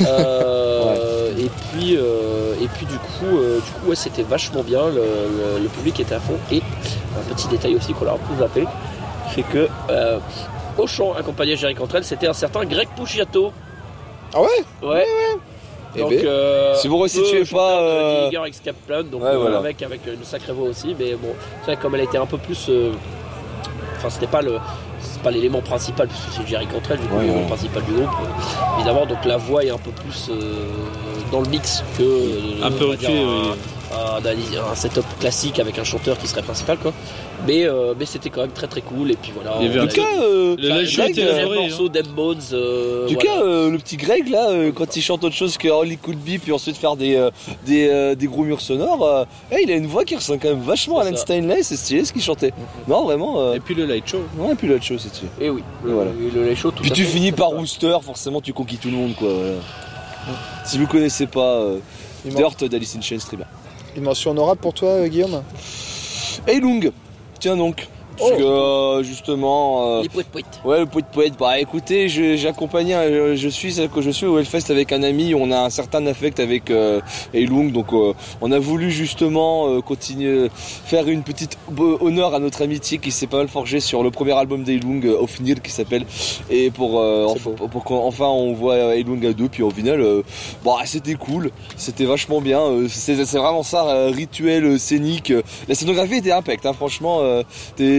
Euh, 0.06 1.32
Et 1.38 1.50
puis, 1.50 1.98
euh, 1.98 2.54
et 2.62 2.68
puis 2.68 2.86
du 2.86 2.98
coup, 2.98 3.38
euh, 3.38 3.58
du 3.58 3.72
coup, 3.72 3.90
ouais, 3.90 3.96
c'était 3.96 4.24
vachement 4.24 4.64
bien. 4.64 4.88
Le, 4.88 4.96
le- 4.96 5.64
le 5.64 5.70
public 5.70 6.00
était 6.00 6.16
à 6.16 6.20
fond. 6.20 6.36
Et 6.52 6.62
un 7.18 7.34
petit 7.34 7.48
détail 7.48 7.76
aussi 7.76 7.94
qu'on 7.94 8.08
a 8.08 8.12
un 8.12 8.18
peu 8.18 8.36
zappé, 8.40 8.66
c'est 9.34 9.44
que 9.44 9.68
euh, 10.80 10.84
au 10.84 10.88
chant 10.88 11.14
accompagné 11.14 11.52
de 11.54 11.58
Jerry 11.60 11.76
Cantrell, 11.76 12.04
c'était 12.04 12.28
un 12.28 12.34
certain 12.34 12.66
Greg 12.66 12.88
Puciato. 12.96 13.52
Ah 14.34 14.42
ouais? 14.42 14.48
Ouais. 14.88 15.06
Eh 15.96 16.00
Donc, 16.02 16.10
ben. 16.10 16.26
euh, 16.26 16.76
Si 16.76 16.88
vous 16.90 16.98
resituez 16.98 17.46
pas, 17.46 17.80
euh, 17.82 18.30
X 18.48 18.60
Kaplan, 18.64 19.04
donc 19.04 19.22
Ouais, 19.24 19.30
euh, 19.30 19.38
voilà. 19.38 19.60
un 19.60 19.62
mec 19.62 19.82
avec 19.82 20.02
une 20.08 20.24
sacrée 20.26 20.52
voix 20.52 20.68
aussi, 20.70 20.96
mais 21.00 21.14
bon, 21.14 21.30
c'est 21.62 21.66
vrai 21.68 21.76
que 21.78 21.82
comme 21.82 21.96
elle 21.96 22.02
était 22.02 22.18
un 22.18 22.26
peu 22.26 22.38
plus, 22.38 22.66
euh, 22.70 22.92
enfin 23.98 24.10
c'était 24.10 24.28
pas 24.28 24.42
le, 24.42 24.58
c'est 25.00 25.22
pas 25.22 25.32
l'élément 25.32 25.62
principal 25.62 26.08
puisque 26.10 26.30
c'est 26.34 26.46
Jerry 26.48 26.68
Cantrell 26.68 27.00
du 27.00 27.08
coup 27.08 27.16
Ouais, 27.16 27.22
l'élément 27.22 27.40
ouais. 27.42 27.48
principal 27.48 27.82
du 27.84 27.94
groupe, 27.94 28.10
euh, 28.10 28.76
évidemment 28.78 29.06
donc 29.06 29.24
la 29.24 29.38
voix 29.38 29.64
est 29.64 29.70
un 29.70 29.78
peu 29.78 29.92
plus 29.92 30.30
euh, 30.32 30.66
dans 31.32 31.40
le 31.40 31.48
mix 31.48 31.82
que 31.98 32.04
euh, 32.04 32.64
Un 32.66 32.72
peu 32.72 32.86
reculé, 32.88 33.08
un- 33.18 33.52
oui. 33.52 33.58
Un, 33.94 34.72
un 34.72 34.76
setup 34.76 35.06
classique 35.20 35.60
avec 35.60 35.78
un 35.80 35.84
chanteur 35.84 36.18
qui 36.18 36.28
serait 36.28 36.42
principal 36.42 36.78
quoi. 36.78 36.94
Mais, 37.46 37.66
euh, 37.66 37.94
mais 38.00 38.06
c'était 38.06 38.30
quand 38.30 38.42
même 38.42 38.52
très 38.52 38.68
très 38.68 38.82
cool 38.82 39.12
et 39.12 39.16
puis 39.16 39.32
voilà. 39.36 39.58
Il 39.60 39.68
y 39.68 39.70
avait 39.70 39.80
on 39.80 39.84
un 39.84 39.86
En 39.86 39.88
tout 39.90 39.96
cas, 39.96 40.22
euh, 40.22 40.56
Le 40.58 40.86
show 40.86 41.02
le 41.04 41.52
hein. 41.58 41.62
morceau 41.68 41.90
d'Em 41.90 42.06
Bones. 42.08 42.38
euh, 42.54 43.06
En 43.06 43.08
tout 43.10 43.14
voilà. 43.16 43.30
cas, 43.40 43.46
euh, 43.46 43.70
le 43.72 43.78
petit 43.78 43.98
Greg 43.98 44.30
là, 44.30 44.50
euh, 44.50 44.72
quand 44.72 44.96
il 44.96 45.02
chante 45.02 45.24
autre 45.24 45.36
chose 45.36 45.58
que 45.58 45.68
All 45.68 45.92
It 45.92 46.02
Could 46.02 46.18
Be, 46.18 46.40
puis 46.42 46.52
ensuite 46.54 46.78
faire 46.78 46.96
des, 46.96 47.16
euh, 47.16 47.30
des, 47.66 47.88
euh, 47.90 48.16
des 48.16 48.28
gros 48.28 48.44
murs 48.44 48.62
sonores, 48.62 49.06
euh, 49.06 49.26
eh, 49.52 49.64
il 49.64 49.72
a 49.72 49.76
une 49.76 49.86
voix 49.88 50.06
qui 50.06 50.16
ressemble 50.16 50.40
quand 50.40 50.50
même 50.50 50.62
vachement 50.62 51.00
à 51.00 51.04
Alan 51.04 51.16
ça. 51.16 51.22
Steinley, 51.24 51.62
c'est 51.62 51.76
stylé 51.76 52.06
ce 52.06 52.14
qu'il 52.14 52.22
chantait. 52.24 52.54
Non, 52.88 53.04
vraiment, 53.04 53.40
euh, 53.40 53.54
Et 53.56 53.60
puis 53.60 53.76
le 53.76 53.86
light 53.86 54.08
show. 54.08 54.22
non, 54.38 54.52
et 54.52 54.56
puis 54.56 54.68
l'autre 54.68 54.84
chose, 54.86 55.02
c'est 55.04 55.10
stylé. 55.10 55.30
Et 55.40 55.50
oui, 55.50 55.62
Et 55.86 55.92
voilà. 55.92 56.12
le, 56.12 56.30
le, 56.42 56.46
les 56.48 56.56
shows, 56.56 56.72
tout 56.72 56.82
Puis 56.82 56.92
tu 56.92 57.04
fait. 57.04 57.10
finis 57.12 57.32
par 57.34 57.50
Rooster, 57.50 57.98
forcément 58.02 58.42
tu 58.42 58.54
conquis 58.54 58.78
tout 58.78 58.90
le 58.90 58.96
monde 58.98 59.14
quoi. 59.16 59.28
voilà. 59.30 60.40
Si 60.66 60.78
vous 60.80 60.88
connaissez 60.88 61.28
pas 61.28 61.58
euh, 61.60 61.78
Dirt 62.24 62.64
d'Alice 62.64 62.96
in 62.98 63.02
Chains, 63.02 63.18
très 63.18 63.38
bien. 63.38 63.46
Une 63.96 64.04
mention 64.04 64.32
honorable 64.32 64.60
pour 64.60 64.74
toi, 64.74 64.90
euh, 64.90 65.08
Guillaume? 65.08 65.42
Hey 66.46 66.60
Lung, 66.60 66.92
tiens 67.40 67.56
donc, 67.56 67.88
Parce 68.18 68.32
que 68.32 68.44
euh, 68.44 69.04
justement. 69.04 69.98
euh, 69.98 70.02
Les 70.04 70.10
poètes 70.10 70.28
poètes. 70.28 70.60
Ouais, 70.64 70.80
le 70.80 70.86
poète 70.86 71.06
poète. 71.12 71.34
Bah 71.40 71.60
écoutez, 71.60 72.08
je- 72.10 72.36
j'ai 72.36 72.48
accompagné, 72.48 72.94
un- 72.94 73.08
je, 73.10 73.36
je 73.36 73.50
suis 73.50 73.76
que 73.94 74.02
je 74.02 74.10
suis 74.10 74.26
au 74.26 74.38
Hellfest 74.40 74.70
avec 74.72 74.92
un 74.92 75.04
ami. 75.04 75.34
On 75.36 75.52
a 75.52 75.60
un 75.60 75.70
certain 75.70 76.06
affect 76.08 76.40
avec 76.40 76.70
euh, 76.70 77.02
Eilung, 77.34 77.72
donc 77.72 77.92
euh, 77.94 78.14
on 78.42 78.52
a 78.52 78.60
voulu 78.60 78.92
justement 78.92 79.68
euh, 79.70 79.82
continuer, 79.82 80.50
faire 80.54 81.08
une 81.08 81.24
petite 81.24 81.58
honneur 82.02 82.34
à 82.34 82.40
notre 82.40 82.62
amitié 82.64 82.98
qui 83.00 83.12
s'est 83.12 83.28
pas 83.28 83.38
mal 83.38 83.48
forgée 83.48 83.80
sur 83.80 84.04
le 84.04 84.12
premier 84.12 84.34
album 84.34 84.64
d'Eilung, 84.64 85.04
euh, 85.06 85.18
Ofnir, 85.22 85.62
qui 85.62 85.72
s'appelle. 85.72 86.06
Et 86.50 86.72
pour 86.72 87.00
euh, 87.00 87.26
enfin, 87.28 87.52
pour 87.52 87.84
qu'enfin 87.84 88.26
on 88.28 88.54
voit 88.54 88.96
Eilung 88.96 89.26
à 89.26 89.34
deux, 89.34 89.50
puis 89.50 89.64
au 89.64 89.72
final, 89.72 90.02
euh, 90.02 90.22
bah 90.64 90.78
c'était 90.86 91.16
cool, 91.16 91.52
c'était 91.76 92.06
vachement 92.06 92.42
bien. 92.42 92.62
euh, 92.62 92.88
c'est 92.90 93.24
c'est 93.26 93.38
vraiment 93.38 93.64
ça, 93.64 93.88
euh, 93.88 94.10
rituel 94.10 94.64
euh, 94.66 94.78
scénique. 94.78 95.34
La 95.68 95.76
scénographie 95.76 96.16
était 96.16 96.32
impec, 96.32 96.66
hein, 96.66 96.74
franchement. 96.74 97.20
euh, 97.22 97.44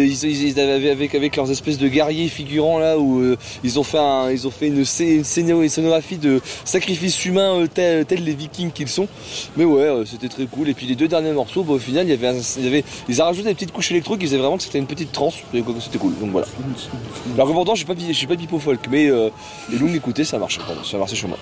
ils, 0.08 0.60
avaient 0.60 0.90
avec 0.90 1.14
avec 1.14 1.36
leurs 1.36 1.50
espèces 1.50 1.78
de 1.78 1.88
guerriers 1.88 2.28
figurants 2.28 2.78
là 2.78 2.98
où 2.98 3.20
euh, 3.20 3.36
ils 3.64 3.78
ont 3.78 3.82
fait 3.82 3.98
un, 3.98 4.30
ils 4.30 4.46
ont 4.46 4.50
fait 4.50 4.68
une, 4.68 4.82
scé- 4.84 5.16
une 5.16 5.22
scéno- 5.24 5.62
une 5.62 5.68
scénographie 5.68 6.16
de 6.18 6.40
sacrifice 6.64 7.24
humain 7.24 7.60
euh, 7.60 7.66
tel, 7.72 8.04
tel 8.06 8.24
les 8.24 8.34
Vikings 8.34 8.70
qu'ils 8.72 8.88
sont. 8.88 9.08
Mais 9.56 9.64
ouais, 9.64 9.82
euh, 9.82 10.04
c'était 10.04 10.28
très 10.28 10.46
cool. 10.46 10.68
Et 10.68 10.74
puis 10.74 10.86
les 10.86 10.94
deux 10.94 11.08
derniers 11.08 11.32
morceaux, 11.32 11.62
bah, 11.62 11.74
au 11.74 11.78
final, 11.78 12.06
il 12.06 12.10
y 12.10 12.12
avait, 12.12 12.28
un- 12.28 12.40
il 12.58 12.64
y 12.64 12.68
avait, 12.68 12.84
ils 13.08 13.20
ont 13.22 13.24
rajouté 13.24 13.48
des 13.48 13.54
petites 13.54 13.72
couches 13.72 13.90
électro 13.90 14.16
qui 14.16 14.26
faisaient 14.26 14.36
vraiment 14.38 14.56
que 14.56 14.62
c'était 14.62 14.78
une 14.78 14.86
petite 14.86 15.12
transe. 15.12 15.34
C'était 15.52 15.98
cool. 15.98 16.12
Donc 16.20 16.30
voilà. 16.30 16.46
Alors 17.34 17.48
que 17.48 17.52
pourtant, 17.52 17.74
je 17.74 17.84
suis 17.84 17.86
pas, 17.86 17.94
je 18.08 18.12
suis 18.12 18.26
pas 18.26 18.36
pipo 18.36 18.58
folk, 18.58 18.80
mais 18.90 19.08
euh, 19.10 19.28
les 19.70 19.78
longues 19.78 19.94
écoutées, 19.94 20.24
ça 20.24 20.38
pardon, 20.38 20.82
Ça 20.84 20.98
marchait 20.98 21.16
chez 21.16 21.26
moi. 21.26 21.38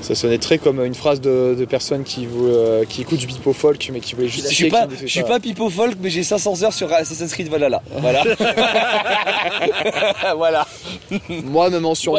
Ça 0.00 0.14
sonnait 0.14 0.38
très 0.38 0.58
comme 0.58 0.84
une 0.84 0.94
phrase 0.94 1.20
de, 1.20 1.56
de 1.58 1.64
personnes 1.64 2.04
qui, 2.04 2.26
euh, 2.42 2.84
qui 2.84 3.00
écoutent 3.02 3.18
du 3.18 3.26
pipo 3.26 3.52
folk 3.52 3.88
mais 3.92 4.00
qui 4.00 4.14
voulaient 4.14 4.28
Je 4.28 4.32
justifier 4.34 4.64
suis 4.66 4.70
pas, 4.70 4.86
je 5.00 5.06
suis 5.06 5.22
pas 5.22 5.40
pipo 5.40 5.70
folk, 5.70 5.94
mais 6.00 6.10
j'ai 6.10 6.22
500 6.22 6.62
heures 6.62 6.72
sur 6.72 6.92
Assassin's 6.92 7.32
Creed 7.32 7.48
Valhalla. 7.48 7.82
Voilà. 8.04 8.24
voilà. 10.36 10.66
Moi, 11.28 11.70
ma 11.70 11.80
mention. 11.80 12.12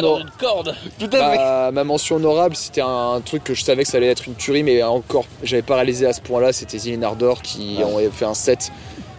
Tout 1.00 1.10
à 1.12 1.32
fait. 1.32 1.72
ma 1.72 1.84
honorable, 2.16 2.56
c'était 2.56 2.82
un 2.82 3.22
truc 3.24 3.44
que 3.44 3.54
je 3.54 3.64
savais 3.64 3.84
que 3.84 3.90
ça 3.90 3.98
allait 3.98 4.10
être 4.10 4.28
une 4.28 4.36
tuerie, 4.36 4.64
mais 4.64 4.82
encore, 4.84 5.26
j'avais 5.44 5.62
pas 5.62 5.76
réalisé 5.76 6.08
à 6.08 6.14
ce 6.14 6.22
point-là. 6.22 6.54
C'était 6.54 6.78
Zilin 6.78 7.04
Ardor 7.04 7.42
qui 7.42 7.80
ont 7.84 8.00
fait 8.12 8.26
un 8.26 8.34
set 8.34 8.72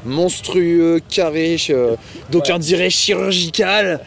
monstrueux, 0.05 1.01
carré, 1.09 1.57
euh, 1.71 1.97
d'aucuns 2.31 2.59
diraient 2.59 2.91
chirurgical. 2.91 4.01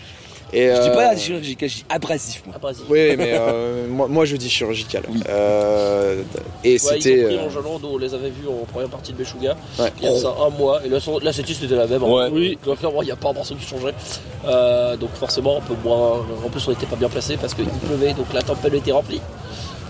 Et, 0.51 0.67
Je 0.75 0.81
dis 0.81 0.89
euh, 0.89 0.95
pas 0.95 1.15
chirurgical, 1.15 1.69
je 1.69 1.75
dis 1.75 1.85
abrasif. 1.89 2.43
Moi. 2.45 2.55
Abrasif. 2.55 2.83
Oui, 2.89 3.15
mais 3.17 3.33
euh, 3.33 3.87
moi, 3.89 4.07
moi, 4.07 4.25
je 4.25 4.35
dis 4.35 4.49
chirurgical. 4.49 5.03
Oui. 5.09 5.19
Euh, 5.29 6.23
et 6.63 6.73
Ouais, 6.73 6.77
c'était. 6.79 7.19
ils 7.19 7.23
ont 7.23 7.27
pris 7.27 7.37
euh, 7.37 7.45
Angelon, 7.47 7.79
nous 7.79 7.89
on 7.89 7.97
les 7.97 8.13
avait 8.13 8.29
vus 8.29 8.47
en 8.47 8.65
première 8.65 8.89
partie 8.89 9.13
de 9.13 9.17
Meshuga 9.19 9.55
ouais. 9.79 9.91
il 10.01 10.05
y 10.05 10.07
a 10.07 10.15
ça 10.15 10.33
un 10.45 10.49
mois 10.49 10.81
et 10.85 10.89
là, 10.89 10.97
là 11.21 11.33
c'était 11.33 11.53
c'était 11.53 11.75
la 11.75 11.85
même. 11.87 12.03
hein. 12.03 12.07
Ouais. 12.07 12.29
Oui. 12.31 12.57
Donc 12.65 12.79
clairement 12.79 13.01
il 13.01 13.05
n'y 13.05 13.11
a 13.11 13.15
pas 13.15 13.29
un 13.29 13.33
morceau 13.33 13.55
qui 13.55 13.65
changeait. 13.67 13.93
Euh, 14.47 14.97
donc 14.97 15.11
forcément 15.13 15.57
un 15.57 15.61
peu 15.61 15.75
moins. 15.83 16.25
En 16.45 16.49
plus 16.49 16.67
on 16.67 16.71
n'était 16.71 16.85
pas 16.87 16.95
bien 16.95 17.09
placé 17.09 17.37
parce 17.37 17.53
qu'il 17.53 17.65
pleuvait 17.65 18.13
donc 18.13 18.27
la 18.33 18.41
tempête 18.41 18.73
était 18.73 18.91
remplie. 18.91 19.21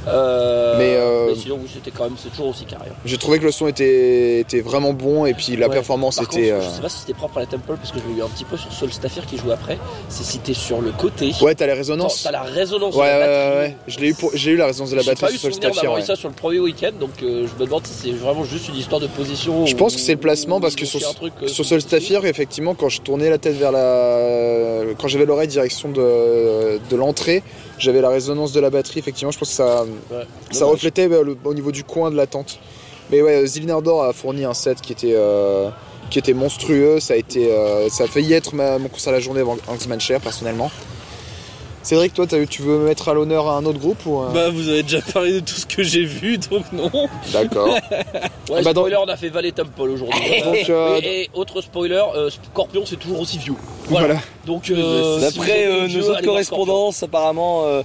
Euh, 0.08 0.78
Mais, 0.78 0.96
euh, 0.96 1.36
sinon 1.36 1.60
oui 1.62 1.70
c'était 1.74 1.92
quand 1.92 2.06
même 2.06 2.14
c'est 2.18 2.30
toujours 2.30 2.48
aussi 2.48 2.66
carré. 2.66 2.86
hein. 2.90 2.96
J'ai 3.06 3.18
trouvé 3.18 3.38
que 3.40 3.44
le 3.46 3.52
son 3.52 3.68
était, 3.68 4.40
était 4.40 4.62
vraiment 4.62 4.94
bon 4.94 5.26
et 5.26 5.34
puis 5.34 5.56
la 5.58 5.68
Ouais. 5.68 5.74
performance 5.74 6.16
Par 6.16 6.26
était. 6.26 6.50
contre, 6.52 6.64
euh, 6.66 6.70
Je 6.70 6.76
sais 6.76 6.82
pas 6.82 6.90
si 6.90 7.00
c'était 7.00 7.14
propre 7.14 7.38
à 7.38 7.42
la 7.42 7.46
Temple 7.48 7.76
parce 7.78 7.92
que 7.92 8.00
je 8.00 8.14
l'ai 8.14 8.20
eu 8.20 8.24
un 8.24 8.28
petit 8.28 8.46
peu 8.46 8.58
sur 8.58 8.72
Soul 8.72 8.92
Staffir 8.94 9.26
qui 9.26 9.38
joue 9.38 9.52
après. 9.52 9.78
C'est 10.08 10.24
si 10.24 10.40
t'es 10.40 10.54
sur 10.54 10.82
le 10.82 10.92
côté. 10.92 11.32
Ouais, 11.42 11.54
t'as 11.54 11.68
la 11.68 11.76
résonance. 11.76 12.24
t'as 12.24 12.32
la 12.32 12.42
résonance 12.44 12.96
Ouais, 12.96 13.02
de 13.02 13.12
ouais, 13.14 13.20
la 13.20 13.28
ouais, 13.28 13.28
batterie. 13.50 13.60
ouais. 13.72 13.76
Je 13.88 14.00
l'ai 14.00 14.08
eu, 14.10 14.14
pour- 14.14 14.32
j'ai 14.34 14.52
eu 14.52 14.56
la 14.58 14.66
résonance 14.68 14.90
de 14.92 14.96
la 14.96 15.02
J'ai 15.02 15.12
pas 15.12 15.16
batterie 15.22 15.32
sur 15.34 15.42
Soul 15.42 15.54
souvenir 15.54 15.74
Staffir. 15.74 15.92
ouais. 15.94 16.00
eu 16.02 16.06
ça 16.06 16.16
sur 16.16 16.30
le 16.30 16.36
premier 16.36 16.60
week-end, 16.60 16.92
donc 17.00 17.12
je 17.20 17.26
me 17.28 17.66
demande 17.66 17.86
si 17.86 17.94
c'est 17.94 18.12
vraiment 18.12 18.44
juste 18.46 18.70
une 18.70 18.76
histoire 18.78 19.02
de 19.02 19.08
position. 19.08 19.66
Je 19.66 19.76
pense 19.76 19.96
que 19.96 20.02
c'est 20.02 20.14
le 20.14 20.20
placement 20.20 20.60
parce 20.62 20.76
que 20.76 20.86
sur, 20.86 21.00
truc, 21.14 21.34
sur 21.48 21.66
Soul 21.66 21.82
Staffir, 21.82 22.26
effectivement, 22.26 22.74
quand 22.74 22.90
je 22.90 23.02
tournais 23.02 23.30
la 23.30 23.38
tête 23.38 23.56
vers 23.56 23.72
la. 23.72 24.94
Quand 25.00 25.08
j'avais 25.08 25.26
l'oreille 25.26 25.48
direction 25.48 25.90
de, 25.90 26.80
de 26.90 26.96
l'entrée, 26.96 27.44
j'avais 27.78 28.02
la 28.02 28.10
résonance 28.10 28.52
de 28.54 28.60
la 28.60 28.70
batterie. 28.70 29.00
Effectivement, 29.00 29.32
je 29.32 29.40
pense 29.40 29.50
que 29.50 29.56
ça, 29.56 29.86
Ouais. 30.12 30.26
ça 30.52 30.60
Dommage. 30.62 30.74
reflétait 30.74 31.08
bah, 31.08 31.18
le- 31.24 31.38
au 31.44 31.54
niveau 31.54 31.72
du 31.72 31.84
coin 31.84 32.12
de 32.12 32.16
la 32.16 32.28
tente. 32.28 32.60
Mais 33.12 33.22
ouais, 33.22 33.46
Zilinardor 33.48 34.04
a 34.04 34.14
fourni 34.14 34.46
un 34.46 34.54
set 34.54 34.82
qui 34.82 34.94
était. 34.94 35.14
euh, 35.16 35.70
qui 36.10 36.18
était 36.18 36.34
monstrueux, 36.34 37.00
ça 37.00 37.14
a 37.14 37.18
été, 37.18 37.52
euh, 37.52 37.88
ça 37.90 38.06
a 38.06 38.08
failli 38.08 38.34
être 38.34 38.56
ma- 38.56 38.80
mon 38.80 38.88
concert 38.90 39.14
de 39.14 39.18
la 39.18 39.22
journée 39.22 39.42
avant 39.42 39.58
Hangsman 39.68 40.00
Share 40.02 40.20
personnellement. 40.20 40.72
Cédric, 41.84 42.14
toi, 42.14 42.26
tu 42.28 42.62
veux 42.62 42.80
mettre 42.80 43.08
à 43.10 43.14
l'honneur 43.14 43.48
un 43.50 43.64
autre 43.66 43.80
groupe 43.80 44.06
ou 44.06 44.22
euh, 44.22 44.28
Bah, 44.34 44.50
vous 44.50 44.68
avez 44.68 44.84
déjà 44.84 45.02
parlé 45.14 45.34
de 45.34 45.40
tout 45.40 45.54
ce 45.56 45.66
que 45.66 45.82
j'ai 45.82 46.04
vu, 46.04 46.38
donc 46.38 46.66
non. 46.74 46.90
D'accord. 47.32 47.70
Ouais, 48.50 48.64
Bah, 48.64 48.74
dans- 48.74 48.82
spoiler, 48.82 48.98
on 48.98 49.08
a 49.08 49.16
fait 49.16 49.30
Valley 49.30 49.52
Temple 49.52 49.82
aujourd'hui. 49.82 50.20
Donc, 50.44 50.70
euh, 50.72 51.00
et, 51.04 51.22
et 51.26 51.30
autre 51.36 51.62
spoiler, 51.62 52.02
euh, 52.16 52.32
Scorpion 52.32 52.82
c'est 52.84 52.96
toujours 52.98 53.20
aussi 53.20 53.38
vieux. 53.38 53.54
voilà. 53.88 54.16
Donc, 54.48 54.72
euh, 54.72 55.20
si 55.20 55.38
D'après 55.38 55.68
euh, 55.68 55.88
nos 55.88 56.10
autres 56.10 56.24
correspondances, 56.24 57.04
apparemment, 57.04 57.66
euh, 57.66 57.84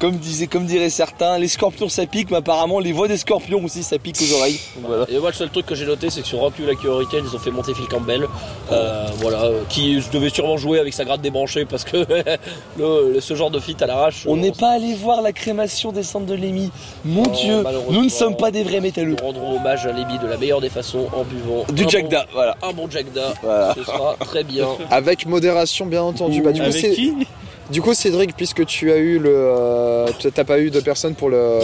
comme, 0.00 0.16
disait, 0.16 0.46
comme 0.48 0.64
diraient 0.66 0.90
certains, 0.90 1.38
les 1.38 1.46
scorpions 1.48 1.88
ça 1.88 2.06
pique, 2.06 2.30
mais 2.30 2.38
apparemment 2.38 2.80
les 2.80 2.90
voix 2.92 3.06
des 3.06 3.16
scorpions 3.18 3.62
aussi 3.64 3.82
ça 3.84 3.98
pique 3.98 4.16
aux 4.20 4.34
oreilles. 4.38 4.58
Voilà. 4.82 5.04
Et 5.08 5.18
moi, 5.18 5.28
le 5.30 5.34
seul 5.36 5.50
truc 5.50 5.66
que 5.66 5.74
j'ai 5.76 5.86
noté, 5.86 6.10
c'est 6.10 6.22
que 6.22 6.26
sur 6.26 6.38
Rock 6.40 6.54
You 6.58 6.66
Like 6.66 6.82
Hurricane, 6.82 7.24
ils 7.30 7.36
ont 7.36 7.38
fait 7.38 7.50
monter 7.50 7.74
Phil 7.74 7.86
Campbell, 7.86 8.26
euh, 8.72 9.06
voilà, 9.18 9.42
euh, 9.44 9.60
qui 9.68 10.00
devait 10.12 10.30
sûrement 10.30 10.56
jouer 10.56 10.80
avec 10.80 10.94
sa 10.94 11.04
gratte 11.04 11.20
débranchée 11.20 11.64
parce 11.66 11.84
que 11.84 11.98
le- 12.78 13.12
le- 13.14 13.20
ce 13.20 13.34
genre 13.34 13.50
de 13.50 13.60
feat 13.60 13.80
à 13.82 13.86
l'arrache. 13.86 14.24
On 14.26 14.36
euh, 14.36 14.40
n'est 14.40 14.52
pas 14.52 14.70
allé 14.70 14.94
voir 14.94 15.22
la 15.22 15.32
crémation 15.32 15.92
des 15.92 16.02
cendres 16.02 16.26
de 16.26 16.34
Lémi. 16.34 16.70
Mon 17.04 17.22
Non, 17.22 17.30
dieu, 17.30 17.64
nous 17.90 18.04
ne 18.04 18.08
sommes 18.08 18.36
pas 18.36 18.50
des 18.50 18.62
vrais 18.62 18.80
métalleux. 18.80 19.16
Nous 19.20 19.26
rendrons 19.26 19.56
hommage 19.56 19.86
à 19.86 19.92
Lémi 19.92 20.18
de 20.18 20.26
la 20.26 20.36
meilleure 20.38 20.60
des 20.60 20.70
façons 20.70 21.06
en 21.12 21.24
buvant 21.24 21.64
Du 21.72 21.84
un 21.84 21.88
Jackda, 21.88 22.26
voilà. 22.32 22.56
Un 22.62 22.72
bon 22.72 22.88
Voilà. 23.42 23.74
ce 23.74 23.84
sera 23.84 24.16
très 24.20 24.44
bien. 24.44 24.66
Avec 24.90 25.26
modération, 25.26 25.86
bien 25.86 26.02
entendu. 26.02 26.40
Bah, 26.42 26.52
du, 26.52 26.60
coup, 26.60 26.66
Avec 26.68 26.80
c'est- 26.80 26.92
qui? 26.94 27.12
Du 27.70 27.80
coup, 27.82 27.94
Cédric, 27.94 28.36
puisque 28.36 28.64
tu 28.66 28.90
as 28.92 28.96
eu 28.96 29.18
le. 29.18 29.30
euh, 29.32 30.06
tu- 30.18 30.30
T'as 30.32 30.44
pas 30.44 30.58
eu 30.60 30.70
de 30.70 30.80
personne 30.80 31.14
pour 31.14 31.28
le. 31.30 31.58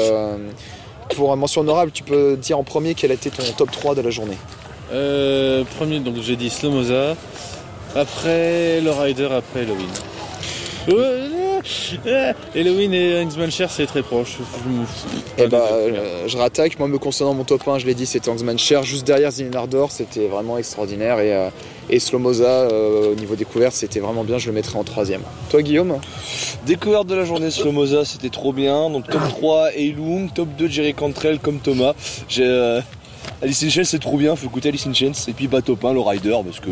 Pour 1.14 1.32
un 1.32 1.36
mention 1.36 1.60
honorable, 1.60 1.92
tu 1.92 2.02
peux 2.02 2.36
dire 2.36 2.58
en 2.58 2.64
premier 2.64 2.94
quel 2.94 3.12
était 3.12 3.30
ton 3.30 3.44
top 3.56 3.70
3 3.70 3.94
de 3.94 4.00
la 4.00 4.10
journée. 4.10 4.36
euh, 4.92 5.62
Premier, 5.78 6.00
donc 6.00 6.16
j'ai 6.20 6.36
dit 6.36 6.50
Slomoza. 6.50 7.14
Après 7.94 8.80
le 8.80 8.90
Rider, 8.90 9.28
après 9.32 9.60
Halloween. 9.60 9.88
Halloween 12.54 12.92
et 12.94 13.20
Hangsman 13.22 13.50
Share, 13.50 13.70
c'est 13.70 13.86
très 13.86 14.02
proche. 14.02 14.36
Je. 15.38 15.44
Et 15.44 15.46
bah, 15.48 15.68
euh, 15.72 16.24
je 16.26 16.36
rattaque. 16.36 16.78
Moi, 16.78 16.88
me 16.88 16.98
concernant 16.98 17.34
mon 17.34 17.44
top 17.44 17.66
1, 17.66 17.78
je 17.78 17.86
l'ai 17.86 17.94
dit, 17.94 18.06
c'était 18.06 18.28
Hangsman 18.30 18.58
Cher. 18.58 18.82
Juste 18.82 19.06
derrière 19.06 19.30
Zinardor, 19.30 19.90
c'était 19.90 20.26
vraiment 20.26 20.58
extraordinaire. 20.58 21.20
Et, 21.20 21.32
et 21.88 22.00
Slomoza, 22.00 22.44
euh, 22.44 23.12
au 23.12 23.14
niveau 23.14 23.36
découverte, 23.36 23.74
c'était 23.74 24.00
vraiment 24.00 24.24
bien. 24.24 24.38
Je 24.38 24.48
le 24.48 24.52
mettrais 24.52 24.78
en 24.78 24.84
troisième. 24.84 25.22
Toi, 25.50 25.62
Guillaume 25.62 25.98
Découverte 26.66 27.06
de 27.06 27.14
la 27.14 27.24
journée 27.24 27.50
sur 27.50 27.72
Moza, 27.72 28.04
c'était 28.04 28.28
trop 28.28 28.52
bien. 28.52 28.90
Donc 28.90 29.08
top 29.08 29.22
3 29.28 29.72
Eilung, 29.76 30.28
top 30.32 30.48
2 30.58 30.66
Jerry 30.68 30.94
Cantrell 30.94 31.38
comme 31.38 31.60
Thomas. 31.60 31.94
J'ai 32.28 32.44
euh, 32.44 32.80
Alice 33.40 33.62
in 33.62 33.68
Chains, 33.68 33.84
c'est 33.84 34.00
trop 34.00 34.16
bien, 34.16 34.34
faut 34.34 34.46
écouter 34.46 34.70
Alice 34.70 34.86
in 34.86 34.94
Chains. 34.94 35.12
Et 35.28 35.32
puis 35.32 35.46
bah 35.46 35.62
top 35.62 35.84
1 35.84 35.92
le 35.92 36.00
Rider 36.00 36.36
parce 36.44 36.58
que. 36.58 36.70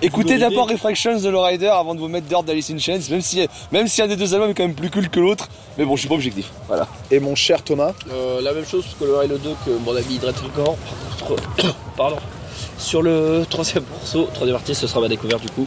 Écoutez 0.00 0.38
d'abord. 0.38 0.68
Refractions 0.68 1.20
de 1.20 1.28
le 1.28 1.38
Rider 1.38 1.68
avant 1.68 1.94
de 1.94 2.00
vous 2.00 2.08
mettre 2.08 2.26
d'ordre 2.28 2.48
d'Alice 2.48 2.70
in 2.70 2.78
Chains, 2.78 3.00
même 3.10 3.20
si, 3.20 3.46
même 3.70 3.86
si 3.86 4.00
un 4.02 4.08
des 4.08 4.16
deux 4.16 4.34
albums 4.34 4.50
est 4.50 4.54
quand 4.54 4.66
même 4.66 4.74
plus 4.74 4.90
cool 4.90 5.08
que 5.10 5.20
l'autre. 5.20 5.48
Mais 5.76 5.84
bon, 5.84 5.94
je 5.96 6.00
suis 6.00 6.08
pas 6.08 6.14
objectif. 6.14 6.50
Voilà. 6.66 6.88
Et 7.10 7.20
mon 7.20 7.34
cher 7.34 7.62
Thomas 7.62 7.92
Euh, 8.10 8.40
la 8.40 8.52
même 8.52 8.66
chose 8.66 8.84
que 8.98 9.04
le 9.04 9.18
1 9.18 9.22
et 9.22 9.28
le 9.28 9.38
2 9.38 9.50
que 9.66 9.70
mon 9.84 9.94
ami 9.94 10.18
contre, 10.18 11.74
pardon. 11.96 12.16
Sur 12.82 13.00
le 13.00 13.44
troisième 13.48 13.84
morceau, 13.88 14.28
troisième 14.34 14.56
artiste, 14.56 14.80
ce 14.80 14.86
sera 14.88 15.00
ma 15.00 15.08
découverte 15.08 15.40
du 15.40 15.48
coup. 15.50 15.66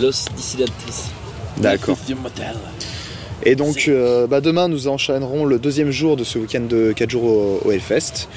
Los 0.00 0.26
Dissidentes. 0.36 0.70
D'accord. 1.56 1.98
Et 3.42 3.56
donc, 3.56 3.86
euh, 3.88 4.28
bah, 4.28 4.40
demain, 4.40 4.68
nous 4.68 4.86
enchaînerons 4.86 5.44
le 5.44 5.58
deuxième 5.58 5.90
jour 5.90 6.16
de 6.16 6.22
ce 6.22 6.38
week-end 6.38 6.60
de 6.60 6.92
4 6.92 7.10
jours 7.10 7.24
au, 7.24 7.60
au 7.64 7.72
Hellfest. 7.72 8.28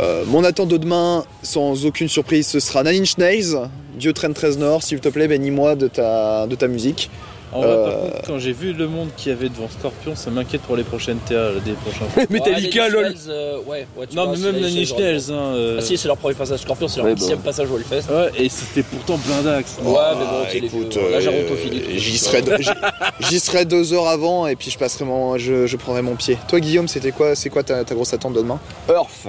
Euh, 0.00 0.24
mon 0.26 0.42
attente 0.42 0.68
de 0.68 0.76
demain, 0.76 1.24
sans 1.44 1.86
aucune 1.86 2.08
surprise, 2.08 2.48
ce 2.48 2.58
sera 2.58 2.82
Nine 2.82 3.02
Inch 3.02 3.16
Nails, 3.16 3.68
Dieu 3.96 4.12
traîne 4.12 4.34
13 4.34 4.58
Nord. 4.58 4.82
S'il 4.82 4.98
te 4.98 5.08
plaît, 5.08 5.28
bénis-moi 5.28 5.76
de 5.76 5.86
ta, 5.86 6.48
de 6.48 6.56
ta 6.56 6.66
musique. 6.66 7.10
En 7.56 7.60
vrai, 7.62 7.76
par 7.76 7.86
Euh, 7.94 8.00
contre, 8.10 8.22
quand 8.26 8.38
j'ai 8.38 8.52
vu 8.52 8.72
le 8.72 8.86
monde 8.88 9.08
qu'il 9.16 9.32
y 9.32 9.34
avait 9.34 9.48
devant 9.48 9.68
Scorpion, 9.68 10.14
ça 10.14 10.30
m'inquiète 10.30 10.62
pour 10.62 10.76
les 10.76 10.82
prochaines 10.84 11.18
TA, 11.18 11.52
des 11.64 11.72
prochains. 11.72 12.04
Metallica, 12.30 12.88
lol. 12.88 13.14
euh, 13.28 13.58
ouais, 13.66 13.86
ouais, 13.96 14.06
tu 14.06 14.16
non, 14.16 14.26
vois, 14.26 14.36
mais 14.36 14.52
même 14.52 14.64
Inch 14.64 14.88
choses, 14.88 14.98
Nails, 14.98 15.22
hein, 15.30 15.54
euh, 15.54 15.76
Ah 15.78 15.82
si, 15.82 15.96
c'est 15.96 16.08
leur 16.08 16.16
premier 16.18 16.34
passage 16.34 16.60
Scorpion, 16.60 16.88
c'est 16.88 16.98
leur 16.98 17.06
Ouais, 17.06 17.14
dixième 17.14 17.38
bon. 17.38 17.44
passage 17.44 17.70
au 17.70 17.76
Hellfest. 17.78 18.10
Ouais, 18.12 18.30
et 18.38 18.48
c'était 18.48 18.82
pourtant 18.82 19.18
plein 19.18 19.42
d'axes. 19.42 19.76
Ouais, 19.82 19.84
mais 19.84 20.24
bon, 20.24 20.42
Ah, 20.44 20.50
sais, 20.50 20.60
les 20.60 20.66
écoute, 20.66 20.92
vieux, 20.96 21.02
euh, 21.02 21.96
j'y 21.96 22.18
ça. 22.18 22.30
serai, 22.30 23.64
deux- 23.64 23.92
heures 23.92 24.08
avant 24.08 24.46
et 24.46 24.56
puis 24.56 24.70
je 24.70 24.78
passerai 24.78 25.04
mon, 25.04 25.38
je, 25.38 25.66
je 25.66 25.76
prendrai 25.76 26.02
mon 26.02 26.16
pied. 26.16 26.36
Toi, 26.48 26.60
Guillaume, 26.60 26.88
c'était 26.88 27.12
quoi, 27.12 27.34
c'est 27.34 27.50
quoi 27.50 27.62
ta, 27.62 27.84
ta 27.84 27.94
grosse 27.94 28.12
attente 28.14 28.32
de 28.34 28.40
demain? 28.40 28.58
Earth. 28.88 29.28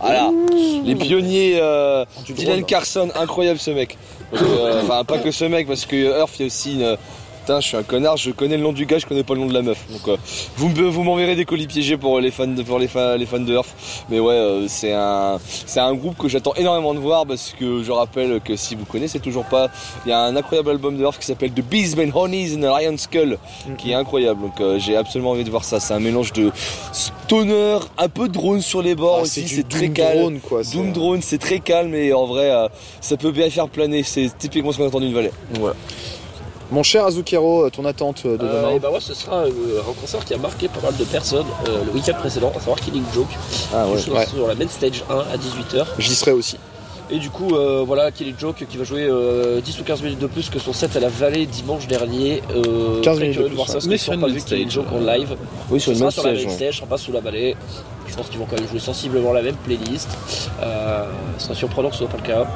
Voilà. 0.00 0.30
Les 0.84 0.96
pionniers 0.96 1.58
euh, 1.60 2.04
Du 2.24 2.32
Dylan 2.32 2.54
drone. 2.56 2.64
Carson, 2.66 3.08
incroyable 3.14 3.60
ce 3.60 3.70
mec. 3.70 3.96
Euh, 4.34 4.80
Enfin, 4.82 5.04
pas 5.04 5.18
que 5.18 5.30
ce 5.30 5.44
mec, 5.44 5.66
parce 5.68 5.86
que 5.86 5.94
Earth, 6.18 6.32
il 6.38 6.40
y 6.40 6.44
a 6.44 6.46
aussi 6.46 6.72
une, 6.74 6.96
Putain, 7.42 7.58
je 7.60 7.66
suis 7.66 7.76
un 7.76 7.82
connard, 7.82 8.16
je 8.16 8.30
connais 8.30 8.56
le 8.56 8.62
nom 8.62 8.72
du 8.72 8.86
gars, 8.86 8.98
je 8.98 9.06
connais 9.06 9.24
pas 9.24 9.34
le 9.34 9.40
nom 9.40 9.46
de 9.46 9.54
la 9.54 9.62
meuf. 9.62 9.84
Donc, 9.90 10.06
euh, 10.06 10.16
vous, 10.56 10.68
me- 10.68 10.88
vous 10.88 11.02
m'enverrez 11.02 11.34
des 11.34 11.44
colis 11.44 11.66
piégés 11.66 11.96
pour 11.96 12.20
les 12.20 12.30
fans 12.30 12.46
de, 12.46 12.62
pour 12.62 12.78
les 12.78 12.88
les 13.18 13.26
fans 13.26 13.40
de 13.40 13.52
Earth. 13.52 13.74
Mais 14.10 14.20
ouais, 14.20 14.34
euh, 14.34 14.66
c'est 14.68 14.92
un, 14.92 15.38
c'est 15.66 15.80
un 15.80 15.92
groupe 15.94 16.16
que 16.16 16.28
j'attends 16.28 16.54
énormément 16.54 16.94
de 16.94 17.00
voir 17.00 17.26
parce 17.26 17.52
que 17.58 17.82
je 17.82 17.90
rappelle 17.90 18.40
que 18.44 18.54
si 18.54 18.76
vous 18.76 18.84
connaissez 18.84 19.18
toujours 19.18 19.44
pas, 19.44 19.68
il 20.06 20.10
y 20.10 20.12
a 20.12 20.20
un 20.20 20.36
incroyable 20.36 20.70
album 20.70 20.96
de 20.96 21.02
Earth 21.02 21.18
qui 21.18 21.26
s'appelle 21.26 21.50
The 21.52 21.62
Beastman 21.62 22.12
Honeys 22.14 22.54
and 22.54 22.60
Lion 22.60 22.96
Skull, 22.96 23.38
qui 23.76 23.90
est 23.90 23.94
incroyable. 23.94 24.40
Donc, 24.42 24.60
euh, 24.60 24.78
j'ai 24.78 24.96
absolument 24.96 25.30
envie 25.32 25.42
de 25.44 25.50
voir 25.50 25.64
ça. 25.64 25.80
C'est 25.80 25.94
un 25.94 26.00
mélange 26.00 26.32
de 26.32 26.52
stoner, 26.92 27.78
un 27.98 28.08
peu 28.08 28.28
de 28.28 28.32
drone 28.34 28.60
sur 28.60 28.82
les 28.82 28.94
bords 28.94 29.16
Ah, 29.18 29.22
aussi, 29.22 29.48
c'est 29.48 29.68
très 29.68 29.88
calme. 29.88 30.20
drone, 30.20 30.40
quoi. 30.40 30.62
c'est- 30.62 30.76
Doom 30.76 30.92
Drone, 30.92 31.22
c'est 31.22 31.38
très 31.38 31.58
calme 31.58 31.92
et 31.94 32.12
en 32.12 32.26
vrai, 32.26 32.50
euh, 32.52 32.68
ça 33.00 33.16
peut 33.16 33.32
bien 33.32 33.50
faire 33.50 33.68
planer. 33.68 34.04
C'est 34.04 34.30
typiquement 34.38 34.70
ce 34.70 34.78
qu'on 34.78 34.86
attend 34.86 35.00
d'une 35.00 35.12
vallée. 35.14 35.32
Voilà. 35.58 35.74
Mon 36.72 36.82
cher 36.82 37.04
Azukero, 37.04 37.68
ton 37.68 37.84
attente 37.84 38.22
euh, 38.24 38.38
de 38.38 38.44
Euh, 38.46 38.62
demain 38.62 38.70
et 38.76 38.78
bah 38.78 38.90
ouais, 38.90 38.98
ce 39.00 39.12
sera 39.12 39.40
euh, 39.44 39.50
un 39.86 39.92
concert 40.00 40.24
qui 40.24 40.32
a 40.32 40.38
marqué 40.38 40.68
pas 40.68 40.80
mal 40.80 40.96
de 40.96 41.04
personnes 41.04 41.44
euh, 41.68 41.84
le 41.84 41.92
week-end 41.92 42.14
précédent, 42.18 42.50
à 42.56 42.60
savoir 42.60 42.80
Killing 42.80 43.04
Joke. 43.14 43.28
Ah 43.74 43.84
ouais. 43.86 43.92
Je 43.96 43.98
suis 43.98 44.10
ouais. 44.10 44.24
sur 44.26 44.48
la 44.48 44.54
main 44.54 44.66
stage 44.68 45.04
1 45.10 45.14
à 45.14 45.36
18h. 45.36 45.84
J'y 45.98 46.14
serai 46.14 46.30
aussi. 46.32 46.56
Et 47.10 47.18
du 47.18 47.28
coup, 47.28 47.54
euh, 47.54 47.84
voilà, 47.86 48.10
Killing 48.10 48.36
Joke 48.38 48.64
qui 48.66 48.78
va 48.78 48.84
jouer 48.84 49.02
euh, 49.06 49.60
10 49.60 49.80
ou 49.80 49.84
15 49.84 50.02
minutes 50.02 50.18
de 50.18 50.26
plus 50.26 50.48
que 50.48 50.58
son 50.58 50.72
set 50.72 50.96
à 50.96 51.00
la 51.00 51.10
vallée 51.10 51.44
dimanche 51.44 51.86
dernier. 51.86 52.42
Euh, 52.56 53.02
15 53.02 53.16
très 53.16 53.28
minutes 53.28 53.38
de 53.42 53.48
de 53.50 53.54
voir 53.54 53.66
plus, 53.66 53.72
ça, 53.72 53.72
parce 53.74 53.86
Mais 53.86 53.98
sur 53.98 54.18
pas 54.18 54.28
vu 54.28 54.40
Killing 54.42 54.70
Joke 54.70 54.86
en 54.94 55.00
live. 55.00 55.36
Oui, 55.70 55.78
sur 55.78 55.92
Ce 55.92 55.98
une 55.98 55.98
sera 55.98 56.10
sur 56.10 56.22
la 56.26 56.32
ouais. 56.32 56.48
stage, 56.48 56.76
sera 56.78 56.86
pas 56.86 56.96
sous 56.96 57.12
la 57.12 57.20
vallée. 57.20 57.54
Je 58.08 58.14
pense 58.16 58.28
qu'ils 58.30 58.38
vont 58.38 58.46
quand 58.48 58.58
même 58.58 58.68
jouer 58.68 58.78
sensiblement 58.80 59.34
la 59.34 59.42
même 59.42 59.56
playlist. 59.56 60.08
Euh, 60.62 61.04
ce 61.36 61.44
sera 61.44 61.54
surprenant 61.54 61.88
que 61.90 61.96
ce 61.96 62.04
soit 62.06 62.08
pas 62.08 62.16
le 62.16 62.22
cas. 62.26 62.46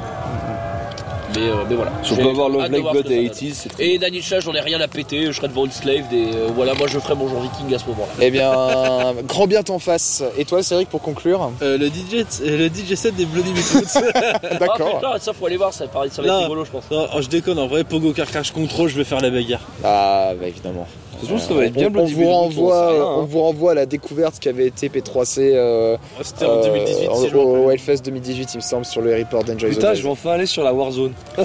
Mais, 1.37 1.49
euh, 1.49 1.55
mais 1.69 1.75
voilà. 1.75 1.91
Si 2.03 2.13
on 2.13 2.15
peut 2.17 2.29
avoir 2.29 2.49
Love 2.49 2.61
Like 2.71 2.83
ça 2.83 2.99
et 2.99 3.03
donne. 3.03 3.13
80s, 3.27 3.53
c'est 3.53 3.69
très 3.69 3.85
Et 3.85 3.97
Danisha, 3.99 4.39
j'en 4.39 4.53
ai 4.53 4.59
rien 4.59 4.79
à 4.81 4.87
péter, 4.87 5.27
je 5.27 5.31
serai 5.31 5.47
devant 5.47 5.65
une 5.65 5.71
slave 5.71 6.05
et 6.11 6.29
euh, 6.33 6.47
voilà, 6.55 6.73
moi 6.73 6.87
je 6.87 6.97
ferai 6.99 7.15
mon 7.15 7.27
jour 7.27 7.41
viking 7.41 7.73
à 7.73 7.79
ce 7.79 7.85
moment-là. 7.87 8.11
Eh 8.21 8.31
bien, 8.31 8.51
grand 9.27 9.45
bien 9.47 9.61
t'en 9.63 9.79
face. 9.79 10.23
Et 10.37 10.45
toi, 10.45 10.63
Cédric, 10.63 10.89
pour 10.89 11.01
conclure 11.01 11.51
Euh, 11.61 11.77
le, 11.77 11.87
DJ, 11.87 12.25
euh, 12.41 12.57
le 12.57 12.67
DJ 12.67 12.95
set 12.95 13.15
des 13.15 13.25
Bloody. 13.25 13.51
Ah 13.97 14.57
D'accord. 14.59 14.95
putain, 14.95 15.19
ça 15.19 15.33
faut 15.33 15.45
aller 15.45 15.57
voir, 15.57 15.73
ça, 15.73 15.87
paraît, 15.87 16.09
ça 16.09 16.21
va 16.21 16.27
être 16.27 16.33
Non. 16.33 16.41
rigolo 16.43 16.65
je 16.65 16.71
pense. 16.71 16.83
non, 16.91 17.07
oh, 17.15 17.21
je 17.21 17.27
déconne, 17.27 17.59
en 17.59 17.67
vrai, 17.67 17.83
Pogo 17.83 18.11
Car 18.13 18.27
Crash 18.27 18.51
Control, 18.51 18.89
je 18.89 18.97
vais 18.97 19.03
faire 19.03 19.19
la 19.21 19.29
bagarre. 19.29 19.61
Ah, 19.83 20.31
bah 20.39 20.47
évidemment. 20.47 20.87
Je 21.23 21.33
que 21.33 21.39
ça 21.39 21.53
va 21.53 21.65
être 21.65 21.73
bien 21.73 21.85
on, 21.85 21.89
on 21.89 21.91
Bloody 21.91 22.13
vous 22.13 22.29
renvoie, 22.29 22.89
rien, 22.91 23.03
on 23.03 23.21
hein. 23.21 23.27
vous 23.27 23.41
renvoie 23.41 23.71
à 23.71 23.75
la 23.75 23.85
découverte 23.85 24.39
qui 24.39 24.49
avait 24.49 24.67
été 24.67 24.89
P3C 24.89 25.51
euh, 25.53 25.97
Oh, 26.19 26.21
C'était 26.23 26.45
en 26.45 26.61
2018, 26.61 27.07
euh, 27.07 27.15
si 27.15 27.29
je 27.29 27.35
au. 27.35 27.71
Hellfest 27.71 28.01
2018, 28.05 28.53
il 28.53 28.57
me 28.57 28.61
semble, 28.61 28.85
sur 28.85 29.01
le 29.01 29.15
report 29.15 29.43
d'Enjoy 29.43 29.69
Putain, 29.71 29.93
je 29.93 30.03
vais 30.03 30.09
enfin 30.09 30.31
aller 30.31 30.45
sur 30.45 30.63
la 30.63 30.73
Warzone. 30.73 31.13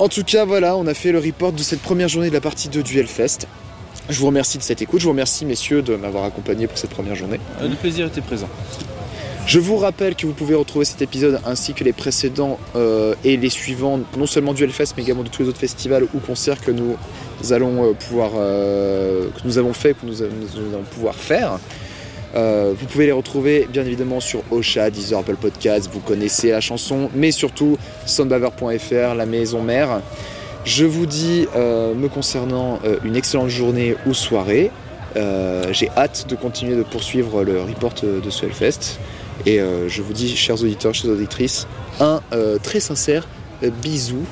En 0.00 0.08
tout 0.08 0.24
cas, 0.24 0.44
voilà, 0.44 0.76
on 0.76 0.88
a 0.88 0.94
fait 0.94 1.12
le 1.12 1.20
report 1.20 1.52
de 1.52 1.62
cette 1.62 1.80
première 1.80 2.08
journée 2.08 2.28
de 2.28 2.34
la 2.34 2.40
partie 2.40 2.68
2 2.68 2.82
du 2.82 2.98
Hellfest. 2.98 3.46
Je 4.10 4.18
vous 4.18 4.26
remercie 4.26 4.58
de 4.58 4.62
cette 4.64 4.82
écoute, 4.82 4.98
je 4.98 5.04
vous 5.04 5.12
remercie 5.12 5.46
messieurs 5.46 5.82
de 5.82 5.94
m'avoir 5.94 6.24
accompagné 6.24 6.66
pour 6.66 6.76
cette 6.76 6.90
première 6.90 7.14
journée. 7.14 7.38
Euh, 7.62 7.68
Le 7.68 7.76
plaisir 7.76 8.08
était 8.08 8.20
présent. 8.20 8.48
Je 9.46 9.60
vous 9.60 9.76
rappelle 9.76 10.16
que 10.16 10.26
vous 10.26 10.32
pouvez 10.32 10.54
retrouver 10.54 10.84
cet 10.84 11.00
épisode 11.02 11.40
ainsi 11.46 11.74
que 11.74 11.84
les 11.84 11.92
précédents 11.92 12.58
euh, 12.76 13.14
et 13.24 13.36
les 13.36 13.50
suivants, 13.50 14.00
non 14.16 14.26
seulement 14.26 14.52
du 14.52 14.64
Hellfest, 14.64 14.94
mais 14.96 15.02
également 15.04 15.22
de 15.22 15.28
tous 15.28 15.42
les 15.42 15.48
autres 15.48 15.60
festivals 15.60 16.04
ou 16.14 16.18
concerts 16.18 16.60
que 16.60 16.70
nous 16.70 16.96
allons 17.50 17.84
euh, 17.84 17.92
pouvoir, 17.92 18.32
euh, 18.36 19.28
que 19.28 19.46
nous 19.46 19.58
avons 19.58 19.74
fait, 19.74 19.94
que 19.94 20.06
nous 20.06 20.22
allons 20.22 20.82
pouvoir 20.90 21.14
faire. 21.14 21.58
Euh, 22.34 22.74
vous 22.76 22.86
pouvez 22.86 23.06
les 23.06 23.12
retrouver 23.12 23.68
bien 23.70 23.84
évidemment 23.84 24.20
sur 24.20 24.42
Ocha, 24.50 24.90
Deezer, 24.90 25.20
Apple 25.20 25.36
Podcasts, 25.36 25.88
vous 25.92 26.00
connaissez 26.00 26.50
la 26.50 26.60
chanson, 26.60 27.10
mais 27.14 27.30
surtout 27.30 27.78
soundbaver.fr, 28.06 29.14
la 29.14 29.26
maison 29.26 29.62
mère. 29.62 30.00
Je 30.64 30.84
vous 30.84 31.06
dis, 31.06 31.46
euh, 31.54 31.94
me 31.94 32.08
concernant, 32.08 32.80
euh, 32.84 32.96
une 33.04 33.16
excellente 33.16 33.50
journée 33.50 33.94
ou 34.06 34.14
soirée. 34.14 34.70
J'ai 35.70 35.90
hâte 35.96 36.26
de 36.28 36.34
continuer 36.34 36.74
de 36.74 36.82
poursuivre 36.82 37.44
le 37.44 37.62
report 37.62 37.94
de 38.02 38.30
ce 38.30 38.46
Hellfest. 38.46 38.98
Et 39.46 39.60
je 39.60 40.02
vous 40.02 40.12
dis, 40.12 40.36
chers 40.36 40.60
auditeurs, 40.60 40.92
chères 40.92 41.12
auditrices, 41.12 41.68
un 42.00 42.20
très 42.64 42.80
sincère 42.80 43.28
bisou. 43.80 44.24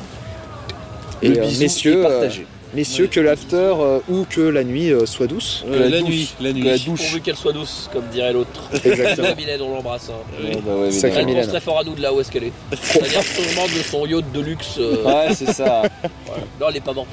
Et 1.23 1.29
Le 1.29 1.41
bisou 1.41 1.63
messieurs, 1.63 2.01
est 2.01 2.03
partagé. 2.03 2.47
Messieurs, 2.75 3.07
que 3.07 3.21
l'after 3.21 3.57
euh, 3.79 3.99
ou 4.09 4.25
que 4.29 4.41
la 4.41 4.65
nuit 4.65 4.91
euh, 4.93 5.07
soit 5.07 5.27
douce. 5.27 5.65
Euh, 5.69 5.79
la 5.79 5.89
la, 5.89 5.99
douce, 6.01 6.09
nuit, 6.09 6.35
la 6.41 6.49
que 6.51 6.55
nuit. 6.55 6.63
la 6.65 6.79
douche. 6.79 7.01
Pourvu 7.01 7.21
qu'elle 7.21 7.37
soit 7.37 7.53
douce, 7.53 7.89
comme 7.93 8.07
dirait 8.13 8.33
l'autre. 8.33 8.71
Exactement. 8.85 9.29
La 9.29 9.35
Mylène, 9.35 9.63
on 9.63 9.75
l'embrasse. 9.75 10.11
Hein. 10.11 10.15
Oui. 10.43 10.57
Bah 10.65 10.73
ouais. 10.77 10.89
Elle 11.05 11.35
pense 11.35 11.49
très 11.49 11.61
fort 11.61 11.79
à 11.81 11.85
nous 11.85 11.95
de 11.95 12.03
là 12.03 12.13
où 12.13 12.21
est-ce 12.21 12.31
qu'elle 12.31 12.45
est. 12.45 12.53
C'est-à-dire 12.83 13.21
de 13.21 13.83
son 13.83 14.07
yacht 14.07 14.33
de 14.33 14.41
luxe. 14.41 14.77
euh, 14.79 15.05
Ouais, 15.05 15.35
c'est 15.35 15.53
ça. 15.53 15.83
voilà. 16.27 16.43
Non, 16.61 16.67
elle 16.71 16.77
est 16.77 16.81
pas 16.81 16.93
morte. 16.93 17.09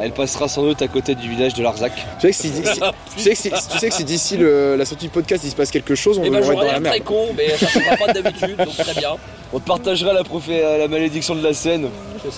Elle 0.00 0.12
passera 0.12 0.48
sans 0.48 0.62
doute 0.62 0.80
à 0.82 0.88
côté 0.88 1.14
du 1.14 1.28
village 1.28 1.54
de 1.54 1.62
Larzac. 1.62 1.92
Tu 1.94 2.02
sais 2.20 2.30
que 2.30 2.34
si, 2.36 2.48
si- 2.48 2.80
tu 3.16 3.22
sais 3.22 3.30
que 3.30 3.36
si, 3.36 3.50
tu 3.70 3.78
sais 3.78 3.88
que 3.88 3.94
si 3.94 4.04
d'ici 4.04 4.36
le- 4.36 4.76
la 4.76 4.84
sortie 4.84 5.06
du 5.06 5.10
podcast 5.10 5.42
il 5.44 5.50
se 5.50 5.56
passe 5.56 5.70
quelque 5.70 5.94
chose, 5.94 6.18
on, 6.18 6.24
Eh 6.24 6.30
va 6.30 6.40
ben, 6.40 6.44
être 6.46 6.52
dans 6.54 6.58
la 6.60 6.64
l'air 6.64 6.72
très 6.74 6.80
merde. 6.90 7.04
con, 7.04 7.26
mais 7.36 7.50
ça 7.56 7.66
ne 7.78 7.96
pas 8.06 8.12
d'habitude, 8.12 8.56
donc 8.56 8.76
très 8.76 8.94
bien. 8.98 9.10
On 9.52 9.58
te 9.58 9.66
partagera 9.66 10.12
la, 10.12 10.22
profé- 10.22 10.62
la 10.78 10.86
malédiction 10.86 11.34
de 11.34 11.42
la 11.42 11.52
scène. 11.52 11.88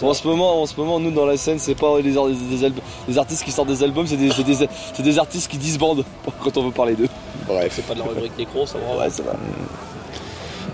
En 0.01 0.15
ce 0.15 0.27
moment, 0.27 0.63
en 0.63 0.67
ce 0.67 0.75
moment, 0.77 0.99
nous 0.99 1.11
dans 1.11 1.27
la 1.27 1.37
scène, 1.37 1.59
c'est 1.59 1.75
pas 1.75 2.01
des, 2.01 2.13
des 2.13 2.73
des 3.09 3.19
artistes 3.19 3.45
qui 3.45 3.51
sortent 3.51 3.69
des 3.69 3.83
albums, 3.83 4.07
c'est 4.07 4.17
des, 4.17 4.31
c'est 4.31 4.45
des- 4.45 4.69
c'est 4.95 5.03
des 5.03 5.19
artistes 5.19 5.51
qui 5.51 5.59
disbandent 5.59 6.05
quand 6.43 6.57
on 6.57 6.65
veut 6.65 6.71
parler 6.73 6.95
d'eux. 6.95 7.09
Bref. 7.47 7.73
C'est 7.77 7.85
pas 7.85 7.95
de 7.95 7.99
la 7.99 8.07
rubrique 8.07 8.37
nécro, 8.39 8.65
ça 8.67 8.79
va. 8.79 9.05
Ouais, 9.05 9.11
ça 9.11 9.23
va. 9.25 9.33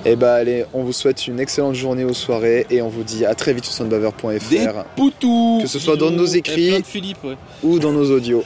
Et 0.04 0.14
bah 0.14 0.34
allez, 0.34 0.64
on 0.74 0.84
vous 0.84 0.92
souhaite 0.92 1.26
une 1.26 1.40
excellente 1.40 1.74
journée 1.74 2.04
aux 2.04 2.14
soirées 2.14 2.66
et 2.70 2.80
on 2.82 2.88
vous 2.88 3.02
dit 3.02 3.26
à 3.26 3.34
très 3.34 3.52
vite 3.52 3.64
sur 3.64 3.72
Des 3.84 3.90
soundbaver.fr 3.90 4.84
poutous 4.94 5.58
que 5.62 5.66
ce 5.68 5.80
soit 5.80 5.96
dans 5.96 6.10
nos 6.12 6.24
écrits 6.24 6.70
de 6.80 6.86
Philippe, 6.86 7.24
ouais. 7.24 7.36
ou 7.64 7.80
dans 7.80 7.90
nos 7.90 8.08
audios. 8.12 8.44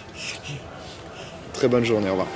Très 1.53 1.69
bonne 1.69 1.85
journée, 1.85 2.09
au 2.09 2.13
revoir. 2.13 2.27